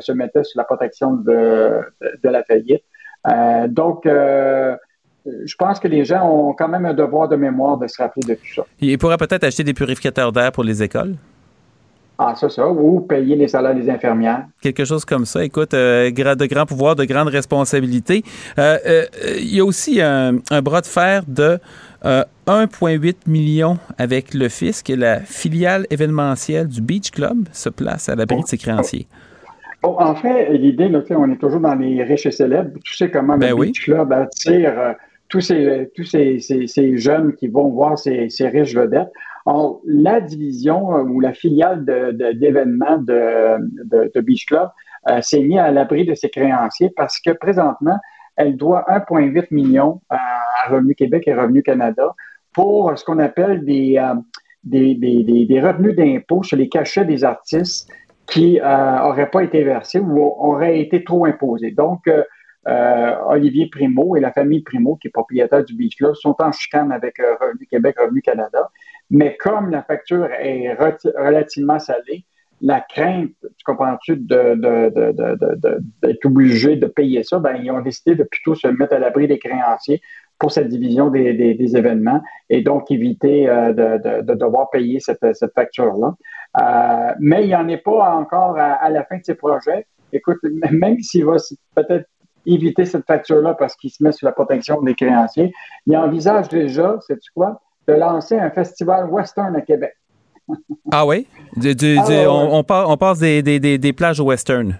[0.00, 1.80] se mettait sous la protection de,
[2.22, 2.84] de, la faillite.
[3.68, 8.00] Donc, je pense que les gens ont quand même un devoir de mémoire de se
[8.00, 8.62] rappeler de tout ça.
[8.80, 11.16] Il pourrait peut-être acheter des purificateurs d'air pour les écoles.
[12.24, 14.46] Ah, ça, ça, ou payer les salaires des infirmières.
[14.60, 15.44] Quelque chose comme ça.
[15.44, 18.22] Écoute, euh, de grands pouvoirs, de grandes responsabilités.
[18.58, 19.04] Euh, euh,
[19.38, 21.58] il y a aussi un, un bras de fer de
[22.04, 28.08] euh, 1,8 million avec le fisc et la filiale événementielle du Beach Club se place
[28.08, 29.06] à l'abri de ses créanciers.
[29.82, 32.70] Bon, en fait, l'idée, on est toujours dans les riches et célèbres.
[32.84, 33.66] Tu sais comment Ben le oui.
[33.68, 34.94] Beach Club attire
[35.28, 39.10] tous, ces, tous ces, ces, ces jeunes qui vont voir ces riches vedettes.
[39.46, 44.68] La division euh, ou la filiale d'événements de, Beach Club
[45.08, 47.98] euh, s'est mise à l'abri de ses créanciers parce que présentement,
[48.36, 52.14] elle doit 1,8 million à, à Revenu Québec et Revenu Canada
[52.54, 54.14] pour ce qu'on appelle des, euh,
[54.64, 57.90] des, des, des, revenus d'impôt sur les cachets des artistes
[58.26, 61.72] qui n'auraient pas été versés ou auraient été trop imposés.
[61.72, 62.22] Donc, euh,
[62.68, 66.52] euh, Olivier Primo et la famille Primo, qui est propriétaire du Beach Club, sont en
[66.52, 68.70] chicane avec euh, Revenu Québec, Revenu Canada.
[69.12, 72.24] Mais comme la facture est relativement salée,
[72.62, 77.82] la crainte, tu comprends-tu, de, de, de, d'être obligé de payer ça, ben, ils ont
[77.82, 80.00] décidé de plutôt se mettre à l'abri des créanciers
[80.38, 84.98] pour cette division des, des, événements et donc éviter euh, de, de, de devoir payer
[84.98, 86.14] cette, cette facture-là.
[86.60, 89.86] Euh, mais il n'y en est pas encore à, la fin de ses projets.
[90.12, 90.38] Écoute,
[90.72, 91.36] même s'il va
[91.74, 92.08] peut-être
[92.46, 95.52] éviter cette facture-là parce qu'il se met sous la protection des créanciers,
[95.86, 99.94] il envisage déjà, sais-tu quoi, de lancer un festival western à Québec.
[100.90, 101.26] Ah oui?
[101.56, 104.76] Ah on, on part- on passe des, des- des- des plages au western.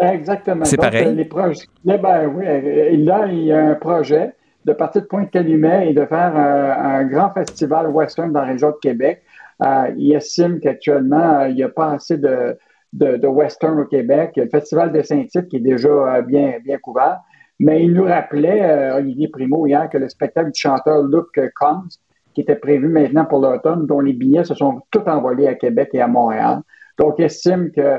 [0.00, 0.64] Exactement.
[0.64, 1.06] C'est pareil.
[1.08, 4.32] euh, Les projets, eh ben oui, euh, et là, il y a un projet
[4.64, 8.70] de partir de Pointe-Calumet et de faire euh, un grand festival western dans la région
[8.70, 9.22] de Québec.
[9.62, 12.56] Euh, il estime qu'actuellement, euh, il n'y a pas assez de,
[12.92, 14.32] de, de western au Québec.
[14.36, 17.18] Il y a le Festival de Saint-Tite qui est déjà bien, bien couvert.
[17.58, 21.98] Mais il nous rappelait, Olivier Primo, hier, que le spectacle du chanteur Luke Combs,
[22.38, 25.88] qui était prévu maintenant pour l'automne, dont les billets se sont tous envolés à Québec
[25.92, 26.60] et à Montréal.
[26.96, 27.98] Donc, estime que euh,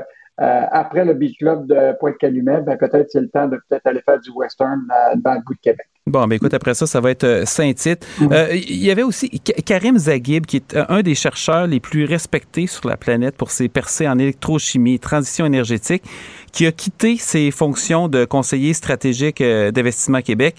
[0.72, 4.18] après le Beach Club de Pointe-Calumet, ben, peut-être c'est le temps de peut-être aller faire
[4.18, 5.86] du western euh, dans le bout de Québec.
[6.06, 8.06] Bon, ben écoute, après ça, ça va être euh, Saint-Tite.
[8.32, 12.06] Euh, Il y avait aussi Ka- Karim Zaghib, qui est un des chercheurs les plus
[12.06, 16.02] respectés sur la planète pour ses percées en électrochimie et transition énergétique,
[16.50, 20.56] qui a quitté ses fonctions de conseiller stratégique d'investissement Québec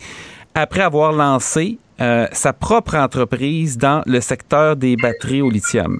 [0.54, 6.00] après avoir lancé euh, sa propre entreprise dans le secteur des batteries au lithium.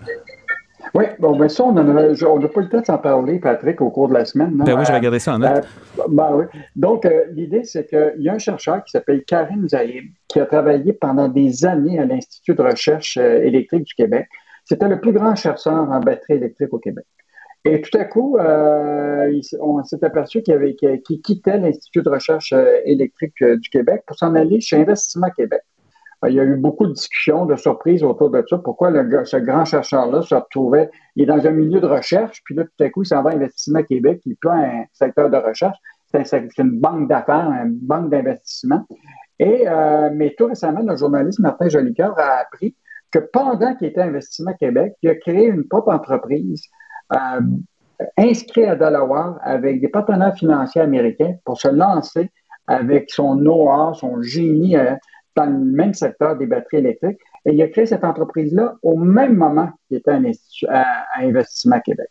[0.94, 4.10] Oui, bon, ben ça, on n'a pas le temps de s'en parler, Patrick, au cours
[4.10, 4.52] de la semaine.
[4.58, 4.66] non?
[4.66, 5.66] Ben oui, Euh, regarder ça en note.
[6.00, 6.46] euh, ben oui.
[6.76, 10.46] Donc, euh, l'idée, c'est qu'il y a un chercheur qui s'appelle Karim Zahib, qui a
[10.46, 14.28] travaillé pendant des années à l'Institut de recherche électrique du Québec.
[14.66, 17.06] C'était le plus grand chercheur en batterie électrique au Québec.
[17.64, 22.54] Et tout à coup, euh, on s'est aperçu qu'il, avait, qu'il, quittait l'Institut de recherche
[22.86, 25.62] électrique du Québec pour s'en aller chez Investissement Québec.
[26.24, 28.58] Euh, Il y a eu beaucoup de discussions, de surprises autour de ça.
[28.58, 32.56] Pourquoi le ce grand chercheur-là se retrouvait, il est dans un milieu de recherche, puis
[32.56, 35.30] là, tout à coup, il s'en va à Investissement Québec, qui n'est pas un secteur
[35.30, 35.78] de recherche,
[36.24, 38.86] c'est, une banque d'affaires, une banque d'investissement.
[39.40, 42.76] Et, euh, mais tout récemment, le journaliste Martin Jolicoeur a appris
[43.12, 46.64] que pendant qu'il était à Investissement Québec, il a créé une propre entreprise
[47.14, 47.42] euh,
[48.18, 52.30] inscrite à Delaware avec des partenaires financiers américains pour se lancer
[52.68, 54.96] avec son know-how, son génie euh,
[55.36, 57.20] dans le même secteur des batteries électriques.
[57.46, 61.80] Et il a créé cette entreprise-là au même moment qu'il était l'Institut- à- à Investissement
[61.80, 62.08] Québec.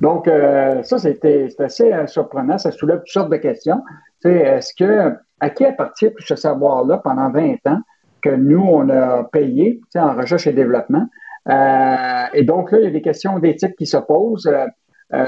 [0.00, 2.58] Donc, euh, ça, c'était c'est assez euh, surprenant.
[2.58, 3.80] Ça soulève toutes sortes de questions.
[4.24, 7.80] Est-ce que, à qui appartient tout ce savoir-là pendant 20 ans
[8.20, 11.06] que nous, on a payé en recherche et développement?
[11.48, 14.46] Euh, et donc, là, il y a des questions d'éthique qui se posent.
[14.48, 14.66] Euh,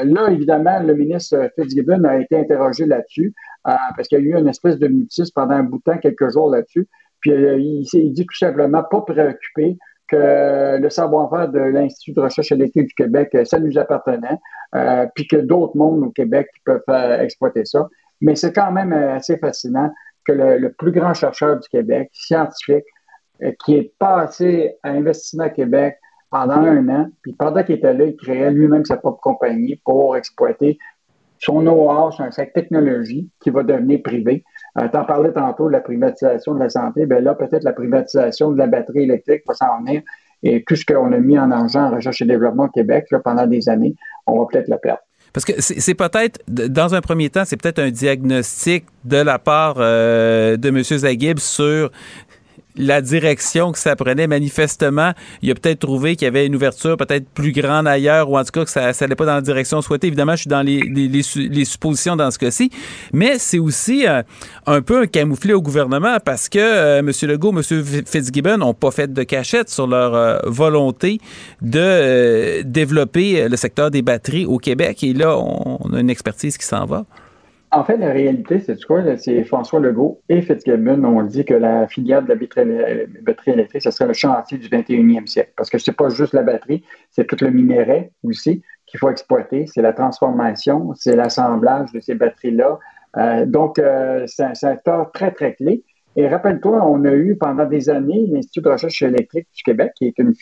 [0.04, 3.32] là, évidemment, le ministre Fitzgibbon a été interrogé là-dessus
[3.68, 5.98] euh, parce qu'il y a eu une espèce de mutisme pendant un bout de temps,
[5.98, 6.86] quelques jours là-dessus.
[7.20, 9.78] Puis euh, il, dit tout simplement pas préoccupé
[10.10, 14.38] que le savoir-faire de l'Institut de recherche électrique du Québec, euh, ça nous appartenait,
[14.74, 17.88] euh, puis que d'autres mondes au Québec peuvent euh, exploiter ça.
[18.20, 19.90] Mais c'est quand même assez fascinant
[20.26, 22.84] que le, plus grand chercheur du Québec, scientifique,
[23.64, 25.96] qui est passé à Investissement Québec
[26.30, 30.14] pendant un an, puis pendant qu'il était là, il créait lui-même sa propre compagnie pour
[30.18, 30.78] exploiter
[31.38, 34.44] son know-how sur sa technologie qui va devenir privée.
[34.78, 37.06] Euh, T'en parlais tantôt de la privatisation de la santé.
[37.06, 40.02] Ben là, peut-être la privatisation de la batterie électrique va s'en venir.
[40.42, 43.46] Et tout ce qu'on a mis en argent en recherche et développement au Québec pendant
[43.46, 43.94] des années,
[44.26, 45.00] on va peut-être le perdre.
[45.32, 49.76] Parce que c'est peut-être, dans un premier temps, c'est peut-être un diagnostic de la part
[49.78, 50.82] euh, de M.
[50.82, 51.90] Zaghib sur
[52.80, 54.26] la direction que ça prenait.
[54.26, 55.12] Manifestement,
[55.42, 58.44] il a peut-être trouvé qu'il y avait une ouverture peut-être plus grande ailleurs ou en
[58.44, 60.06] tout cas que ça n'allait pas dans la direction souhaitée.
[60.08, 62.70] Évidemment, je suis dans les, les, les su- les suppositions dans ce cas-ci.
[63.12, 64.22] Mais c'est aussi euh,
[64.66, 67.10] un peu un camouflet au gouvernement parce que euh, M.
[67.22, 67.62] Legault, M.
[68.06, 71.20] Fitzgibbon n'ont pas fait de cachette sur leur euh, volonté
[71.62, 75.04] de développer le secteur des batteries au Québec.
[75.04, 77.04] Et là, on a une expertise qui s'en va.
[77.72, 79.16] En fait, la réalité, c'est quoi?
[79.16, 83.92] C'est François Legault et Fitzgibbon ont dit que la filière de la batterie, électrique, ce
[83.92, 85.52] serait le chantier du 21e siècle.
[85.56, 89.66] Parce que c'est pas juste la batterie, c'est tout le minerai aussi qu'il faut exploiter.
[89.68, 92.78] C'est la transformation, c'est l'assemblage de ces batteries-là.
[93.16, 95.84] Euh, donc, euh, c'est un secteur très, très clé.
[96.16, 100.06] Et rappelle-toi, on a eu pendant des années l'Institut de recherche électrique du Québec, qui
[100.06, 100.32] est une,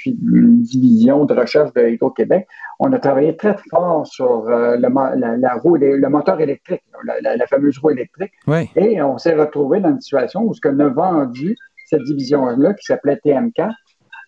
[0.62, 2.46] division de recherche de Hydro-Québec.
[2.80, 4.88] On a travaillé très, très fort sur euh, le,
[5.20, 8.32] la, la roue, le moteur électrique, la, la- la fameuse roue électrique.
[8.46, 8.70] Oui.
[8.76, 11.54] Et on s'est retrouvé dans une situation où ce qu'on a vendu
[11.84, 13.70] cette division-là, qui s'appelait TM4,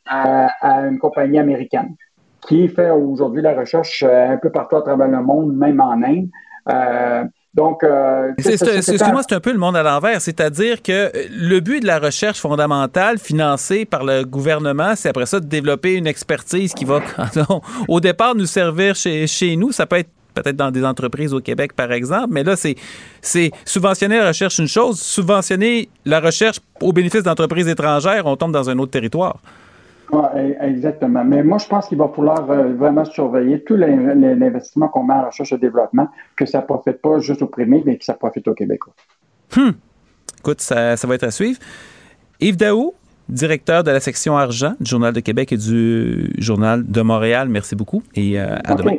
[0.06, 1.94] à, à une compagnie américaine,
[2.42, 5.92] qui fait aujourd'hui la recherche euh, un peu partout à travers le monde, même en
[6.02, 6.28] Inde.
[6.70, 10.20] Euh, donc, euh, Excuse-moi, c'est un peu le monde à l'envers.
[10.20, 15.26] C'est-à-dire que euh, le but de la recherche fondamentale financée par le gouvernement, c'est après
[15.26, 17.00] ça de développer une expertise qui va,
[17.88, 19.72] au départ, nous servir chez, chez nous.
[19.72, 22.76] Ça peut être peut-être dans des entreprises au Québec, par exemple, mais là, c'est,
[23.20, 28.52] c'est subventionner la recherche une chose, subventionner la recherche au bénéfice d'entreprises étrangères, on tombe
[28.52, 29.40] dans un autre territoire.
[30.12, 31.24] Ouais, e- exactement.
[31.24, 35.14] Mais moi, je pense qu'il va falloir euh, vraiment surveiller tout l'in- l'investissement qu'on met
[35.14, 38.14] en recherche et développement, que ça ne profite pas juste au privé, mais que ça
[38.14, 38.92] profite aux Québécois.
[39.56, 39.70] Hmm.
[40.38, 41.58] Écoute, ça, ça va être à suivre.
[42.40, 42.94] Yves Daou,
[43.28, 47.76] directeur de la section argent du Journal de Québec et du Journal de Montréal, merci
[47.76, 48.96] beaucoup et euh, à demain.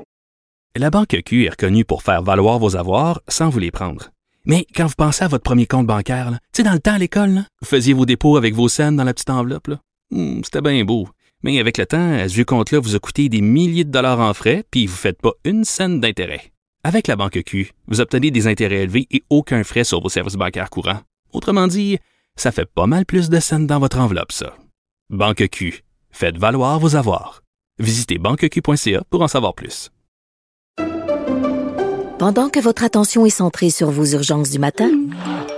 [0.77, 4.09] La Banque Q est reconnue pour faire valoir vos avoirs sans vous les prendre.
[4.45, 6.93] Mais quand vous pensez à votre premier compte bancaire, là, tu sais, dans le temps
[6.93, 9.67] à l'école, là, vous faisiez vos dépôts avec vos scènes dans la petite enveloppe.
[9.67, 9.77] là.
[10.11, 11.07] Hmm, C'était bien beau.
[11.43, 14.33] Mais avec le temps, à ce compte-là vous a coûté des milliers de dollars en
[14.33, 16.51] frais, puis vous ne faites pas une scène d'intérêt.
[16.83, 20.35] Avec la Banque Q, vous obtenez des intérêts élevés et aucun frais sur vos services
[20.35, 20.99] bancaires courants.
[21.33, 21.97] Autrement dit,
[22.35, 24.55] ça fait pas mal plus de scènes dans votre enveloppe, ça.
[25.09, 25.83] Banque Q.
[26.11, 27.41] Faites valoir vos avoirs.
[27.79, 29.89] Visitez banqueq.ca pour en savoir plus.
[32.19, 34.91] Pendant que votre attention est centrée sur vos urgences du matin,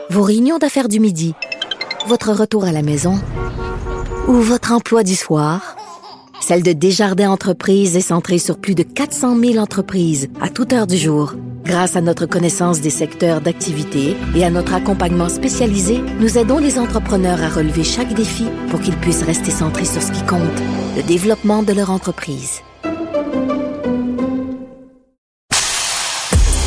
[0.10, 1.34] vos réunions d'affaires du midi,
[2.08, 3.20] votre retour à la maison
[4.28, 5.76] ou votre emploi du soir,
[6.42, 10.88] celle de Desjardins Entreprises est centrée sur plus de 400 000 entreprises à toute heure
[10.88, 11.34] du jour.
[11.64, 16.78] Grâce à notre connaissance des secteurs d'activité et à notre accompagnement spécialisé, nous aidons les
[16.78, 20.42] entrepreneurs à relever chaque défi pour qu'ils puissent rester centrés sur ce qui compte,
[20.98, 22.62] le développement de leur entreprise.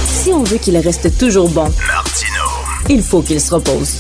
[0.07, 1.71] Si on veut qu'il reste toujours bon,
[2.89, 3.91] il faut qu'il se repose.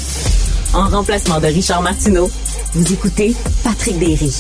[0.73, 2.31] En remplacement de Richard Martineau,
[2.77, 3.35] vous écoutez
[3.65, 4.31] Patrick Derry.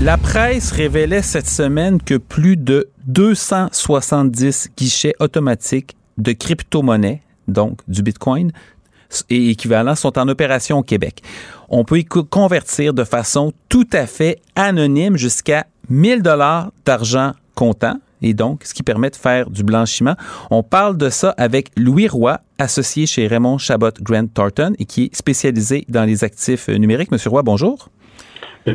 [0.00, 8.02] La presse révélait cette semaine que plus de 270 guichets automatiques de crypto-monnaies, donc du
[8.02, 8.52] Bitcoin,
[9.28, 11.20] et équivalents, sont en opération au Québec.
[11.68, 17.32] On peut y co- convertir de façon tout à fait anonyme jusqu'à 1000 dollars d'argent
[17.54, 20.14] comptant et donc ce qui permet de faire du blanchiment.
[20.50, 25.04] On parle de ça avec Louis Roy, associé chez Raymond Chabot Grant Thornton et qui
[25.04, 27.10] est spécialisé dans les actifs euh, numériques.
[27.10, 27.88] Monsieur Roy, bonjour.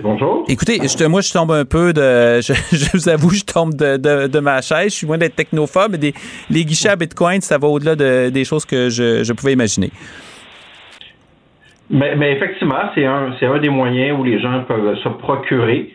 [0.04, 0.44] bonjour.
[0.50, 2.40] Écoutez, je te- moi, je tombe un peu de.
[2.42, 4.92] Je, je vous avoue, je tombe de, de- de ma chaise.
[4.92, 6.14] Je suis loin d'être technophobe, mais des,
[6.50, 9.92] les guichets à Bitcoin, ça va au-delà de- des choses que je, je pouvais imaginer.
[11.90, 15.94] Mais, mais effectivement, c'est un, c'est un des moyens où les gens peuvent se procurer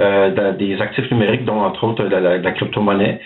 [0.00, 3.20] euh, de- des actifs numériques, dont entre autres la, la crypto-monnaie.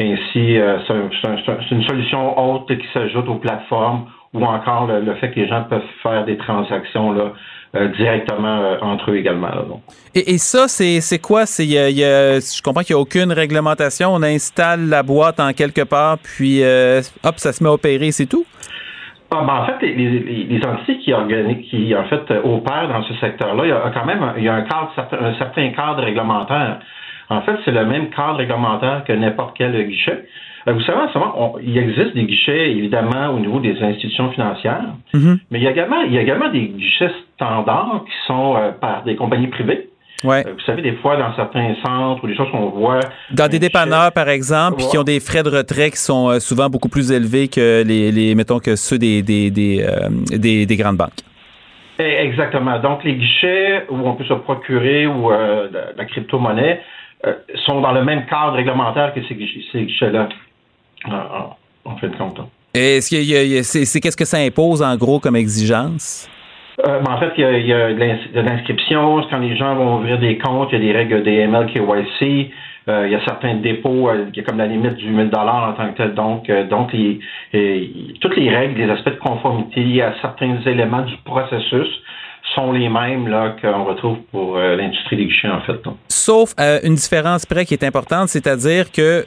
[0.00, 3.36] Ainsi, euh, c'est un- c'est un- c'est un- c'est une solution haute qui s'ajoute aux
[3.36, 7.32] plateformes ou encore le, fait que les gens peuvent faire des transactions là,
[7.76, 9.48] euh, directement euh, entre eux également.
[9.48, 9.82] là, donc.
[10.14, 11.44] Et, ça, c'est quoi?
[11.46, 14.10] C'est, y y a- je comprends qu'il n'y a aucune réglementation.
[14.14, 18.10] On installe la boîte en quelque part, puis euh, hop, ça se met à opérer,
[18.12, 18.44] c'est tout?
[19.34, 21.12] Ah, ben, en fait, les, les- les entités qui,
[21.70, 24.44] qui en fait euh, opèrent dans ce secteur-là, il y a quand même un, il
[24.44, 26.80] y a un cadre, certain- un certain cadre réglementaire.
[27.30, 30.26] En fait, c'est le même cadre réglementaire que n'importe quel guichet.
[30.68, 33.82] Euh, Vous savez, en ce moment, on- il existe des guichets, évidemment, au niveau des
[33.82, 34.84] institutions financières,
[35.50, 38.70] mais il y a également, il y a également des guichets standards qui sont euh,
[38.72, 39.88] par des compagnies privées.
[40.24, 40.44] Ouais.
[40.46, 43.00] Euh, Vous savez, des fois, dans certains centres ou des choses qu'on voit,
[43.32, 46.38] Dans des dépanneurs, par exemple, puis qui ont des frais de retrait qui sont euh,
[46.40, 50.08] souvent beaucoup plus élevés que les, les mettons, que ceux des, des, des, euh,
[50.38, 51.20] des- des grandes banques.
[51.98, 52.78] Eh, Exactement.
[52.78, 56.80] Donc, les guichets où on peut se procurer ou euh, la, crypto-monnaie
[57.26, 57.34] euh,
[57.66, 60.28] sont dans le même cadre réglementaire que ces, guichets- ces guichets-là,
[61.06, 61.10] en,
[61.90, 62.40] en- fin de compte.
[62.74, 63.10] Est-ce
[63.84, 66.28] c'est qu'est-ce que ça impose en gros comme exigence?
[66.80, 69.22] Euh, en fait, il y a, de l'ins- de l'inscription.
[69.30, 72.50] Quand les gens vont ouvrir des comptes, il y a des règles DML, KYC.
[72.88, 75.30] Euh, il y a certains dépôts, euh, il y a comme la limite du 1000
[75.36, 76.14] en tant que tel.
[76.14, 76.90] Donc, donc
[78.20, 81.86] toutes les règles, les aspects de conformité liés à certains éléments du processus
[82.56, 83.32] sont les mêmes
[83.62, 85.80] qu'on retrouve pour l'industrie des guichets, en fait.
[86.08, 89.24] Sauf une différence près qui est importante, c'est-à-dire que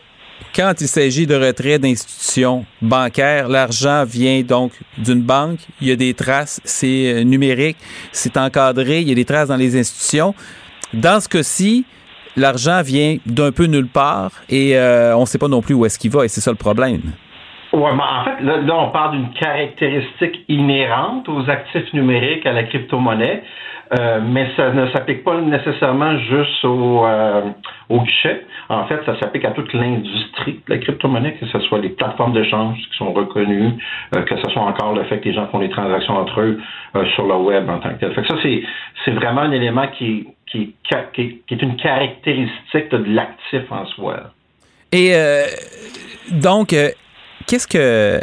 [0.55, 5.95] quand il s'agit de retrait d'institutions bancaires, l'argent vient donc d'une banque, il y a
[5.95, 7.77] des traces, c'est euh, numérique,
[8.11, 10.33] c'est encadré, il y a des traces dans les institutions.
[10.93, 11.85] Dans ce cas-ci,
[12.37, 15.85] l'argent vient d'un peu nulle part et euh, on ne sait pas non plus où
[15.85, 17.01] est-ce qu'il va et c'est ça le problème.
[17.73, 22.53] Ouais, mais en fait, là, là, on parle d'une caractéristique inhérente aux actifs numériques, à
[22.53, 23.43] la crypto-monnaie,
[23.93, 27.41] euh, mais ça ne s'applique pas nécessairement juste au, euh,
[27.89, 28.45] au guichet.
[28.69, 32.33] En fait, ça s'applique à toute l'industrie de la crypto-monnaie, que ce soit les plateformes
[32.33, 33.73] d'échange qui sont reconnues,
[34.15, 36.59] euh, que ce soit encore le fait que les gens font des transactions entre eux
[36.95, 38.13] euh, sur le web en tant que tel.
[38.13, 43.85] Fait que ça, c'est, vraiment un élément qui, qui, est une caractéristique de l'actif en
[43.85, 44.31] soi.
[44.91, 45.13] Et
[46.31, 46.69] donc,
[47.45, 48.19] qu'est-ce que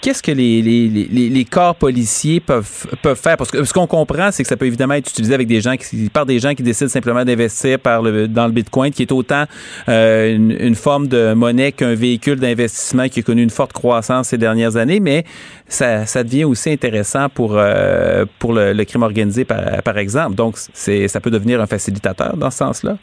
[0.00, 3.36] qu'est-ce que les, les, les, les corps policiers peuvent, peuvent faire?
[3.36, 5.76] Parce que ce qu'on comprend, c'est que ça peut évidemment être utilisé avec des gens
[5.76, 9.12] qui, par des gens qui décident simplement d'investir par le, dans le Bitcoin, qui est
[9.12, 9.44] autant
[9.88, 14.28] euh, une, une forme de monnaie qu'un véhicule d'investissement qui a connu une forte croissance
[14.28, 15.24] ces dernières années, mais
[15.68, 20.34] ça, ça devient aussi intéressant pour, euh, pour le, le crime organisé, par, par exemple.
[20.34, 22.96] Donc, c'est, ça peut devenir un facilitateur dans ce sens-là.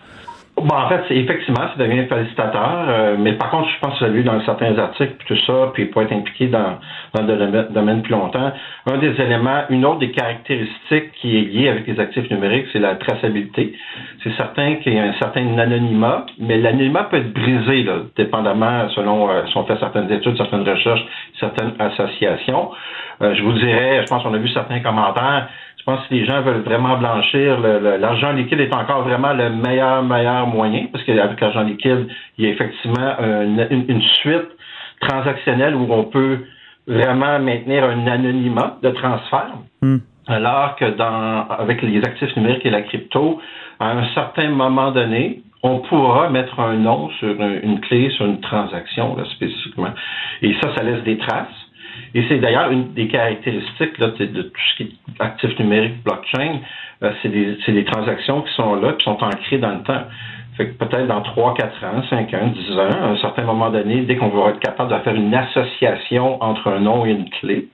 [0.59, 4.23] Bon, en fait, effectivement, ça devient facilitateur, euh, mais par contre, je pense que vu
[4.23, 6.79] dans certains articles, puis tout ça, puis pour être impliqué dans,
[7.13, 8.51] dans le domaine, plus longtemps,
[8.88, 12.79] un des éléments, une autre des caractéristiques qui est liée avec les actifs numériques, c'est
[12.79, 13.73] la traçabilité.
[14.23, 18.89] C'est certain qu'il y a un certain anonymat, mais l'anonymat peut être brisé, là, dépendamment
[18.95, 21.05] selon euh, si on fait certaines études, certaines recherches,
[21.39, 22.71] certaines associations.
[23.21, 25.49] Euh, je vous dirais, je pense qu'on a vu certains commentaires,
[25.88, 30.03] pense que si les gens veulent vraiment blanchir, l'argent liquide est encore vraiment le meilleur,
[30.03, 32.07] meilleur moyen, parce qu'avec l'argent liquide,
[32.38, 34.49] il y a effectivement une, une- une suite
[34.99, 36.39] transactionnelle où on peut
[36.88, 39.53] vraiment maintenir un anonymat de transfert.
[40.27, 43.39] Alors que dans avec les actifs numériques et la crypto,
[43.80, 48.26] à un certain moment donné, on pourra mettre un nom sur une, une clé, sur
[48.26, 49.93] une transaction là, spécifiquement.
[50.41, 51.47] Et ça, ça laisse des traces.
[52.14, 56.60] Et c'est d'ailleurs une des caractéristiques là, de, tout ce qui est actif numérique, blockchain,
[57.03, 60.03] euh, c'est des, des transactions qui sont là, qui sont ancrées dans le temps.
[60.57, 63.69] Fait que peut-être dans 3, 4 ans, 5 ans, 10 ans, à un certain moment
[63.69, 67.30] donné, dès qu'on va être capable de faire une association entre un nom et une
[67.30, 67.68] clé,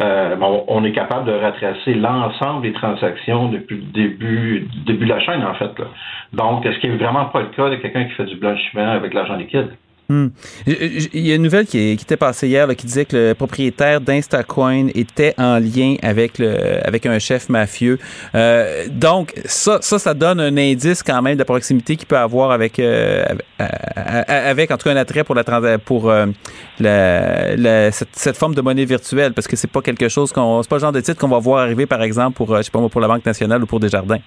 [0.00, 5.10] euh, bon, on est capable de retracer l'ensemble des transactions depuis le début, début de
[5.10, 5.78] la chaîne, en fait.
[5.78, 5.86] Là.
[6.32, 9.12] Donc, ce qui est vraiment pas le cas de quelqu'un qui fait du blanchiment avec
[9.14, 9.68] l'argent liquide?
[10.10, 10.30] Hmm.
[10.66, 13.34] Il y a une nouvelle qui, qui était passée hier là, qui disait que le
[13.34, 17.96] propriétaire d'Instacoin était en lien avec le avec un chef mafieux.
[18.34, 22.18] Euh, donc ça, ça, ça donne un indice quand même de la proximité qu'il peut
[22.18, 23.22] avoir avec euh,
[24.26, 25.44] avec en tout cas un attrait pour la
[25.78, 26.26] pour euh,
[26.80, 30.60] la, la, cette, cette, forme de monnaie virtuelle parce que c'est pas quelque chose qu'on
[30.64, 32.72] c'est pas le genre de titre qu'on va voir arriver par exemple pour je sais
[32.72, 34.18] pas pour la Banque nationale ou pour Desjardins.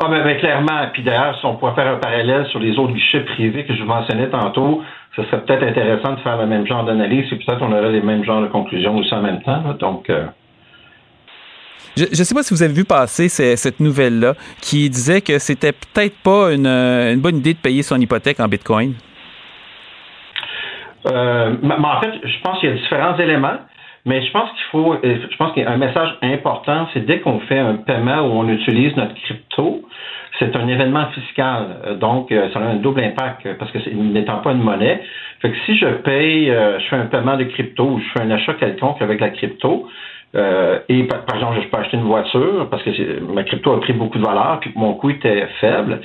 [0.00, 0.86] Ah, ben, ben, clairement.
[0.92, 3.82] Puis d'ailleurs, si on pourrait faire un parallèle sur les autres guichets privés que je
[3.82, 4.82] vous mentionnais tantôt,
[5.18, 8.02] ce serait peut-être intéressant de faire le même genre d'analyse et peut-être on aurait les
[8.02, 9.62] mêmes genres de conclusions aussi en même temps.
[9.78, 10.08] Donc.
[10.10, 10.26] Euh,
[11.96, 15.72] je ne sais pas si vous avez vu passer cette nouvelle-là qui disait que c'était
[15.72, 18.94] peut-être pas une, une, bonne idée de payer son hypothèque en Bitcoin.
[21.06, 23.58] Euh, mais en fait, je pense qu'il y a différents éléments.
[24.08, 24.98] Mais je pense qu'il faut, euh,
[25.30, 28.40] je pense qu'il y a un message important, c'est dès qu'on fait un paiement où
[28.40, 29.82] on utilise notre crypto,
[30.38, 31.66] c'est un événement fiscal.
[31.86, 35.02] Euh, donc, euh, ça a un double impact parce que n'étant pas une monnaie.
[35.42, 38.30] Fait que si je paye, je fais un paiement de crypto ou je fais un
[38.30, 39.86] achat quelconque avec la crypto,
[40.34, 44.18] et par exemple, je peux acheter une voiture parce que ma crypto a pris beaucoup
[44.18, 46.00] de valeur puis mon coût était faible.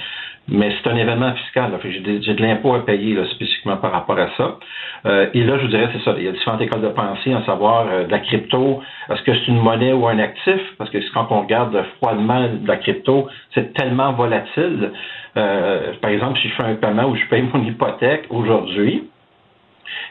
[0.49, 1.71] Mais c'est un événement fiscal.
[1.83, 4.57] J'ai de, l'impôt à payer là, spécifiquement par rapport à ça.
[5.05, 6.15] Euh, et là, je vous dirais, c'est ça.
[6.17, 8.81] Il y a différentes écoles de pensée, en savoir euh, de la crypto.
[9.09, 10.59] Est-ce que c'est une monnaie ou un actif?
[10.77, 14.91] Parce que quand on regarde froidement de la crypto, c'est tellement volatile.
[15.37, 19.07] Euh, par exemple, si je fais un paiement où je paye mon hypothèque aujourd'hui,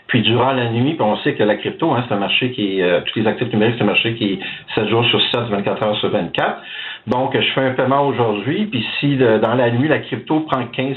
[0.06, 2.82] puis durant la nuit, puis on sait que la crypto, hein, c'est un marché qui
[2.82, 4.38] euh, tous les actifs numériques, c'est un marché qui est
[4.74, 6.62] 7 jours sur 7, 24 heures sur 24.
[7.06, 10.96] Donc, je fais un paiement aujourd'hui, puis si dans la nuit, la crypto prend 15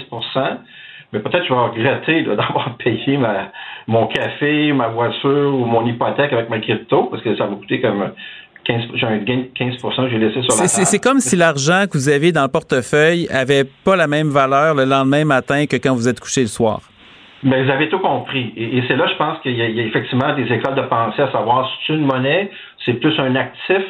[1.13, 3.51] mais peut-être je vais regretter d'avoir payé ma,
[3.87, 7.81] mon café, ma voiture ou mon hypothèque avec ma crypto, parce que ça va coûter
[7.81, 8.11] comme
[8.67, 10.69] 15%, j'ai un gain de 15 que j'ai laissé sur la table.
[10.69, 14.75] C'est comme si l'argent que vous avez dans le portefeuille avait pas la même valeur
[14.75, 16.81] le lendemain matin que quand vous êtes couché le soir.
[17.43, 18.53] Ben, vous avez tout compris.
[18.57, 21.69] Et, c'est là, je pense qu'il y, a effectivement des écoles de pensée à savoir
[21.69, 22.49] si c'est une monnaie,
[22.83, 23.83] c'est plus un actif.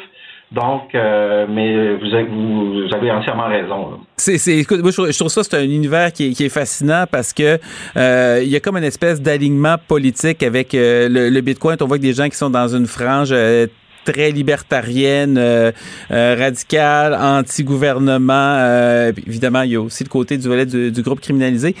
[0.52, 3.98] Donc, euh, mais vous avez, vous avez, entièrement raison.
[4.16, 7.58] C'est, écoute, moi, je, trouve ça c'est un univers qui est, fascinant parce que
[7.96, 11.76] euh, il y a comme une espèce d'alignement politique avec euh, le, le, Bitcoin.
[11.80, 13.34] On voit que des gens qui sont dans une frange
[14.06, 15.72] très libertarienne, euh,
[16.10, 18.32] euh, radicale, anti-gouvernement.
[18.58, 21.74] Euh, évidemment, il y a aussi le côté du volet du, groupe criminalisé.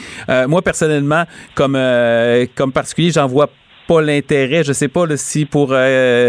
[0.48, 1.24] moi, personnellement,
[1.54, 1.78] comme,
[2.54, 3.48] comme particulier, j'en vois
[3.86, 4.64] pas l'intérêt.
[4.64, 5.74] Je sais pas si pour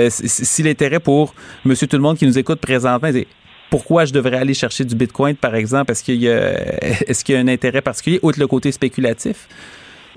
[0.09, 1.33] si, l'intérêt pour
[1.65, 3.27] Monsieur tout le monde qui nous écoute présentement, c'est
[3.69, 5.91] pourquoi je devrais aller chercher du Bitcoin, par exemple?
[5.91, 6.53] Est-ce qu'il y a
[7.07, 9.47] est-ce qu'il y a un intérêt particulier, outre le côté spéculatif?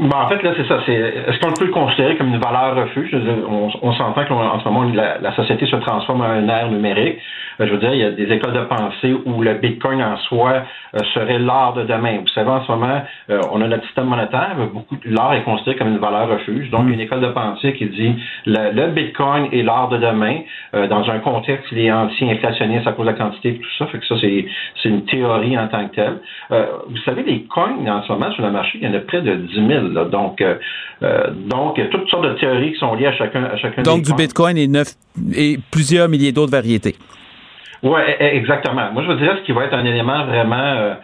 [0.01, 0.81] Ben, en fait, là, c'est ça.
[0.87, 3.15] C'est, est-ce qu'on peut le considérer comme une valeur refuge?
[3.15, 7.19] on, on s'entend qu'en ce moment, la, la, société se transforme en un air numérique.
[7.61, 10.17] Euh, je veux dire, il y a des écoles de pensée où le Bitcoin en
[10.17, 10.63] soi
[10.95, 12.19] euh, serait l'art de demain.
[12.21, 15.43] Vous savez, en ce moment, euh, on a notre système monétaire, mais beaucoup l'art est
[15.43, 16.71] considéré comme une valeur refuge.
[16.71, 16.93] Donc, mm.
[16.93, 18.15] une école de pensée qui dit
[18.47, 20.39] le, le Bitcoin est l'art de demain
[20.73, 23.87] dans un contexte il est anti-inflationniste à cause de la quantité et tout ça.
[23.87, 24.47] Fait que ça, c'est,
[24.83, 26.19] c'est une théorie en tant que telle.
[26.89, 29.21] vous savez, les coins en ce moment sur le marché, il y en a près
[29.21, 29.90] de 10 000.
[29.95, 30.43] Donc,
[31.03, 33.83] donc, il y a toutes sortes de théories qui sont liées à chacun, à chacun
[33.83, 34.95] donc, du Bitcoin et, neuf,
[35.35, 36.97] et plusieurs milliers d'autres variétés.
[37.83, 38.93] Oui, e, e, exactement.
[38.93, 40.95] Moi, je veux dire, ce qui va être un élément vraiment euh,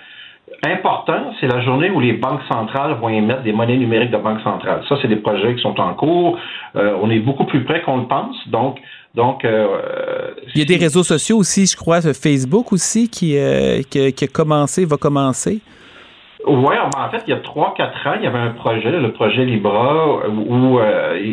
[0.67, 4.43] important, c'est la journée où les banques centrales vont émettre des monnaies numériques de banque
[4.43, 4.83] centrale.
[4.89, 6.39] Ça, c'est des projets qui sont en cours.
[6.77, 8.37] Euh, on est beaucoup plus près qu'on le pense.
[8.49, 8.79] Donc,
[9.15, 13.39] donc, euh, il y a des réseaux sociaux aussi, je crois, Facebook aussi qui,
[13.89, 15.61] qui, qui, a commencé, va commencer.
[16.47, 19.45] Oui, en fait, il y a 3-4 ans, il y avait un projet, le projet
[19.45, 20.79] Libra, où,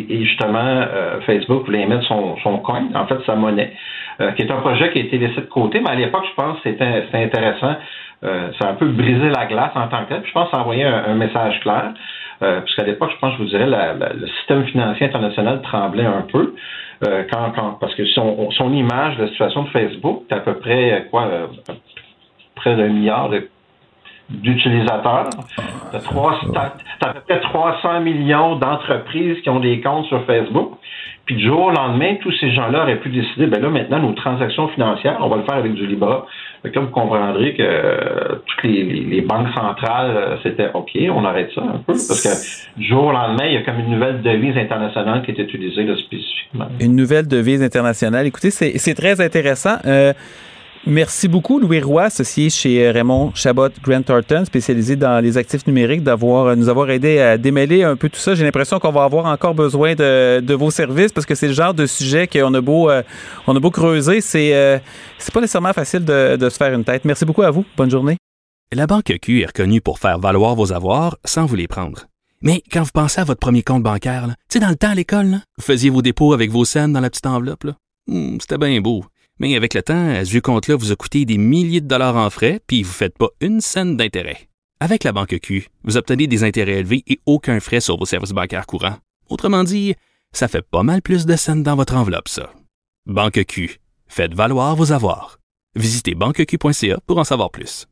[0.08, 0.84] justement
[1.24, 3.72] Facebook voulait émettre son, son coin, en fait sa monnaie.
[4.20, 6.34] Euh, qui est un projet qui a été laissé de côté, mais à l'époque, je
[6.34, 7.74] pense que c'était intéressant.
[8.22, 10.22] Euh, ça a un peu brisé la glace en tant que tel.
[10.24, 11.92] je pense que ça a envoyé un, message clair.
[12.42, 16.54] Euh, puisqu'à l'époque, je pense, je vous dirais, le système financier international tremblait un peu.
[17.06, 20.54] Euh, quand, quand, parce que son, son image, la situation de Facebook, c'est à peu
[20.54, 21.28] près quoi,
[22.54, 23.30] près d'un milliard
[24.30, 25.30] d'utilisateurs.
[25.90, 30.78] Tu as, à peu près 300 millions d'entreprises qui ont des comptes sur Facebook.
[31.26, 34.12] Puis du jour au lendemain, tous ces gens-là auraient pu décider, ben là, maintenant, nos
[34.12, 36.26] transactions financières, on va le faire avec du Libra.
[36.62, 41.50] Donc là, vous comprendrez que euh, toutes les, banques centrales, euh, c'était OK, on arrête
[41.54, 41.92] ça un peu.
[41.94, 45.30] Parce que du jour au lendemain, il y a comme une nouvelle devise internationale qui
[45.30, 46.66] est utilisée là, spécifiquement.
[46.78, 48.26] Une nouvelle devise internationale.
[48.26, 49.76] Écoutez, c'est très intéressant.
[49.86, 50.12] Euh,
[50.86, 56.02] Merci beaucoup, Louis Roy, associé chez Raymond Chabot Grant Thornton, spécialisé dans les actifs numériques,
[56.02, 58.34] d'avoir nous avoir aidé à démêler un peu tout ça.
[58.34, 61.72] J'ai l'impression qu'on va avoir encore besoin de, vos services parce que c'est le genre
[61.72, 63.02] de sujet qu'on a beau euh,
[63.46, 64.78] on a beau creuser, c'est euh,
[65.18, 67.06] c'est pas nécessairement facile de, se faire une tête.
[67.06, 67.64] Merci beaucoup à vous.
[67.78, 68.18] Bonne journée.
[68.70, 72.06] La Banque Q est reconnue pour faire valoir vos avoirs sans vous les prendre.
[72.42, 75.38] Mais quand vous pensez à votre premier compte bancaire, tu dans le temps à l'école,
[75.56, 77.68] vous faisiez vos dépôts avec vos scènes dans la petite enveloppe.
[78.06, 79.02] Hmm, C'était bien beau.
[79.40, 82.60] Mais avec le temps, ce compte-là vous a coûté des milliers de dollars en frais,
[82.66, 84.48] puis vous ne faites pas une scène d'intérêt.
[84.80, 88.32] Avec la banque Q, vous obtenez des intérêts élevés et aucun frais sur vos services
[88.32, 88.96] bancaires courants.
[89.28, 89.94] Autrement dit,
[90.32, 92.52] ça fait pas mal plus de scènes dans votre enveloppe, ça.
[93.06, 93.80] Banque Q.
[94.06, 95.38] Faites valoir vos avoirs.
[95.74, 97.86] Visitez banqueq.ca pour en savoir plus.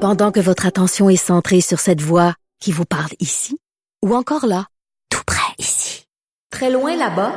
[0.00, 3.56] Pendant que votre attention est centrée sur cette voix qui vous parle ici,
[4.04, 4.66] ou encore là,
[5.08, 6.06] tout près ici,
[6.50, 7.32] très loin là-bas,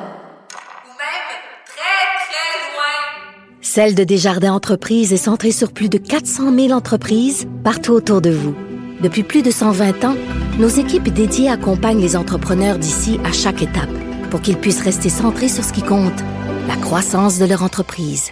[3.70, 8.30] Celle de Desjardins Entreprises est centrée sur plus de 400 000 entreprises partout autour de
[8.30, 8.56] vous.
[9.02, 10.16] Depuis plus de 120 ans,
[10.58, 13.90] nos équipes dédiées accompagnent les entrepreneurs d'ici à chaque étape
[14.32, 16.24] pour qu'ils puissent rester centrés sur ce qui compte,
[16.70, 18.32] la croissance de leur entreprise.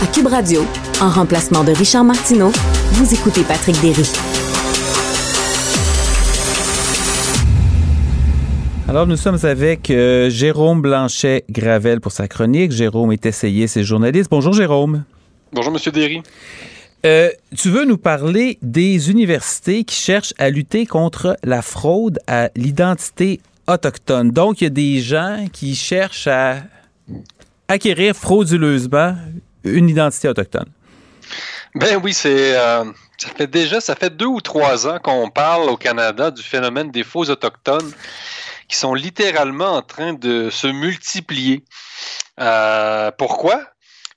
[0.00, 0.64] À Cube Radio,
[1.00, 2.52] en remplacement de Richard Martineau,
[2.92, 4.08] vous écoutez Patrick Derry.
[8.88, 12.70] Alors, nous sommes avec euh, Jérôme Blanchet-Gravel pour sa chronique.
[12.70, 14.30] Jérôme est essayiste et journaliste.
[14.30, 15.02] Bonjour, Jérôme.
[15.52, 16.22] Bonjour, Monsieur Derry.
[17.04, 22.50] Euh, tu veux nous parler des universités qui cherchent à lutter contre la fraude à
[22.54, 24.30] l'identité autochtone.
[24.30, 26.58] Donc, il y a des gens qui cherchent à
[27.66, 29.16] acquérir frauduleusement
[29.64, 30.68] une identité autochtone.
[31.74, 32.84] Ben oui, c'est euh,
[33.18, 36.92] ça fait déjà ça fait deux ou trois ans qu'on parle au Canada du phénomène
[36.92, 37.92] des faux autochtones
[38.68, 41.64] qui sont littéralement en train de se multiplier.
[42.40, 43.62] Euh, pourquoi?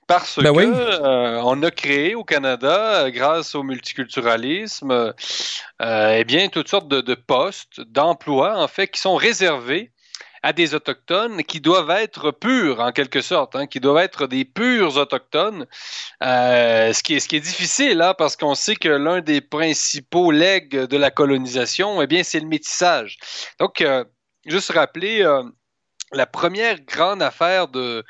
[0.07, 0.65] Parce Ben que oui.
[0.67, 5.13] euh, on a créé au Canada, euh, grâce au multiculturalisme,
[5.81, 9.91] eh bien toutes sortes de, de postes, d'emplois en fait, qui sont réservés
[10.41, 14.45] à des autochtones qui doivent être purs en quelque sorte, hein, qui doivent être des
[14.45, 15.65] purs autochtones,
[16.21, 19.41] Euh, ce, qui est, ce qui est difficile hein, parce qu'on sait que l'un des
[19.41, 23.17] principaux legs de la colonisation, eh bien, c'est le métissage.
[23.59, 24.03] Donc, euh,
[24.45, 25.43] juste rappeler euh,
[26.11, 28.03] la première grande affaire de,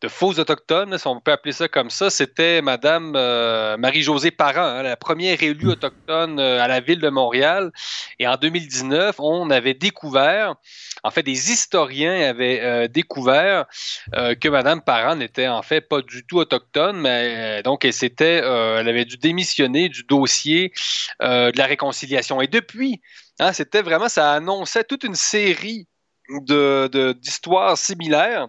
[0.00, 4.62] de faux autochtones, si on peut appeler ça comme ça, c'était Madame euh, Marie-Josée Parent,
[4.62, 7.70] hein, la première élue autochtone euh, à la ville de Montréal.
[8.18, 10.54] Et en 2019, on avait découvert,
[11.02, 13.66] en fait, des historiens avaient euh, découvert
[14.12, 18.88] que Madame Parent n'était en fait pas du tout autochtone, mais donc elle s'était, elle
[18.88, 20.72] avait dû démissionner du dossier
[21.20, 22.40] de la réconciliation.
[22.40, 23.00] Et depuis,
[23.40, 25.88] hein, c'était vraiment, ça annonçait toute une série
[26.28, 28.48] de- de- d'histoires similaires.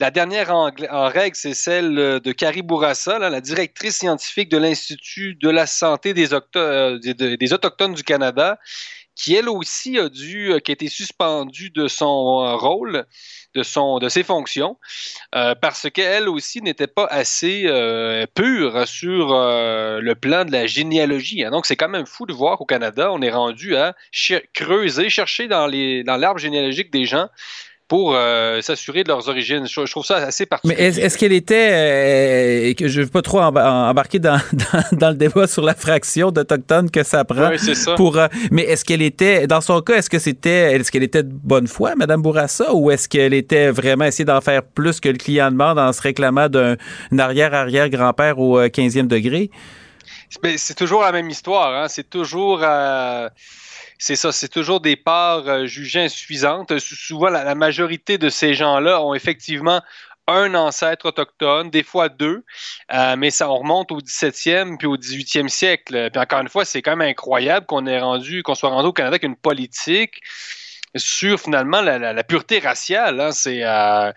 [0.00, 0.70] La dernière en,
[1.08, 6.34] règle, c'est celle de Carrie Bourassa, la directrice scientifique de l'Institut de la santé des,
[6.34, 6.98] euh,
[7.52, 8.58] Autochtones du Canada,
[9.14, 13.06] qui elle aussi a dû, euh, qui a été suspendue de son euh, rôle,
[13.54, 14.78] de, ses fonctions,
[15.34, 17.64] euh, parce qu'elle aussi n'était pas assez
[18.34, 21.44] pure sur le plan de la généalogie.
[21.44, 21.50] hein.
[21.50, 23.94] Donc c'est quand même fou de voir qu'au Canada, on est rendu à
[24.54, 27.28] creuser, chercher dans dans l'arbre généalogique des gens
[27.88, 29.66] pour euh, s'assurer de leurs origines.
[29.68, 30.82] Je, je trouve ça assez Mais particulier.
[30.82, 34.96] est- est-ce qu'elle était, euh, que je ne veux pas trop emba- embarquer dans, dans,
[34.98, 37.94] dans le débat sur la fraction d'Autochtones que ça prend Oui, c'est ça.
[37.94, 41.22] pour, euh, mais est-ce qu'elle était, dans son cas, est-ce que c'était, est-ce qu'elle était
[41.22, 45.10] de bonne foi, Madame Bourassa, ou est-ce qu'elle était vraiment essayée d'en faire plus que
[45.10, 46.76] le client demande en se réclamant d'un
[47.18, 49.50] arrière-arrière-grand-père au euh, 15e degré?
[50.56, 51.74] C'est toujours la même histoire.
[51.84, 51.88] hein.
[51.88, 52.60] C'est toujours.
[54.02, 56.78] Euh, c'est ça, c'est toujours des parts euh, jugées insuffisantes.
[56.78, 59.82] Sou- Souvent, la, la majorité de ces gens-là ont effectivement
[60.28, 62.44] un ancêtre autochtone, des fois deux,
[62.94, 66.10] euh, mais ça on remonte au 17e puis au 18e siècle.
[66.12, 68.92] Puis encore une fois, c'est quand même incroyable qu'on ait rendu, qu'on soit rendu au
[68.92, 70.20] Canada avec une politique
[70.94, 73.20] sur finalement la, la- la pureté raciale.
[73.20, 73.32] hein.
[73.32, 74.10] C'est euh,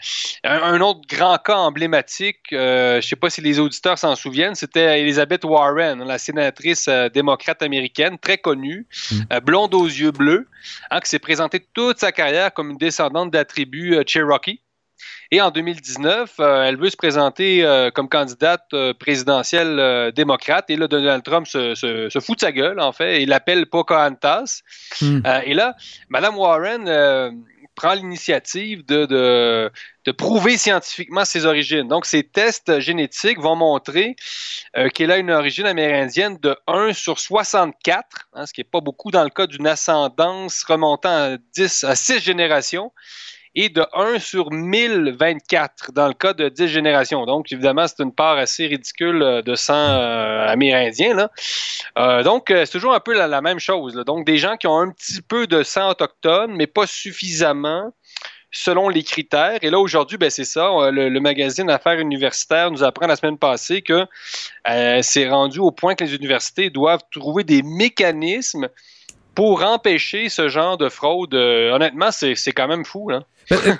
[0.43, 4.15] un, un autre grand cas emblématique, euh, je ne sais pas si les auditeurs s'en
[4.15, 8.87] souviennent, c'était Elizabeth Warren, la sénatrice euh, démocrate américaine, très connue,
[9.31, 10.47] euh, blonde aux yeux bleus,
[10.91, 14.61] hein, qui s'est présentée toute sa carrière comme une descendante de la tribu euh, Cherokee.
[15.35, 20.69] Et en 2019, euh, elle veut se présenter euh, comme candidate euh, présidentielle démocrate.
[20.69, 23.21] Et là, Donald Trump se, se- se fout de sa gueule, en fait.
[23.21, 24.61] Il l'appelle Pocahontas.
[25.25, 25.75] Euh, et là,
[26.07, 26.87] Mme Warren
[27.75, 29.69] prend l'initiative de, de,
[30.05, 31.89] de prouver scientifiquement ses origines.
[31.89, 34.15] Donc, ces tests génétiques vont montrer
[34.77, 38.05] euh, qu'elle a une origine amérindienne de 1 sur 64,
[38.35, 41.95] hein, ce qui n'est pas beaucoup dans le cas d'une ascendance remontant à, 10, à
[41.95, 42.93] 6 générations
[43.55, 47.25] et de 1 sur 1024 dans le cas de 10 générations.
[47.25, 51.15] Donc, évidemment, c'est une part assez ridicule euh, de sang euh, amérindien.
[51.15, 51.31] Là.
[51.97, 53.95] Euh, donc, c'est toujours un peu la, même chose.
[54.05, 57.93] Donc, des gens qui ont un petit peu de sang autochtone, mais pas suffisamment
[58.51, 59.59] selon les critères.
[59.61, 60.91] Et là, aujourd'hui, ben, c'est ça.
[60.91, 64.05] Le, magazine Affaires universitaires nous apprend la semaine passée que
[65.01, 68.69] c'est rendu au point que les universités doivent trouver des mécanismes
[69.35, 71.33] pour empêcher ce genre de fraude.
[71.33, 73.09] Honnêtement, c'est quand même fou.
[73.09, 73.23] Là.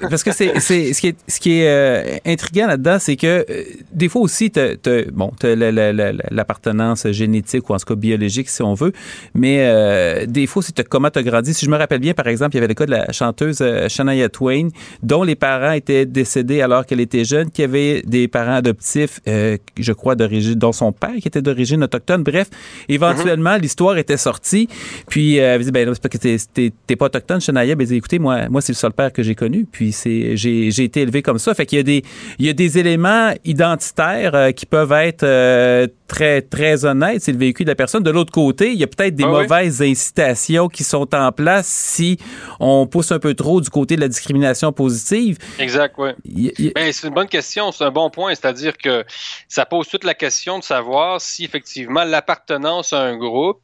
[0.10, 3.46] Parce que c'est c'est- ce qui est ce qui est euh, intriguant là-dedans, c'est que
[3.50, 7.74] euh, des fois aussi t'as t'as- bon t'as la- la- la- la- l'appartenance génétique ou
[7.74, 8.92] en tout cas biologique si on veut,
[9.34, 11.54] mais euh, des fois c'est comment t'as grandi.
[11.54, 13.58] Si je me rappelle bien, par exemple, il y avait le cas de la chanteuse
[13.62, 14.70] euh, Shania Twain,
[15.02, 19.58] dont les parents étaient décédés alors qu'elle était jeune, qui avait des parents adoptifs, euh,
[19.80, 22.24] je crois d'origine, dont son père qui était d'origine autochtone.
[22.24, 22.50] Bref,
[22.88, 24.68] éventuellement l'histoire était sortie,
[25.10, 27.76] puis euh, elle dit ben c'est pas que t'es- t'es t'es pas autochtone, Shania.
[27.76, 30.84] Ben écoutez moi moi c'est le seul père que j'ai connu, puis c'est j'ai j'ai
[30.84, 31.54] été élevé comme ça.
[31.54, 32.04] Fait qu'il y a des
[32.40, 37.32] il y a des éléments identitaires euh, qui peuvent être euh, très très honnêtes, c'est
[37.32, 38.04] le véhicule de la personne.
[38.04, 39.42] De l'autre côté, il y a peut-être des Ah oui.
[39.44, 42.18] mauvaises incitations qui sont en place si
[42.60, 45.38] on pousse un peu trop du côté de la discrimination positive.
[45.60, 46.10] Exact, oui.
[46.26, 48.34] Il- il- Ben, c'est une bonne question, c'est un bon point.
[48.36, 49.04] C'est-à-dire que
[49.48, 53.60] ça pose toute la question de savoir si effectivement l'appartenance à un groupe,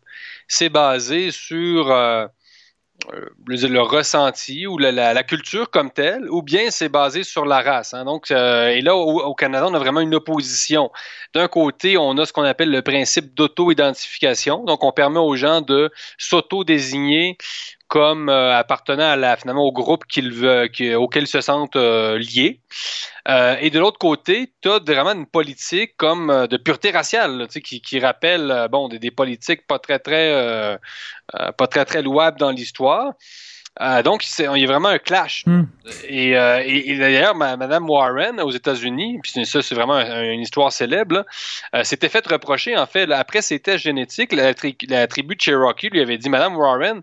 [0.47, 2.25] c'est basé sur euh,
[3.47, 7.93] le, le ressenti ou la, culture comme telle, ou bien c'est basé sur la race.
[7.93, 8.05] hein.
[8.05, 10.91] Donc, euh, et là, au Canada, on a vraiment une opposition.
[11.33, 14.63] D'un côté, on a ce qu'on appelle le principe d'auto-identification.
[14.63, 17.37] Donc, on permet aux gens de s'auto-désigner
[17.91, 21.75] comme euh, appartenant à la, finalement au groupe qu'ils veulent- qui- auquel ils se sentent
[21.75, 22.61] euh, liés.
[23.27, 27.37] Euh, et de l'autre côté, tu as vraiment une politique comme euh, de pureté raciale,
[27.37, 30.77] là, qui, qui rappelle euh, bon, des, des politiques pas très très euh,
[31.57, 33.13] pas très très louables dans l'histoire.
[33.79, 35.43] Euh, donc, c'est- il y a vraiment un clash.
[35.45, 35.63] Hmm.
[36.07, 40.23] Et, euh, et- et d'ailleurs, ma- Madame Warren aux États-Unis, puis ça, c'est vraiment un-
[40.23, 41.25] une histoire célèbre,
[41.73, 45.35] euh, s'était fait reprocher, en fait, là, après ses tests génétiques, la, tri- la tribu
[45.37, 47.01] de Cherokee lui avait dit Madame Warren,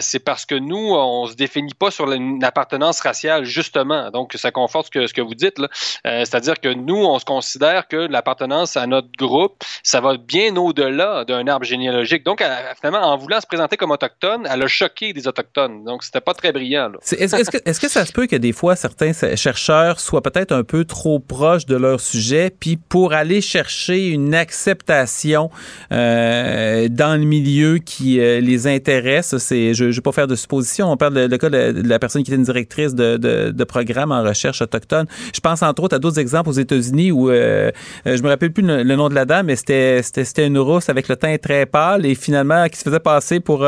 [0.00, 4.10] c'est parce que nous, on se définit pas sur une appartenance raciale, justement.
[4.12, 5.68] Donc, ça conforte ce que, ce que vous dites, là.
[6.04, 11.24] C'est-à-dire que nous, on se considère que l'appartenance à notre groupe, ça va bien au-delà
[11.24, 12.24] d'un arbre généalogique.
[12.24, 15.79] Donc, elle- finalement, en voulant se présenter comme autochtone, elle a choqué des autochtones.
[15.84, 16.92] Donc, c'était pas très brillant.
[17.10, 21.18] Est-ce que, ça se peut que des fois certains chercheurs soient peut-être un peu trop
[21.18, 25.50] proches de leur sujet, puis pour aller chercher une acceptation
[25.92, 30.90] euh, dans le milieu qui euh, les intéresse, je ne vais pas faire de supposition,
[30.90, 34.62] on parle le cas de, la personne qui était une directrice de, programme en recherche
[34.62, 35.06] autochtone.
[35.32, 37.70] Je pense entre autres à d'autres exemples aux États-Unis où euh,
[38.06, 40.02] euh, je me rappelle plus le, nom de la dame, mais c'était,
[40.46, 43.66] une rousse avec le teint très pâle et finalement qui se faisait passer pour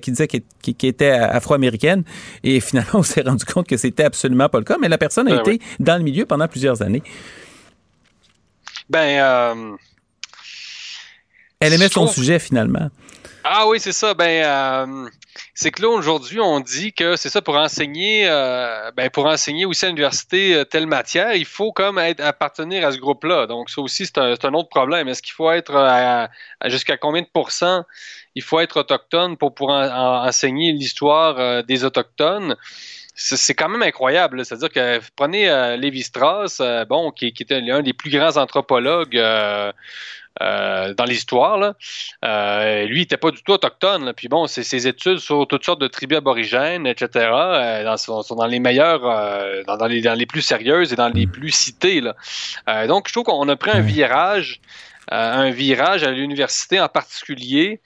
[0.00, 2.02] qui disait qu'elle qui, qui était afro-américaine
[2.42, 5.28] et finalement on s'est rendu compte que c'était absolument pas le cas mais la personne
[5.28, 5.60] a Ben été oui.
[5.78, 7.02] dans le milieu pendant plusieurs années
[8.88, 9.76] Ben, euh,
[11.60, 12.90] elle aimait son trouve- sujet finalement
[13.44, 14.14] Ah oui, c'est ça.
[14.14, 15.08] Ben, euh,
[15.54, 19.64] c'est que là aujourd'hui, on dit que c'est ça pour enseigner, euh, ben pour enseigner
[19.64, 23.46] aussi à l'université euh, telle matière, il faut comme être appartenir à ce groupe-là.
[23.46, 25.08] Donc ça aussi, c'est un, autre problème.
[25.08, 26.28] Est-ce qu'il faut être à,
[26.60, 27.84] à jusqu'à combien de pourcents
[28.36, 32.54] il faut être autochtone pour pouvoir en- en- enseigner l'histoire euh, des autochtones?
[33.18, 34.36] C'est c'est quand même incroyable.
[34.36, 34.44] là.
[34.44, 39.16] C'est-à-dire que prenez euh, Lévi-Strauss, euh, bon, qui, qui était l'un des plus grands anthropologues.
[39.16, 39.72] euh,
[40.38, 41.56] dans l'histoire.
[41.56, 41.74] là.
[42.22, 44.04] Euh, lui, il n'était pas du tout autochtone.
[44.04, 44.12] là.
[44.12, 48.34] Puis bon, ses, ses études sur toutes sortes de tribus aborigènes, etc., euh, dans- sont,
[48.34, 49.00] dans les meilleures,
[49.66, 52.02] dans, dans les, dans les plus sérieuses et dans les plus citées.
[52.02, 52.14] Là.
[52.86, 54.60] Donc, je trouve qu'on a pris un virage,
[55.10, 57.80] un virage à l'université en particulier.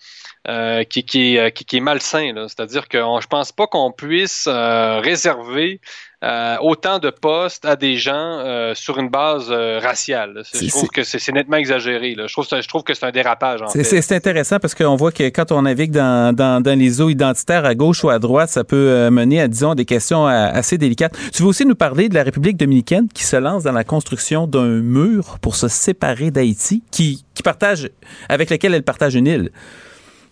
[0.49, 2.33] Euh, qui, qui, est, qui, qui est malsain.
[2.49, 5.81] C'est-à-dire que on- je pense pas qu'on puisse euh, réserver
[6.23, 10.43] euh, autant de postes à des gens euh, sur une base euh, raciale.
[10.53, 12.15] Je trouve que c'est nettement exagéré.
[12.15, 12.27] là.
[12.27, 13.61] Je, trouve, ça- je trouve que c'est un dérapage.
[13.69, 17.65] C'est- intéressant parce qu'on voit que quand on navigue dans, dans, dans les eaux identitaires
[17.65, 20.77] à gauche ou à droite, ça peut euh, mener à, disons, des questions euh, assez
[20.79, 21.15] délicates.
[21.33, 24.47] Tu veux aussi nous parler de la République dominicaine qui se lance dans la construction
[24.47, 27.89] d'un mur pour se séparer d'Haïti, qui, qui partage,
[28.29, 29.51] avec lequel elle partage une île?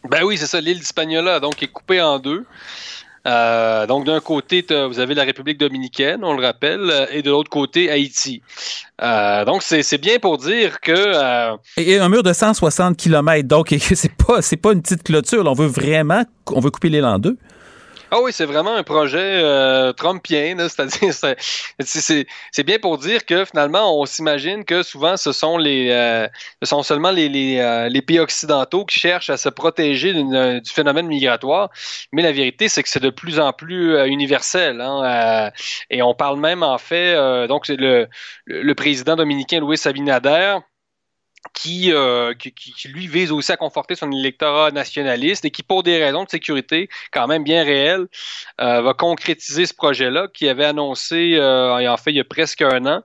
[0.05, 2.45] Ben oui, c'est ça, l'île d'Hispaniola, donc, est coupée en deux.
[3.27, 7.31] Euh, donc, d'un côté, vous avez la République dominicaine, on le rappelle, euh, et de
[7.31, 8.43] l'autre côté, Haïti.
[9.03, 11.57] Euh, donc, c'est bien pour dire que...
[11.77, 15.45] Et un mur de 160 km, donc c'est pas, pas une petite clôture.
[15.47, 17.37] on veut vraiment, on veut couper l'île en deux.
[18.11, 21.13] Ah oui, c'est vraiment un projet euh, trumpien, c'est-à-dire
[21.83, 26.27] c'est- bien pour dire que finalement on s'imagine que souvent ce sont les euh,
[26.63, 30.59] ce sont seulement les les, euh, les pays occidentaux qui cherchent à se protéger euh,
[30.61, 31.69] du phénomène migratoire,
[32.13, 35.51] mais la vérité c'est que c'est de plus en plus universel, hein,
[35.91, 37.15] et on parle même en fait
[37.49, 38.09] donc c'est le
[38.47, 40.57] le président dominicain Louis Abinader
[41.55, 45.63] qui, euh, qui, qui, qui, lui vise aussi à conforter son électorat nationaliste et qui,
[45.63, 48.07] pour des raisons de sécurité quand même bien réelles,
[48.61, 52.63] euh, va concrétiser ce projet-là qui avait annoncé, euh, en fait, il y a presque
[52.63, 53.03] un an.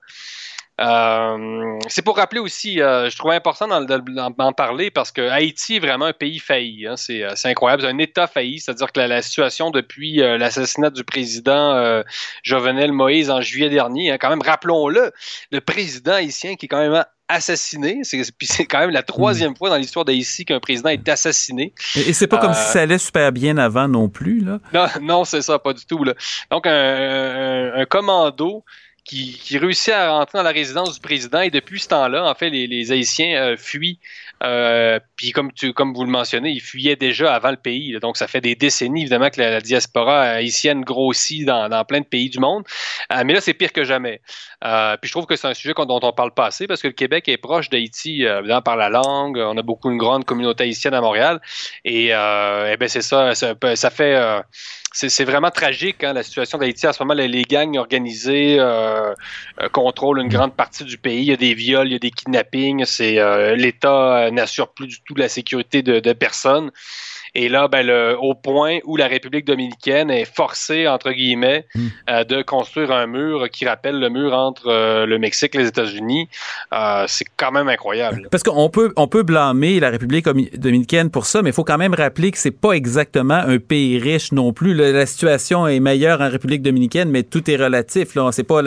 [0.82, 5.80] Euh, c'est pour rappeler aussi, euh, je trouvais important d'en parler parce que Haïti est
[5.80, 6.88] vraiment un pays failli.
[6.88, 10.90] Hein, c'est incroyable, c'est un État failli, c'est-à-dire que la, la, situation depuis euh, l'assassinat
[10.90, 12.02] du président euh,
[12.41, 15.12] Jovenel Moïse en juillet dernier, hein, quand même, rappelons-le,
[15.52, 18.02] le président haïtien qui est quand même assassiné.
[18.38, 19.58] Puis c'est quand même la troisième mmh.
[19.58, 21.74] fois dans l'histoire d'Haïti qu'un président est assassiné.
[21.95, 24.60] Et, et c'est pas comme euh, si ça allait super bien avant non plus, là.
[24.74, 26.04] Non, non c'est ça, pas du tout.
[26.04, 26.14] Là.
[26.52, 28.64] Donc, un, un, un commando
[29.05, 32.35] qui, qui, réussit à rentrer dans la résidence du président et depuis ce temps-là, en
[32.35, 33.99] fait, les, les Haïtiens euh, fuient.
[34.43, 37.93] Euh, puis comme tu, comme vous le mentionnez, ils fuyaient déjà avant le pays.
[37.93, 37.99] Là.
[37.99, 42.05] Donc ça fait des décennies évidemment que la, diaspora haïtienne grossit dans, dans, plein de
[42.05, 42.65] pays du monde.
[43.13, 44.21] Euh, mais là c'est pire que jamais.
[44.65, 46.88] Euh, puis je trouve que c'est un sujet dont on parle pas assez parce que
[46.88, 49.38] le Québec est proche d'Haïti euh, évidemment par la langue.
[49.38, 51.39] On a beaucoup une grande communauté haïtienne à Montréal
[51.85, 54.43] et, eh ben c'est ça, ça, ça fait
[54.94, 56.88] c'est vraiment tragique, hein, la situation d'Haïti.
[56.88, 59.14] En ce moment, les, les gangs organisés euh,
[59.72, 61.22] contrôlent une grande partie du pays.
[61.24, 62.86] Il y a des viols, il y a des kidnappings.
[63.02, 66.72] Euh, L'État n'assure plus du tout la sécurité de, de personnes.
[67.35, 71.88] Et là, ben, le, au point où la République dominicaine est forcée, entre guillemets, mm.
[72.10, 75.68] euh, de construire un mur qui rappelle le mur entre euh, le Mexique et les
[75.68, 76.30] États-Unis,
[76.73, 78.27] euh, c'est quand même incroyable.
[78.30, 81.80] Parce qu'on peut, on peut blâmer la République dominicaine pour ça, mais il faut quand
[81.80, 84.76] même rappeler que c'est pas exactement un pays riche non plus.
[84.76, 88.14] La, la, situation est meilleure en République dominicaine, mais tout est relatif.
[88.14, 88.61] Là, c'est pas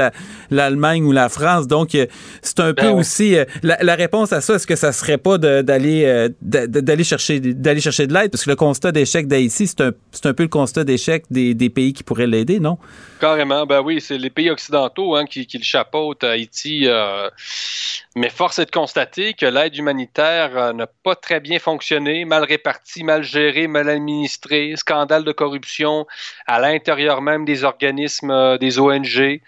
[0.51, 1.97] l'Allemagne la, ou la France, donc
[2.43, 4.55] c'est un ben peu aussi la, la, réponse à ça.
[4.55, 8.59] Est-ce que ça serait pas d'aller d'aller chercher d'aller chercher de l'aide, parce que le
[8.59, 9.93] constat d'échec d'Haïti, c'est un,
[10.25, 12.79] un, peu le constat d'échec des, des, pays qui pourraient l'aider, non?
[13.21, 16.83] Carrément, ben oui, c'est les pays occidentaux hein, qui, le chapeautent à Haïti.
[16.85, 17.31] Euh,
[18.15, 22.45] mais force est de constater que l'aide humanitaire euh, n'a pas très bien fonctionné, mal
[22.45, 26.07] répartie, mal gérée, mal administrée, scandale de corruption
[26.47, 29.41] à l'intérieur même des organismes, euh, des ONG.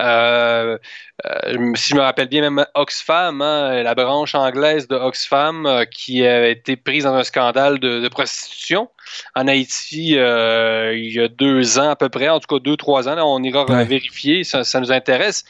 [0.00, 0.78] Euh,
[1.26, 5.84] euh, si je me rappelle bien, même Oxfam, hein, la branche anglaise de Oxfam, euh,
[5.84, 8.88] qui a été prise dans un scandale de prostitution
[9.34, 12.76] en Haïti euh, il y a deux ans à peu près, en tout cas deux,
[12.76, 13.14] trois ans.
[13.14, 13.84] Là, on ira ouais.
[13.84, 15.44] vérifier, ça, ça, nous intéresse.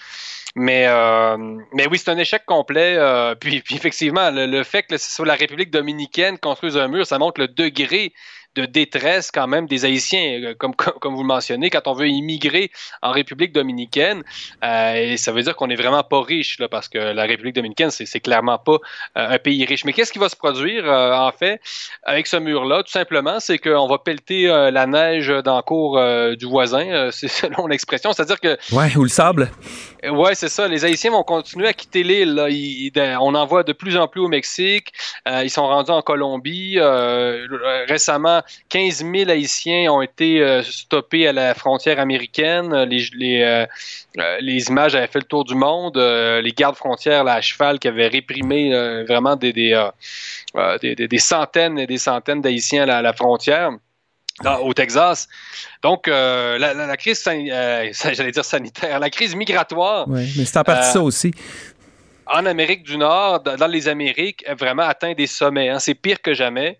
[0.55, 1.37] Mais, euh,
[1.73, 2.97] mais oui, c'est un échec complet.
[2.97, 7.07] Euh, puis, puis, effectivement, le, le fait que sur la République dominicaine construise un mur,
[7.07, 8.13] ça montre le degré
[8.55, 12.09] de détresse quand même des Haïtiens, comme, comme, comme, vous le mentionnez, quand on veut
[12.09, 12.71] immigrer
[13.03, 14.23] en République dominicaine,
[14.65, 17.55] euh, et ça veut dire qu'on n'est vraiment pas riche, là, parce que la République
[17.55, 18.79] dominicaine, c'est clairement pas
[19.17, 19.85] euh, un pays riche.
[19.85, 21.61] Mais qu'est-ce qui va se produire, euh, en fait,
[22.03, 22.83] avec ce mur-là?
[22.83, 27.11] Tout simplement, c'est qu'on va pelleter euh, la neige dans le cours euh, du voisin,
[27.13, 28.59] c'est selon l'expression, c'est-à-dire que...
[28.73, 29.51] Ouais, ou le sable.
[30.09, 30.69] Ouais, c'est ça.
[30.69, 32.41] Les Haïtiens vont continuer à quitter l'île.
[33.21, 34.93] On en voit de plus en plus au Mexique.
[35.27, 36.79] ils sont rendus en Colombie.
[37.89, 42.75] récemment, 15 000 Haïtiens ont été euh, stoppés à la frontière américaine.
[42.85, 43.67] Les, les, euh,
[44.19, 45.97] euh les, images avaient fait le tour du monde.
[45.97, 48.71] Les gardes frontières là, à cheval qui avaient réprimé
[49.09, 49.89] vraiment des, des,
[50.81, 53.71] des, des, centaines et des centaines d'Haïtiens à, à la frontière.
[54.43, 55.29] Dans, au Texas.
[55.83, 60.07] Donc, euh, la, la, la, crise, euh, j'allais dire sanitaire, la crise migratoire.
[60.09, 61.33] Oui, mais c'est en partie euh, ça aussi.
[62.27, 65.69] En Amérique du Nord, dans les Amériques, vraiment atteint des sommets.
[65.69, 66.79] Hein, c'est pire que jamais.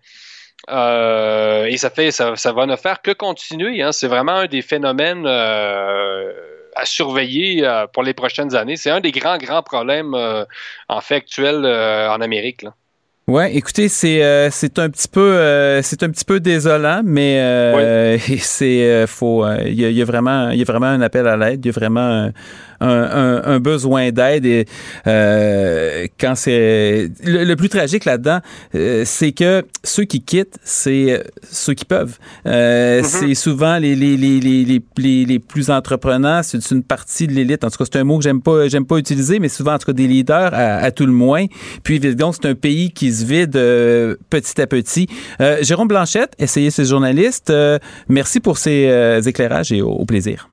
[0.69, 3.81] Euh, et ça fait, ça, ça, va ne faire que continuer.
[3.81, 3.91] Hein.
[3.91, 6.31] C'est vraiment un des phénomènes euh,
[6.75, 8.77] à surveiller euh, pour les prochaines années.
[8.77, 10.15] C'est un des grands, grands problèmes
[10.87, 12.61] en fait actuels en Amérique.
[12.61, 12.73] Là.
[13.25, 19.45] Ouais, écoutez, c'est c'est un petit peu c'est un petit peu désolant, mais c'est faut
[19.65, 21.69] il y, y, a vraiment il y a vraiment un appel à l'aide, il y
[21.69, 22.31] a vraiment
[22.83, 24.45] un, un, besoin d'aide.
[24.45, 24.65] Et
[25.07, 28.39] euh, quand c'est le, le, plus tragique là-dedans,
[28.75, 32.17] euh, c'est que ceux qui quittent, c'est ceux qui peuvent.
[32.45, 33.07] Euh, mm -hmm.
[33.07, 34.65] C'est souvent les les, les, les,
[34.97, 36.41] les, les plus entreprenants.
[36.43, 37.63] C'est une partie de l'élite.
[37.63, 39.79] En tout cas, c'est un mot que j'aime pas j'aime pas utiliser, mais souvent en
[39.79, 41.45] tout cas des leaders à, à tout le moins.
[41.83, 45.07] Puis donc c'est un pays qui se vide euh, petit à petit.
[45.41, 47.49] Euh, Jérôme Blanchette, essayez ce journaliste.
[47.49, 50.52] Euh, merci pour ces éclairages et au, au plaisir.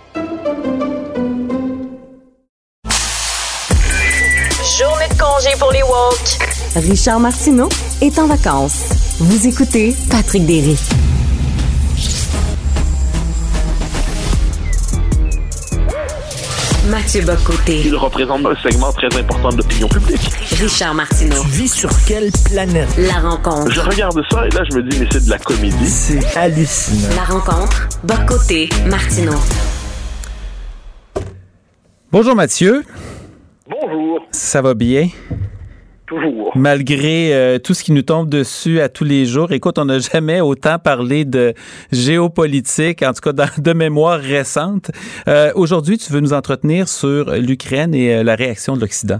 [5.57, 6.37] Pour les woke.
[6.75, 7.67] Richard Martineau
[7.99, 8.83] est en vacances.
[9.17, 10.77] Vous écoutez Patrick Derry.
[16.89, 17.81] Mathieu Bocoté.
[17.83, 20.21] Il représente un segment très important de l'opinion publique.
[20.59, 21.41] Richard Martineau.
[21.41, 22.89] Tu vis sur quelle planète?
[22.97, 23.71] La rencontre.
[23.71, 25.89] Je regarde ça et là, je me dis, mais c'est de la comédie.
[25.89, 27.15] C'est hallucinant.
[27.15, 27.89] La rencontre.
[28.03, 28.69] Bocoté.
[28.85, 29.39] Martineau.
[32.11, 32.83] Bonjour Mathieu.
[33.67, 34.25] Bonjour.
[34.31, 35.07] Ça va bien?
[36.07, 36.51] Toujours.
[36.57, 39.51] Malgré euh, tout ce qui nous tombe dessus à tous les jours.
[39.53, 41.53] Écoute, on n'a jamais autant parlé de
[41.91, 44.91] géopolitique, en tout cas dans, de mémoire récente.
[45.27, 49.19] Euh, Aujourd'hui, tu veux nous entretenir sur l'Ukraine et euh, la réaction de l'Occident.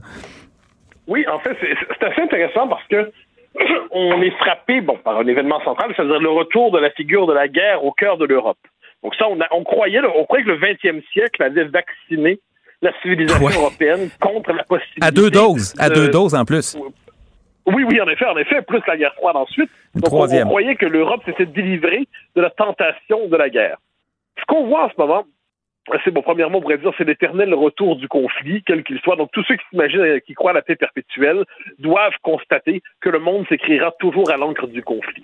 [1.08, 3.12] Oui, en fait, c'est assez intéressant parce que
[3.92, 7.34] on est frappé bon, par un événement central, c'est-à-dire le retour de la figure de
[7.34, 8.58] la guerre au cœur de l'Europe.
[9.04, 12.40] Donc ça, on, a- on croyait, on croyait que le 20e siècle avait vacciné
[12.82, 13.54] la civilisation Ouais.
[13.56, 15.06] européenne contre la possibilité.
[15.06, 16.76] À deux doses, à de- deux doses en plus.
[17.68, 19.70] Oui, oui, en effet, en effet, plus la guerre froide ensuite.
[19.94, 20.48] Donc, on, troisième.
[20.48, 23.78] on croyait que l'Europe s'était délivrée de la tentation de la guerre.
[24.40, 25.26] Ce qu'on voit en ce moment,
[26.04, 29.16] c'est bon, premièrement, on pourrait dire, c'est l'éternel retour du conflit, quel qu'il soit.
[29.16, 31.44] Donc, tous ceux qui s'imaginent, euh, qui croient à la paix perpétuelle,
[31.78, 35.22] doivent constater que le monde s'écrira toujours à l'encre du conflit.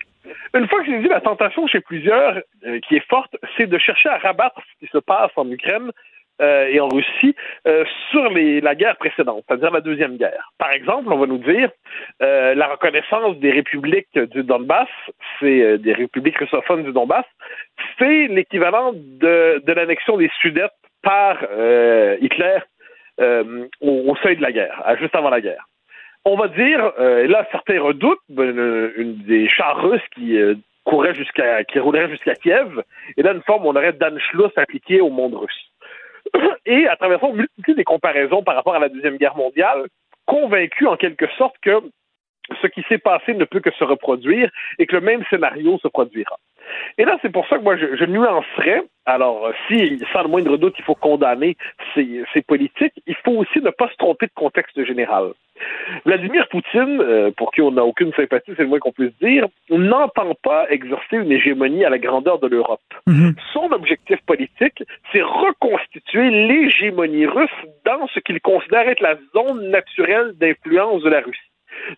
[0.54, 3.78] Une fois que j'ai dit la tentation chez plusieurs, euh, qui est forte, c'est de
[3.78, 5.90] chercher à rabattre ce qui se passe en Ukraine
[6.40, 7.34] euh, et en Russie
[7.66, 10.52] euh, sur les, la guerre précédente, c'est-à-dire la Deuxième Guerre.
[10.58, 11.70] Par exemple, on va nous dire
[12.22, 14.88] euh, la reconnaissance des républiques du Donbass,
[15.38, 17.26] c'est euh, des républiques russophones du Donbass,
[17.98, 20.70] c'est l'équivalent de, de l'annexion des Sudètes
[21.02, 22.58] par euh, Hitler
[23.20, 25.64] euh, au, au seuil de la guerre, juste avant la guerre.
[26.24, 30.36] On va dire, là certains redoutent ben, une, une des chars russes qui
[30.84, 32.82] couraient jusqu'à qui rouleraient jusqu'à Kiev,
[33.16, 35.67] et là une forme on aurait d'Anschluss appliqué au monde russe.
[36.66, 39.86] Et à travers ça, on des comparaisons par rapport à la Deuxième Guerre mondiale,
[40.26, 41.80] convaincu en quelque sorte que
[42.62, 45.88] ce qui s'est passé ne peut que se reproduire et que le même scénario se
[45.88, 46.38] produira.
[46.98, 48.82] Et là, c'est pour ça que moi, je, je nuancerais.
[49.06, 51.56] Alors, euh, si, sans le moindre doute, il faut condamner
[51.94, 55.32] ces, ces politiques, il faut aussi ne pas se tromper de contexte général.
[56.04, 59.46] Vladimir Poutine, euh, pour qui on n'a aucune sympathie, c'est le moins qu'on puisse dire,
[59.70, 62.80] n'entend pas exercer une hégémonie à la grandeur de l'Europe.
[63.52, 67.50] Son objectif politique, c'est reconstituer l'hégémonie russe
[67.84, 71.40] dans ce qu'il considère être la zone naturelle d'influence de la Russie.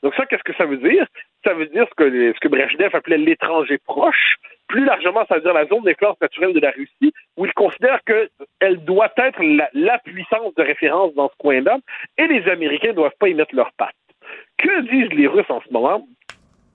[0.02, 1.06] Donc ça, qu'est-ce que ça veut dire?
[1.44, 4.36] Ça veut dire ce que, ce que Brezhnev appelait l'étranger proche.
[4.70, 7.98] Plus largement, ça veut dire la zone d'influence naturelle de la Russie, où il considère
[8.04, 11.78] qu'elle doit être la, la puissance de référence dans ce coin-là,
[12.16, 13.96] et les Américains ne doivent pas y mettre leurs pattes.
[14.58, 16.06] Que disent les Russes en ce moment?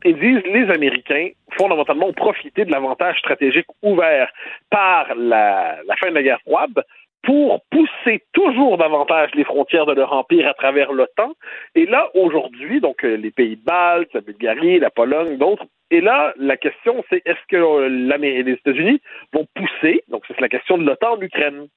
[0.03, 4.29] Ils disent les Américains, fondamentalement, ont profité de l'avantage stratégique ouvert
[4.69, 6.83] par la, la fin de la guerre froide
[7.23, 11.31] pour pousser toujours davantage les frontières de leur empire à travers l'OTAN.
[11.75, 15.65] Et là, aujourd'hui, donc euh, les pays baltes, la Bulgarie, la Pologne, d'autres.
[15.91, 17.87] Et là, la question, c'est est-ce que
[18.17, 19.01] les États-Unis
[19.33, 21.67] vont pousser, donc c'est la question de l'OTAN en Ukraine.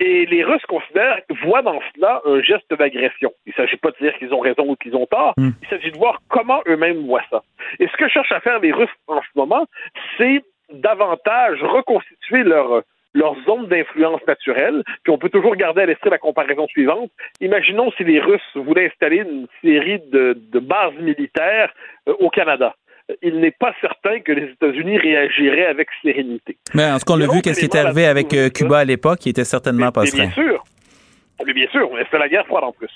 [0.00, 3.32] Et les Russes considèrent, voient dans cela un geste d'agression.
[3.46, 5.34] Il ne s'agit pas de dire qu'ils ont raison ou qu'ils ont tort.
[5.38, 7.42] Il s'agit de voir comment eux-mêmes voient ça.
[7.78, 9.66] Et ce que cherchent à faire les Russes en ce moment,
[10.18, 10.42] c'est
[10.72, 12.82] davantage reconstituer leur
[13.14, 17.10] leur zone d'influence naturelle, puis on peut toujours garder à l'esprit la comparaison suivante.
[17.40, 21.72] Imaginons si les Russes voulaient installer une série de, de bases militaires
[22.08, 22.74] euh, au Canada.
[23.22, 26.56] Il n'est pas certain que les États-Unis réagiraient avec sérénité.
[26.74, 28.84] Mais en tout cas, on a vu qu'est-ce qui est arrivé avec euh, Cuba à
[28.84, 30.24] l'époque, qui était certainement pas serein.
[30.26, 30.64] bien sûr.
[31.46, 32.90] Mais bien sûr, mais c'est la guerre froide en plus.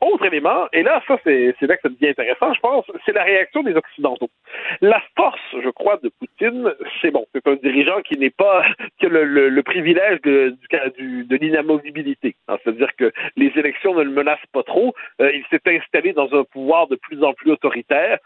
[0.00, 3.22] Autre élément, et là, ça, c'est là que ça devient intéressant, je pense, c'est la
[3.22, 4.28] réaction des Occidentaux.
[4.82, 6.70] La force, je crois, de Poutine,
[7.00, 8.64] c'est bon, c'est un dirigeant qui n'est pas,
[8.98, 10.54] qui a le, le- le privilège de,
[10.98, 12.36] du- de l'inamovibilité.
[12.48, 14.94] Hein, C'est-à-dire que les élections ne le menacent pas trop.
[15.22, 18.18] Euh, il s'est installé dans un pouvoir de plus en plus autoritaire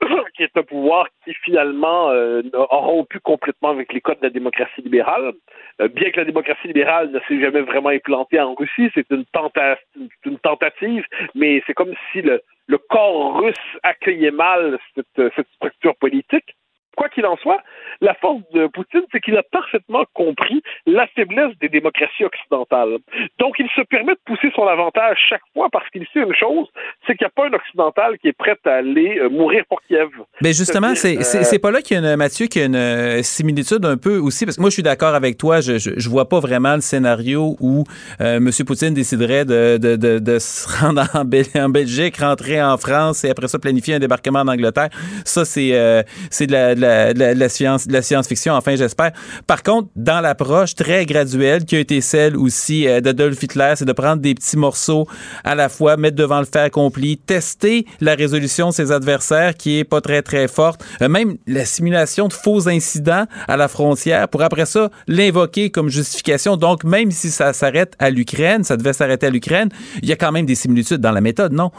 [0.36, 4.30] qui est un pouvoir qui finalement euh, a rompu complètement avec les codes de la
[4.30, 5.32] démocratie libérale.
[5.80, 9.24] Euh, bien que la démocratie libérale ne s'est jamais vraiment implantée en Russie, c'est une,
[9.32, 9.78] tenta-
[10.24, 11.04] une tentative,
[11.34, 12.40] mais c'est comme si le,
[12.88, 16.56] corps russe accueillait mal cette structure politique.
[17.00, 17.60] Quoi qu'il en soit,
[18.08, 22.94] la force de Poutine, c'est qu'il a parfaitement compris la faiblesse des démocraties occidentales.
[23.42, 26.66] Donc, il se permet de pousser son avantage chaque fois parce qu'il sait une chose,
[27.06, 29.80] c'est qu'il n'y a pas un occidental qui est prêt à aller euh, mourir pour
[29.86, 30.10] Kiev.
[30.44, 32.76] Mais justement, c'est Euh, pas là qu'il y a une, Mathieu, qu'il y a une
[32.76, 35.90] euh, similitude un peu aussi, parce que moi, je suis d'accord avec toi, je, je,
[36.02, 37.84] je vois pas vraiment le scénario où
[38.20, 38.50] euh, M.
[38.66, 43.24] Poutine déciderait de, de, de, de se rendre en, Bel- en Belgique, rentrer en France
[43.24, 44.90] et après ça planifier un débarquement en Angleterre.
[45.24, 49.12] Ça, c'est euh, de la, de, la, de la- science la science-fiction, enfin, j'espère.
[49.46, 53.84] Par contre, dans l'approche très graduelle qui a été celle aussi euh, d'Adolf Hitler, c'est
[53.84, 55.06] de prendre des petits morceaux
[55.44, 59.78] à la fois, mettre devant le fait accompli, tester la résolution de ses adversaires qui
[59.78, 64.28] est pas très très forte, Euh, même la simulation de faux incidents à la frontière
[64.28, 66.56] pour après ça l'invoquer comme justification.
[66.56, 69.68] Donc même si ça s'arrête à l'Ukraine, ça devait s'arrêter à l'Ukraine,
[70.02, 71.70] il y a quand même des similitudes dans la méthode, non?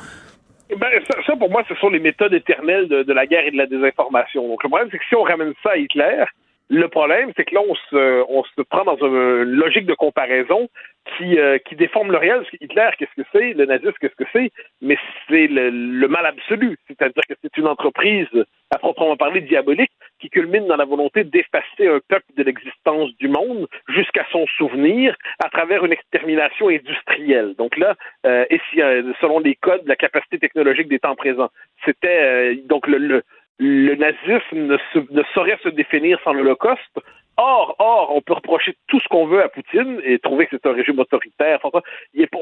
[0.77, 0.89] Ben,
[1.26, 3.65] ça, pour moi, ce sont les méthodes éternelles de, de la guerre et de la
[3.65, 4.48] désinformation.
[4.48, 6.26] Donc, le problème, c'est que si on ramène ça à Hitler,
[6.73, 10.69] le problème, c'est que là, on se, on se prend dans une, logique de comparaison
[11.18, 12.45] qui, euh, qui déforme le réel.
[12.61, 13.52] Hitler, qu'est-ce que c'est?
[13.52, 14.52] Le nazisme, qu'est-ce que c'est?
[14.81, 16.77] Mais c'est le, le mal absolu.
[16.88, 18.30] C'est-à-dire que c'est une entreprise,
[18.73, 19.91] à proprement parler, diabolique,
[20.22, 25.14] qui culmine dans la volonté d'effacer un peuple de l'existence du monde jusqu'à son souvenir
[25.43, 27.56] à travers une extermination industrielle.
[27.57, 27.95] Donc là,
[28.26, 31.49] euh, et si, euh, selon les codes de la capacité technologique des temps présents,
[31.84, 33.23] c'était euh, donc le, le,
[33.63, 34.75] le nazisme
[35.11, 36.99] ne, saurait se définir sans l'Holocauste.
[37.38, 40.67] Or, or, on peut reprocher tout ce qu'on veut à Poutine et trouver que c'est
[40.67, 41.59] un régime autoritaire.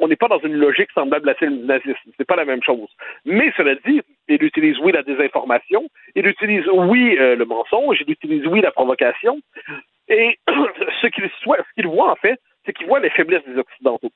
[0.01, 2.11] On n'est pas dans une logique semblable à celle du nazisme.
[2.17, 2.87] C'est pas la même chose.
[3.25, 8.11] Mais cela dit, il utilise oui la désinformation, il utilise oui euh, le mensonge, il
[8.11, 9.39] utilise oui la provocation.
[10.07, 10.39] Et
[11.01, 14.11] ce qu'il voit en fait, c'est qu'il voit les faiblesses des Occidentaux.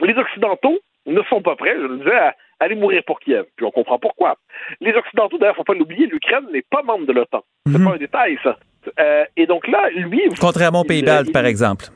[0.00, 3.44] Les Occidentaux ne sont pas prêts, je le disais, à aller mourir pour Kiev.
[3.56, 4.36] Puis on comprend pourquoi.
[4.80, 7.42] Les Occidentaux, d'ailleurs, faut pas l'oublier, l'Ukraine n'est pas membre de l'OTAN.
[7.66, 8.56] C'est pas un détail, ça.
[9.00, 10.22] Euh, et donc là, lui.
[10.40, 11.86] Contrairement aux Pays-Baltes, il- par exemple.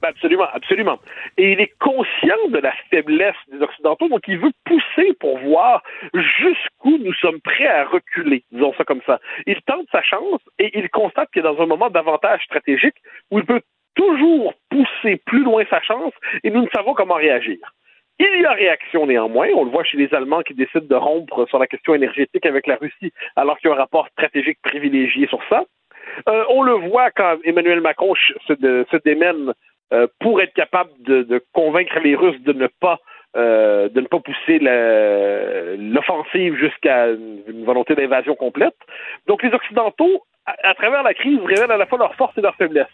[0.00, 0.98] ben, Absolument, absolument.
[1.36, 5.82] Et il est conscient de la faiblesse des Occidentaux, donc il veut pousser pour voir
[6.14, 9.20] jusqu'où nous sommes prêts à reculer, disons ça comme ça.
[9.46, 12.94] Il tente sa chance et il constate qu'il est dans un moment d'avantage stratégique
[13.30, 13.60] où il peut
[13.94, 16.12] toujours pousser plus loin sa chance
[16.44, 17.58] et nous ne savons comment réagir.
[18.20, 19.48] Il y a réaction néanmoins.
[19.54, 22.66] On le voit chez les Allemands qui décident de rompre sur la question énergétique avec
[22.66, 25.64] la Russie alors qu'il y a un rapport stratégique privilégié sur ça.
[26.28, 29.52] Euh, on le voit quand Emmanuel Macron se, démène
[29.92, 32.98] euh, pour être capable de, de convaincre les Russes de ne pas
[33.36, 34.58] euh, de ne pas pousser
[35.78, 38.74] l'offensive jusqu'à une, volonté d'invasion complète.
[39.26, 42.40] Donc les Occidentaux, à, à travers la crise, révèlent à la fois leur force et
[42.40, 42.88] leur faiblesse.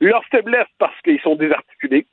[0.00, 2.06] Leur faiblesse parce qu'ils sont désarticulés,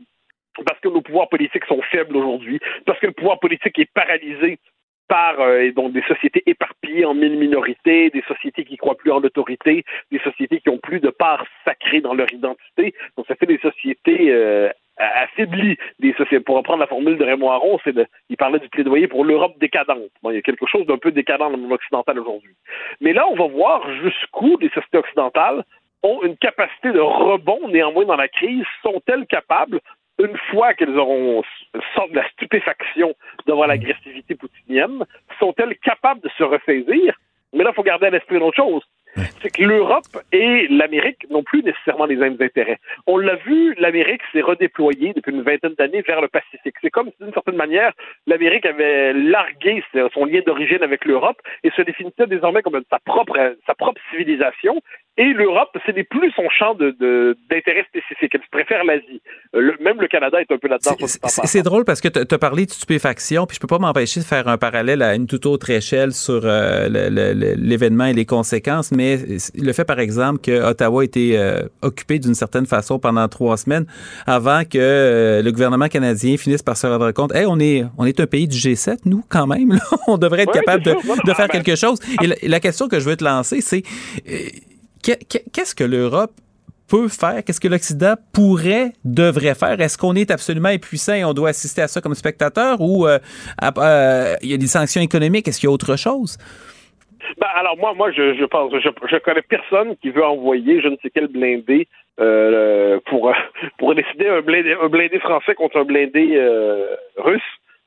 [0.64, 4.60] parce que nos pouvoirs politiques sont faibles aujourd'hui, parce que le pouvoir politique est paralysé
[5.08, 9.20] par euh, donc des sociétés éparpillées en mille minorités, des sociétés qui croient plus en
[9.20, 12.94] l'autorité, des sociétés qui ont plus de part sacrée dans leur identité.
[13.18, 15.78] Donc ça fait des sociétés euh, affaiblies.
[16.00, 19.08] Des sociétés, pour reprendre la formule de Raymond Aron, c'est de, il parlait du plaidoyer
[19.08, 20.12] pour l'Europe décadente.
[20.24, 22.56] Bon, il y a quelque chose d'un peu décadent dans le monde occidental aujourd'hui.
[23.02, 25.64] Mais là, on va voir jusqu'où les sociétés occidentales
[26.04, 29.80] ont une capacité de rebond néanmoins dans la crise, sont-elles capables
[30.20, 31.44] une fois qu'elles auront
[31.94, 33.16] sorti de la stupéfaction
[33.48, 35.06] devant l'agressivité poutinienne,
[35.40, 37.16] sont-elles capables de se ressaisir?
[37.54, 38.84] Mais là, il faut garder à l'esprit une autre chose.
[39.42, 42.80] C'est que l'Europe et l'Amérique n'ont plus nécessairement les mêmes intérêts.
[43.08, 46.76] On l'a vu, l'Amérique s'est redéployée depuis une vingtaine d'années vers le Pacifique.
[46.82, 47.94] C'est comme si, d'une certaine manière,
[48.28, 49.84] l'Amérique avait largué
[50.14, 54.82] son lien d'origine avec l'Europe et se définissait désormais comme sa propre, sa propre civilisation.
[55.18, 58.36] Et l'Europe, ce n'est plus son champ d'intérêt spécifique.
[58.36, 59.22] Elle préfère l'Asie.
[59.54, 60.96] Même le Canada est un peu là-dedans.
[61.26, 64.26] C'est drôle parce que tu as parlé de stupéfaction, puis je peux pas m'empêcher de
[64.26, 69.05] faire un parallèle à une toute autre échelle sur euh, l'événement et les conséquences, mais
[69.56, 73.58] le fait, par exemple, que Ottawa a été euh, occupé d'une certaine façon pendant trois
[73.58, 73.86] semaines
[74.26, 78.06] avant que euh, le gouvernement canadien finisse par se rendre compte, hey, on est, on
[78.06, 79.80] est un pays du G7, nous, quand même, là.
[80.08, 82.00] on devrait être capable de, faire quelque chose.
[82.42, 83.84] Et la, question que je veux te lancer, c'est
[84.30, 84.38] euh,
[85.04, 86.32] que- que- qu'est-ce que l'Europe
[86.88, 87.44] peut faire?
[87.44, 89.80] Qu'est-ce que l'Occident pourrait, devrait faire?
[89.82, 93.18] Est-ce qu'on est absolument impuissant et on doit assister à ça comme spectateur ou euh,
[93.58, 95.48] à- euh, il y a des sanctions économiques?
[95.48, 96.38] Est-ce qu'il y a autre chose?
[97.38, 100.88] Ben, alors moi, moi, je, je pense, je, je connais personne qui veut envoyer je
[100.88, 101.88] ne sais quel blindé
[102.20, 103.34] euh, pour
[103.78, 107.42] pour décider un blindé, un blindé français contre un blindé euh, russe.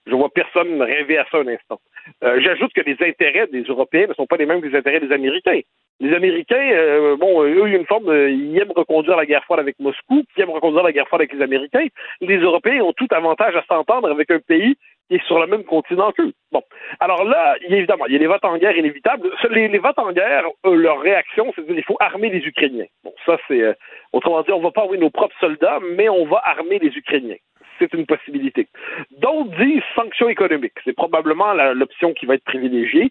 [0.07, 1.81] Je vois personne rêver à ça un instant.
[2.25, 5.01] Euh, J'ajoute que les intérêts des Européens ne sont pas les mêmes que les intérêts
[5.01, 5.61] des Américains.
[6.01, 9.45] Les Américains, euh, bon, eux, il y a une forme, ils aiment reconduire la guerre
[9.45, 11.87] froide avec Moscou, ils aiment reconduire la guerre froide avec les Américains.
[12.23, 14.77] Les Européens ont tout avantage à s'entendre avec un pays
[15.09, 16.33] qui est sur le même continent qu'eux.
[16.53, 16.63] Bon.
[17.01, 19.31] Alors là, évidemment, il y a les votes en guerre inévitables.
[19.51, 22.47] Les, les votes en guerre, euh, leur réaction, c'est de dire il faut armer les
[22.47, 22.87] Ukrainiens.
[23.05, 23.75] Bon, ça, c'est, euh,
[24.13, 27.37] autrement dit, on va pas envoyer nos propres soldats, mais on va armer les Ukrainiens.
[27.79, 28.69] C'est une possibilité.
[29.13, 30.79] D'autres disent sanctions économiques.
[30.85, 33.11] C'est probablement l'option qui va être privilégiée.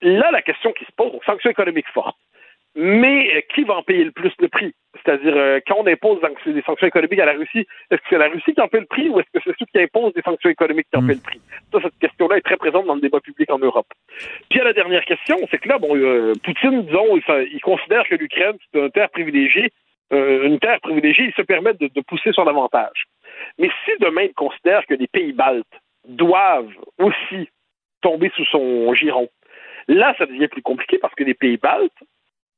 [0.00, 2.16] Là, la question qui se pose, sanctions économiques fortes.
[2.76, 4.74] Mais euh, qui va en payer le plus le prix?
[5.02, 8.28] C'est-à-dire, euh, quand on impose des sanctions économiques à la Russie, est-ce que c'est la
[8.28, 10.50] Russie qui en paie le prix ou est-ce que c'est ceux qui imposent des sanctions
[10.50, 11.40] économiques qui en paient le prix?
[11.72, 13.86] Ça, cette question-là est très présente dans le débat public en Europe.
[14.48, 18.14] Puis à la dernière question, c'est que là, bon, euh, Poutine, disons, il, considère que
[18.14, 19.72] l'Ukraine, c'est une terre privilégiée,
[20.12, 23.04] euh, une terre privilégiée, il se permet de, de pousser son avantage.
[23.58, 25.66] Mais si demain il considère que les pays baltes
[26.06, 27.48] doivent aussi
[28.00, 29.28] tomber sous son giron,
[29.88, 31.92] là, ça devient plus compliqué parce que les pays baltes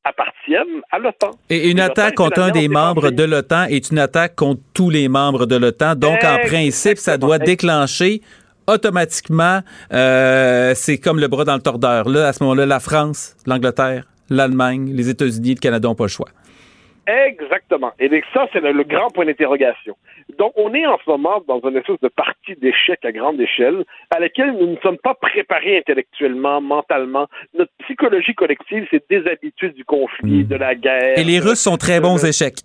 [0.05, 1.31] appartiennent à l'OTAN.
[1.51, 5.09] Et une attaque contre un des membres de l'OTAN est une attaque contre tous les
[5.09, 5.95] membres de l'OTAN.
[5.95, 8.23] Donc, en principe, ça doit déclencher
[8.67, 9.61] automatiquement,
[9.93, 12.09] euh, c'est comme le bras dans le tordeur.
[12.09, 16.09] Là, à ce moment-là, la France, l'Angleterre, l'Allemagne, les États-Unis, le Canada n'ont pas le
[16.09, 16.29] choix.
[17.07, 17.93] Exactement.
[17.99, 19.97] Et ça, c'est le, le grand point d'interrogation.
[20.39, 23.85] Donc, on est en ce moment dans une espèce de partie d'échec à grande échelle
[24.15, 27.27] à laquelle nous ne sommes pas préparés intellectuellement, mentalement.
[27.59, 31.19] Notre psychologie collective s'est déshabituée du conflit, de la guerre.
[31.19, 32.59] Et les Russes sont très bons échecs.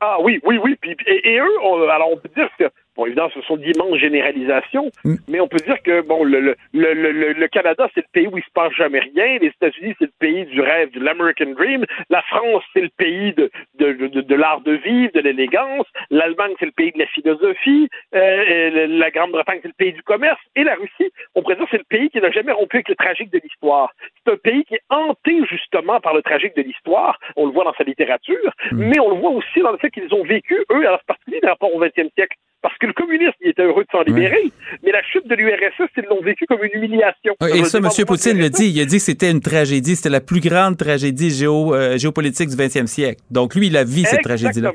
[0.00, 0.76] Ah oui, oui, oui.
[0.80, 2.64] Puis, et, et eux, on- alors on peut dire que,
[2.96, 4.90] bon, évidemment, ce sont d'immenses généralisations,
[5.28, 8.26] mais on peut dire que, bon, le, le, le, le- le Canada, c'est le pays
[8.28, 9.38] où il se passe jamais rien.
[9.40, 11.84] Les États-Unis, c'est le pays du rêve, de l'American Dream.
[12.10, 15.86] La France, c'est le pays de, de, de, de l'art de vivre, de l'élégance.
[16.10, 17.88] L'Allemagne, c'est le pays de la philosophie.
[18.14, 20.40] Euh, la Grande-Bretagne, c'est le pays du commerce.
[20.54, 22.94] Et la Russie, on pourrait dire, c'est le pays qui n'a jamais rompu avec le
[22.96, 23.92] tragique de l'histoire.
[24.24, 27.18] C'est un pays qui est hanté, justement, par le tragique de l'histoire.
[27.36, 30.12] On le voit dans sa littérature, mais on le voit aussi dans le fait qu'ils
[30.14, 32.36] ont vécu, eux, alors c'est particulier par rapport au XXe siècle,
[32.66, 34.42] parce que le communisme, il était heureux de s'en libérer,
[34.82, 37.34] mais la chute de l'URSS, ils l'ont vécu comme une humiliation.
[37.54, 37.88] Et ça, M.
[38.04, 38.72] Poutine le dit.
[38.74, 39.94] Il a dit que c'était une tragédie.
[39.94, 43.20] C'était la plus grande tragédie géo, euh, géopolitique du 20e siècle.
[43.30, 44.72] Donc, lui, il a vu cette tragédie-là.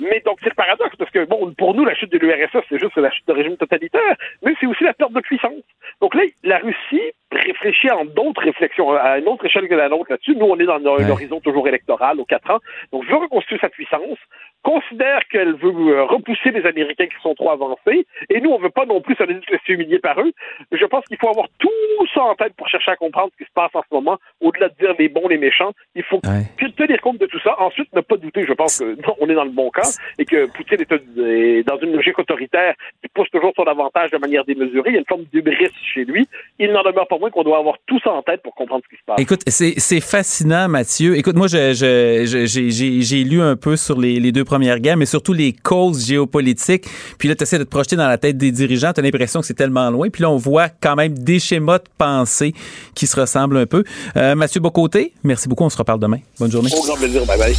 [0.00, 2.78] Mais donc, c'est le paradoxe, parce que, bon, pour nous, la chute de l'URSS, c'est
[2.78, 5.62] juste la chute de régime totalitaire, mais c'est aussi la perte de puissance.
[6.00, 10.10] Donc là, la Russie réfléchit en d'autres réflexions, à une autre échelle que la nôtre
[10.10, 10.34] là-dessus.
[10.34, 12.58] Nous, on est dans un horizon toujours électoral, aux quatre ans.
[12.92, 14.18] Donc, veut reconstruire sa puissance,
[14.62, 18.70] considère qu'elle veut euh, repousser les Américains qui sont trop avancés, et nous, on veut
[18.70, 20.32] pas non plus se laisser humilier par eux.
[20.70, 21.68] Je pense qu'il faut avoir tout
[22.14, 24.68] ça en tête pour chercher à comprendre ce qui se passe en ce moment, au-delà
[24.68, 25.72] de dire les bons, les méchants.
[25.94, 26.20] Il faut
[26.56, 27.60] puis tenir compte de tout ça.
[27.60, 30.24] Ensuite, ne pas douter, je pense que non, on est dans le bon camp et
[30.24, 34.90] que Poutine est, dans une logique autoritaire qui pousse toujours son avantage de manière démesurée.
[34.90, 36.28] Il y a une forme d'hubris chez lui.
[36.58, 38.94] Il n'en demeure pas moins qu'on doit avoir tout ça en tête pour comprendre ce
[38.94, 39.20] qui se passe.
[39.20, 41.16] Écoute, c'est fascinant, Mathieu.
[41.16, 45.54] Écoute, moi, j'ai lu un peu sur les, les deux premières guerres, mais surtout les
[45.54, 46.84] causes géopolitiques.
[47.16, 48.92] Puis là, tu essaies de te projeter dans la tête des dirigeants.
[48.92, 50.10] Tu as l'impression que c'est tellement loin.
[50.10, 52.52] Puis là, on voit quand même des schémas de pensée
[52.94, 53.82] qui se ressemblent un peu.
[54.18, 55.64] Euh, Mathieu Bocoté, merci beaucoup.
[55.64, 56.18] On se reparle demain.
[56.38, 56.68] Bonne journée.
[56.76, 57.24] Au grand plaisir.
[57.24, 57.56] Bye bye.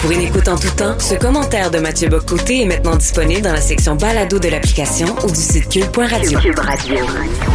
[0.00, 3.52] Pour une écoute en tout temps, ce commentaire de Mathieu Bocoté est maintenant disponible dans
[3.52, 6.38] la section balado de l'application ou du site cube.radio.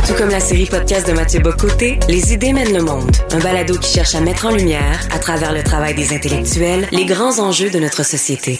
[0.06, 3.10] Tout comme la série podcast de Mathieu Bocoté, Les idées mènent le monde.
[3.32, 7.06] Un balado qui cherche à mettre en lumière, à travers le travail des intellectuels, les
[7.06, 8.60] grands enjeux de notre société.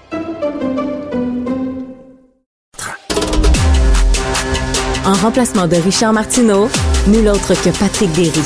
[5.03, 6.67] En remplacement de Richard Martineau,
[7.07, 8.43] nul autre que Patrick Derry.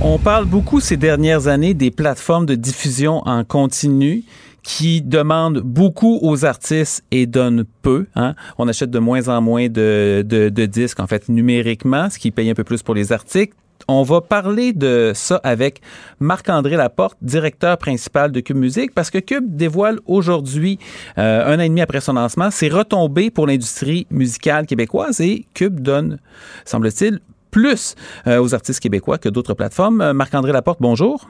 [0.00, 4.22] On parle beaucoup ces dernières années des plateformes de diffusion en continu
[4.62, 8.06] qui demandent beaucoup aux artistes et donnent peu.
[8.14, 8.34] hein.
[8.56, 12.30] On achète de moins en moins de, de, de disques, en fait, numériquement, ce qui
[12.30, 13.56] paye un peu plus pour les articles.
[13.88, 15.80] On va parler de ça avec
[16.20, 20.78] Marc-André Laporte, directeur principal de Cube Musique, parce que Cube dévoile aujourd'hui,
[21.16, 25.46] euh, un an et demi après son lancement, ses retombées pour l'industrie musicale québécoise et
[25.54, 26.18] Cube donne,
[26.66, 27.20] semble-t-il,
[27.50, 27.94] plus
[28.26, 30.02] euh, aux artistes québécois que d'autres plateformes.
[30.02, 31.26] Euh, Marc-André Laporte, bonjour.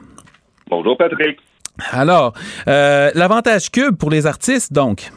[0.69, 1.39] Bonjour Patrick.
[1.91, 2.33] Alors,
[2.67, 5.11] l'avantage Cube pour les artistes, donc?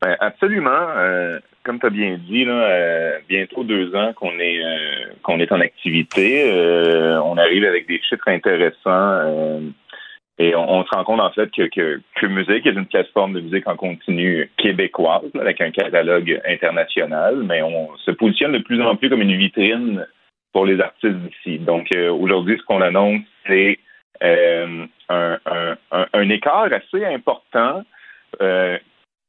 [0.00, 1.40] Ben, absolument.
[1.66, 5.50] Comme tu as bien dit, là, euh, bientôt deux ans qu'on est euh, qu'on est
[5.50, 6.48] en activité.
[6.48, 9.60] Euh, on arrive avec des chiffres intéressants euh,
[10.38, 13.40] et on, se rend compte en fait que, que, que Musique est une plateforme de
[13.40, 18.94] musique en continu québécoise avec un catalogue international, mais on se positionne de plus en
[18.94, 20.06] plus comme une vitrine
[20.52, 21.58] pour les artistes d'ici.
[21.58, 23.80] Donc aujourd'hui, ce qu'on annonce, c'est
[24.20, 24.86] un,
[26.30, 27.82] écart assez important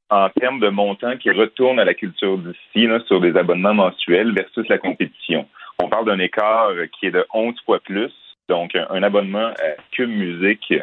[0.09, 4.67] en termes de montant qui retourne à la culture d'ici sur des abonnements mensuels versus
[4.69, 5.45] la compétition.
[5.79, 8.11] On parle d'un écart qui est de 11 fois plus.
[8.49, 10.73] Donc, un, abonnement à Cube Musique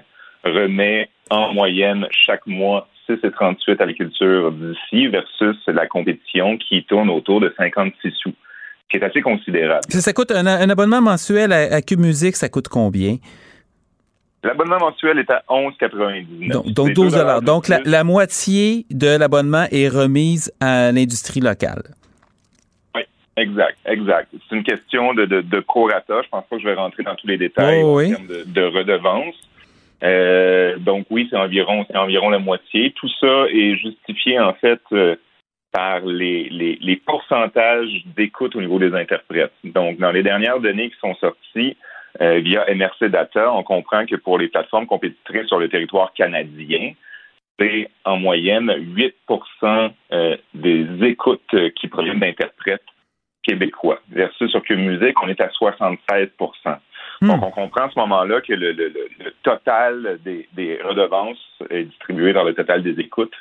[0.44, 7.08] remet en moyenne chaque mois 6,38 à la culture d'ici versus la compétition qui tourne
[7.10, 8.34] autour de 56 sous, ce
[8.90, 9.82] qui est assez considérable.
[9.88, 13.16] Ça, coûte un, un abonnement mensuel à, à Cube Musique, ça coûte combien?
[14.44, 16.52] L'abonnement mensuel est à 11,99.
[16.52, 21.40] Donc, donc C'est 12 deux dollars Donc, la, moitié de l'abonnement est remise à l'industrie
[21.40, 21.82] locale.
[22.94, 23.02] Oui,
[23.36, 24.28] exact, exact.
[24.32, 26.22] C'est une question de, de, de prorata.
[26.22, 28.44] Je pense pas que je vais rentrer dans tous les détails Oh, en termes de,
[28.46, 29.34] de redevance.
[30.02, 32.92] Euh, donc oui, c'est environ, c'est environ la moitié.
[32.92, 35.16] Tout ça est justifié en fait euh,
[35.72, 39.52] par les, les, les pourcentages d'écoute au niveau des interprètes.
[39.64, 41.78] Donc dans les dernières données qui sont sorties
[42.20, 46.92] euh, via MRC Data, on comprend que pour les plateformes compétitrices sur le territoire canadien,
[47.58, 48.70] c'est en moyenne
[49.62, 52.82] 8% euh, des écoutes euh, qui proviennent d'interprètes
[53.42, 54.00] québécois.
[54.10, 56.78] Versus sur Cube Musique, on est à 76%
[57.22, 61.38] Donc, on comprend à ce moment-là que le, le- le- le total des, des redevances
[61.70, 63.34] est distribué dans le total des écoutes.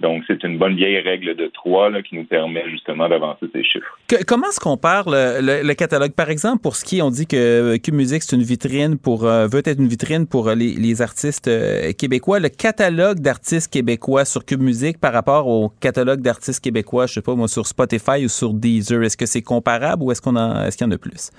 [0.00, 3.64] Donc, c'est une bonne vieille règle de trois là, qui nous permet justement d'avancer ces
[3.64, 3.98] chiffres.
[4.28, 6.12] Comment se compare le, catalogue?
[6.12, 9.26] Par exemple, pour ce qui on dit que euh, Cube Musique, c'est une vitrine pour,
[9.26, 12.38] euh, veut être une vitrine pour euh, les, artistes euh, québécois.
[12.38, 17.22] Le catalogue d'artistes québécois sur Cube Musique par rapport au catalogue d'artistes québécois, je sais
[17.22, 20.76] pas, moi, sur Spotify ou sur Deezer, est-ce que c'est comparable ou est-ce qu'on est-ce
[20.76, 21.30] qu'il y en a plus?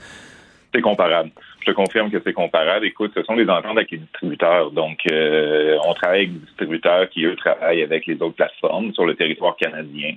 [0.74, 1.32] C'est comparable.
[1.62, 2.86] Je te confirme que c'est comparable.
[2.86, 4.72] Écoute, ce sont des ententes avec les distributeurs.
[4.72, 9.06] Donc, euh, on travaille avec des distributeurs qui, eux, travaillent avec les autres plateformes sur
[9.06, 10.16] le territoire canadien.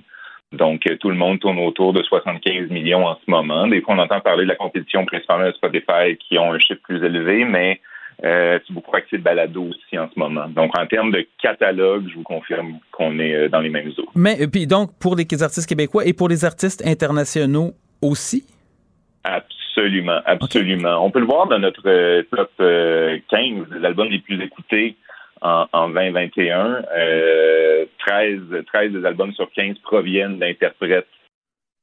[0.51, 3.67] Donc, euh, tout le monde tourne autour de 75 millions en ce moment.
[3.67, 6.81] Des fois, on entend parler de la compétition principalement de Spotify qui ont un chiffre
[6.83, 7.81] plus élevé, mais
[8.23, 10.47] euh, c'est beaucoup axé de balado aussi en ce moment.
[10.47, 14.09] Donc, en termes de catalogue, je vous confirme qu'on est euh, dans les mêmes eaux.
[14.15, 18.45] Mais, euh, puis donc, pour les artistes québécois et pour les artistes internationaux aussi?
[19.23, 19.62] Absolument,
[20.25, 21.03] absolument.
[21.03, 24.95] On peut le voir dans notre euh, top euh, 15 des albums les plus écoutés
[25.41, 26.83] en, en 2021.
[26.95, 31.07] Euh, 13, 13 des albums sur 15 proviennent d'interprètes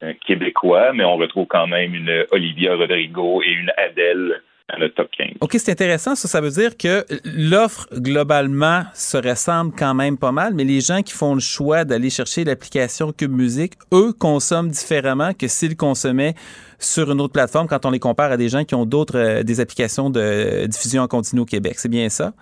[0.03, 4.43] euh, québécois, mais on retrouve quand même une Olivia Rodrigo et une Adele
[4.73, 5.29] dans notre top 15.
[5.41, 6.15] OK, c'est intéressant.
[6.15, 10.81] Ça, ça veut dire que l'offre, globalement, se ressemble quand même pas mal, mais les
[10.81, 15.77] gens qui font le choix d'aller chercher l'application Cube Musique, eux, consomment différemment que s'ils
[15.77, 16.35] consommaient
[16.79, 19.43] sur une autre plateforme quand on les compare à des gens qui ont d'autres, euh,
[19.43, 21.75] des applications de diffusion en continu au Québec.
[21.77, 22.33] C'est bien ça?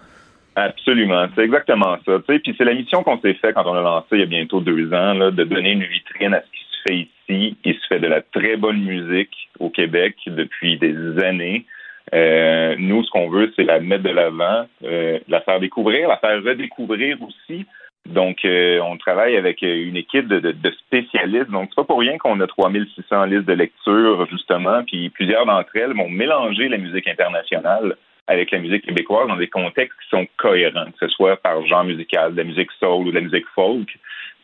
[0.54, 2.18] Absolument, c'est exactement ça.
[2.26, 4.60] Puis c'est la mission qu'on s'est fait quand on a lancé il y a bientôt
[4.60, 7.56] deux ans, là, de donner une vitrine à ce qui se fait ici.
[7.64, 9.30] Il se fait de la très bonne musique
[9.60, 11.64] au Québec depuis des années.
[12.14, 16.16] Euh, nous, ce qu'on veut, c'est la mettre de l'avant, euh, la faire découvrir, la
[16.18, 17.66] faire redécouvrir aussi.
[18.06, 21.50] Donc, euh, on travaille avec une équipe de, spécialistes.
[21.50, 24.82] Donc, c'est pas pour rien qu'on a 3600 listes de lecture, justement.
[24.84, 29.48] Puis plusieurs d'entre elles vont mélanger la musique internationale avec la musique québécoise dans des
[29.48, 33.10] contextes qui sont cohérents, que ce soit par genre musical, de la musique soul ou
[33.10, 33.88] de la musique folk.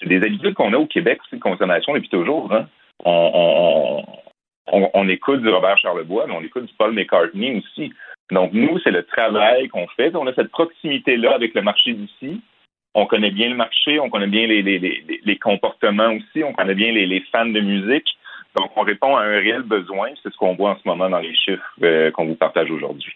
[0.00, 2.52] C'est des habitudes qu'on a au Québec, c'est de consommation depuis toujours.
[2.52, 2.66] Hein.
[3.04, 4.04] On, on-
[4.72, 7.92] on- écoute du Robert Charlebois, mais on écoute du Paul McCartney aussi.
[8.30, 10.14] Donc, nous, c'est le travail qu'on fait.
[10.16, 12.40] On a cette proximité-là avec le marché d'ici.
[12.94, 16.52] On connaît bien le marché, on connaît bien les, les, les, les comportements aussi, on
[16.52, 18.16] connaît bien les fans de musique.
[18.56, 20.08] Donc, on répond à un réel besoin.
[20.22, 23.12] C'est ce qu'on voit en ce moment dans les chiffres euh, qu'on vous partage aujourd'hui.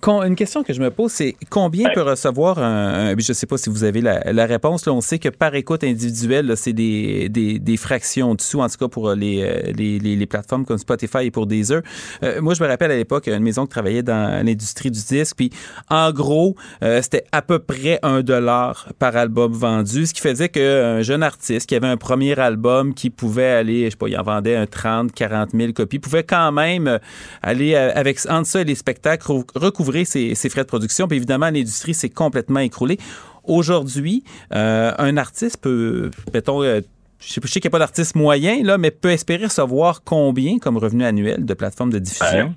[0.00, 3.34] Con- Une question que je me pose, c'est combien peut recevoir un, un- je ne
[3.34, 6.56] sais pas si vous avez la, la réponse, là, on sait que par écoute individuelle,
[6.56, 10.16] c'est des, des, des fractions de sous, en tout cas pour les, euh, les, les,
[10.16, 11.82] les plateformes comme Spotify et pour Deezer.
[12.22, 15.36] Euh, moi, je me rappelle à l'époque, une maison qui travaillait dans l'industrie du disque,
[15.36, 15.50] puis
[15.90, 20.48] en gros, euh, c'était à peu près un dollar par album vendu, ce qui faisait
[20.48, 24.22] qu'un jeune artiste qui avait un premier album qui pouvait aller, je sais pas, en
[24.22, 26.98] vendait un 30, 40 000 copies, pouvait quand même euh,
[27.42, 31.08] aller euh, avec entre ça les spectacles recouvrir ses, frais de production.
[31.08, 32.98] Puis évidemment, l'industrie s'est complètement écroulée.
[33.44, 34.24] Aujourd'hui,
[34.54, 36.82] euh, un artiste peut, mettons, je
[37.20, 41.04] sais, qu'il n'y a pas d'artiste moyen, là, mais peut espérer recevoir combien comme revenu
[41.04, 42.54] annuel de plateforme de diffusion?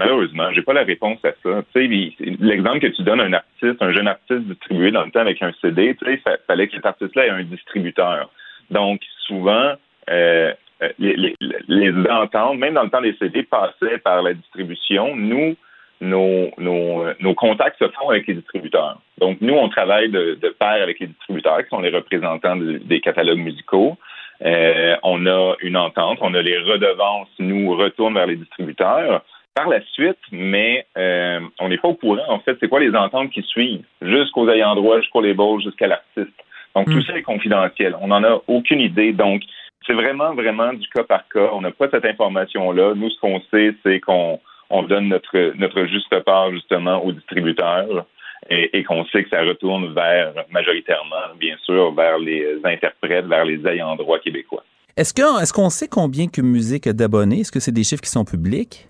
[0.00, 1.62] Malheureusement, j'ai pas la réponse à ça.
[1.74, 5.42] L'exemple que tu donnes à un artiste, un jeune artiste distribué dans le temps avec
[5.42, 8.30] un CD, il fallait que cet artiste-là ait un distributeur.
[8.70, 9.74] Donc, souvent,
[10.08, 10.54] euh,
[10.98, 11.36] les, les,
[11.68, 15.14] les ententes, même dans le temps des CD, passaient par la distribution.
[15.16, 15.56] Nous,
[16.00, 19.00] nos, nos, nos, contacts se font avec les distributeurs.
[19.18, 22.78] Donc, nous, on travaille de, de pair avec les distributeurs, qui sont les représentants de,
[22.78, 23.98] des catalogues musicaux.
[24.42, 29.22] Euh, on a une entente, on a les redevances, nous, retournent vers les distributeurs
[29.54, 32.94] par la suite, mais euh, on n'est pas au courant, en fait, c'est quoi les
[32.94, 36.32] ententes qui suivent, jusqu'aux ayants droit, jusqu'aux labels, jusqu'à l'artiste.
[36.74, 37.96] Donc, tout ça est confidentiel.
[38.00, 39.12] On n'en a aucune idée.
[39.12, 39.42] Donc,
[39.90, 41.50] c'est vraiment, vraiment du cas par cas.
[41.52, 42.94] On n'a pas cette information-là.
[42.94, 44.38] Nous, ce qu'on sait, c'est qu'on
[44.70, 48.06] on donne notre, notre juste part, justement, aux distributeurs
[48.48, 53.44] et, et qu'on sait que ça retourne vers, majoritairement, bien sûr, vers les interprètes, vers
[53.44, 54.62] les ayants droit québécois.
[54.96, 55.12] Est-ce
[55.52, 57.40] qu'on est sait combien que musique a d'abonnés?
[57.40, 58.86] Est-ce que c'est des chiffres qui sont publics?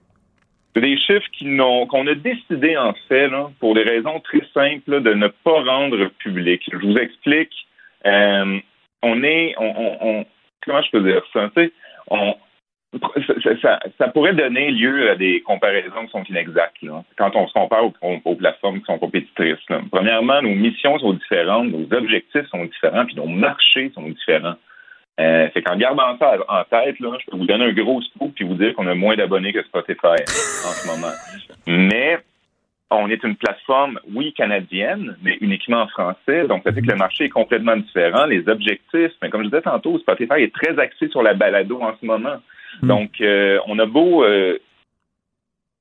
[0.74, 5.14] C'est des chiffres qu'on a décidé, en fait, là, pour des raisons très simples, de
[5.14, 6.62] ne pas rendre public.
[6.70, 7.54] Je vous explique.
[8.04, 8.58] Euh,
[9.02, 9.54] on est.
[9.58, 10.26] On,
[10.64, 11.50] comment je peux dire ça?
[11.54, 11.72] Tu sais,
[13.98, 16.76] ça, pourrait donner lieu à des comparaisons qui sont inexactes
[17.16, 19.58] quand on se compare aux, plateformes qui sont compétitrices.
[19.92, 24.56] Premièrement, nos missions sont différentes, nos objectifs sont différents, puis nos marchés sont différents.
[25.20, 28.32] Euh, fait qu'en gardant ça en tête, là, je peux vous donner un gros scoop
[28.34, 31.12] puis vous dire qu'on a moins d'abonnés que Spotify en ce moment.
[31.66, 32.18] Mais
[32.90, 36.46] on est une plateforme, oui, canadienne, mais uniquement en français.
[36.48, 38.26] Donc, ça fait que le marché est complètement différent.
[38.26, 41.92] Les objectifs, mais comme je disais tantôt, Spotify est très axé sur la balado en
[42.00, 42.36] ce moment.
[42.82, 44.58] Donc, euh, on a beau euh,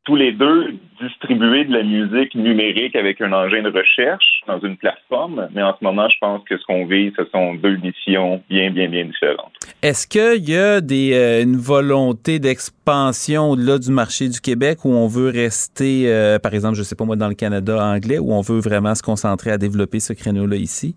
[0.10, 4.76] tous les deux distribuer de la musique numérique avec un engin de recherche dans une
[4.76, 8.42] plateforme, mais en ce moment, je pense que ce qu'on vit, ce sont deux missions
[8.50, 9.52] bien, bien, bien différentes.
[9.84, 14.90] Est-ce qu'il y a des, euh, une volonté d'expansion au-delà du marché du Québec où
[14.90, 18.34] on veut rester, euh, par exemple, je sais pas moi, dans le Canada anglais, où
[18.34, 20.96] on veut vraiment se concentrer à développer ce créneau-là ici?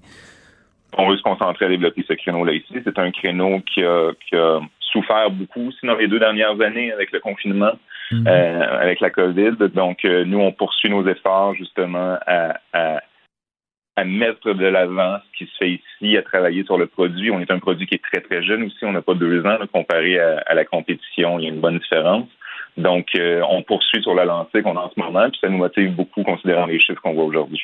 [0.96, 2.74] On veut se concentrer à développer ce créneau-là ici.
[2.82, 4.60] C'est un créneau qui a, qui a
[4.90, 7.72] souffert beaucoup dans les deux dernières années avec le confinement,
[8.10, 8.28] mm -hmm.
[8.28, 9.56] euh, avec la COVID.
[9.74, 13.00] Donc, euh, nous, on poursuit nos efforts justement à, à,
[13.96, 17.30] à mettre de l'avant ce qui se fait ici, à travailler sur le produit.
[17.30, 18.84] On est un produit qui est très, très jeune aussi.
[18.84, 21.38] On n'a pas deux ans là, comparé à, à, la compétition.
[21.38, 22.28] Il y a une bonne différence.
[22.76, 25.58] Donc, euh, on poursuit sur la lancée qu'on a en ce moment, puis ça nous
[25.58, 27.60] motive beaucoup considérant les chiffres qu'on voit aujourd'hui.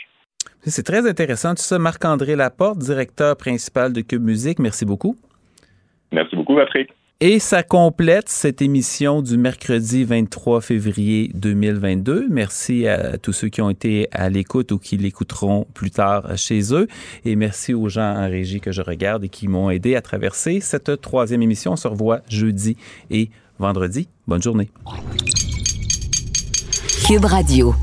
[0.60, 1.78] C'est très intéressant tout ça.
[1.78, 5.14] Marc-André Laporte, directeur principal de Cube Musique, merci beaucoup.
[6.12, 6.90] Merci beaucoup, Patrick.
[7.20, 12.28] Et ça complète cette émission du mercredi 23 février 2022.
[12.30, 16.72] Merci à tous ceux qui ont été à l'écoute ou qui l'écouteront plus tard chez
[16.72, 16.86] eux.
[17.24, 20.60] Et merci aux gens en régie que je regarde et qui m'ont aidé à traverser
[20.60, 21.72] cette troisième émission.
[21.72, 22.76] On se revoit jeudi
[23.10, 24.08] et vendredi.
[24.28, 24.70] Bonne journée.
[27.04, 27.74] Cube Radio.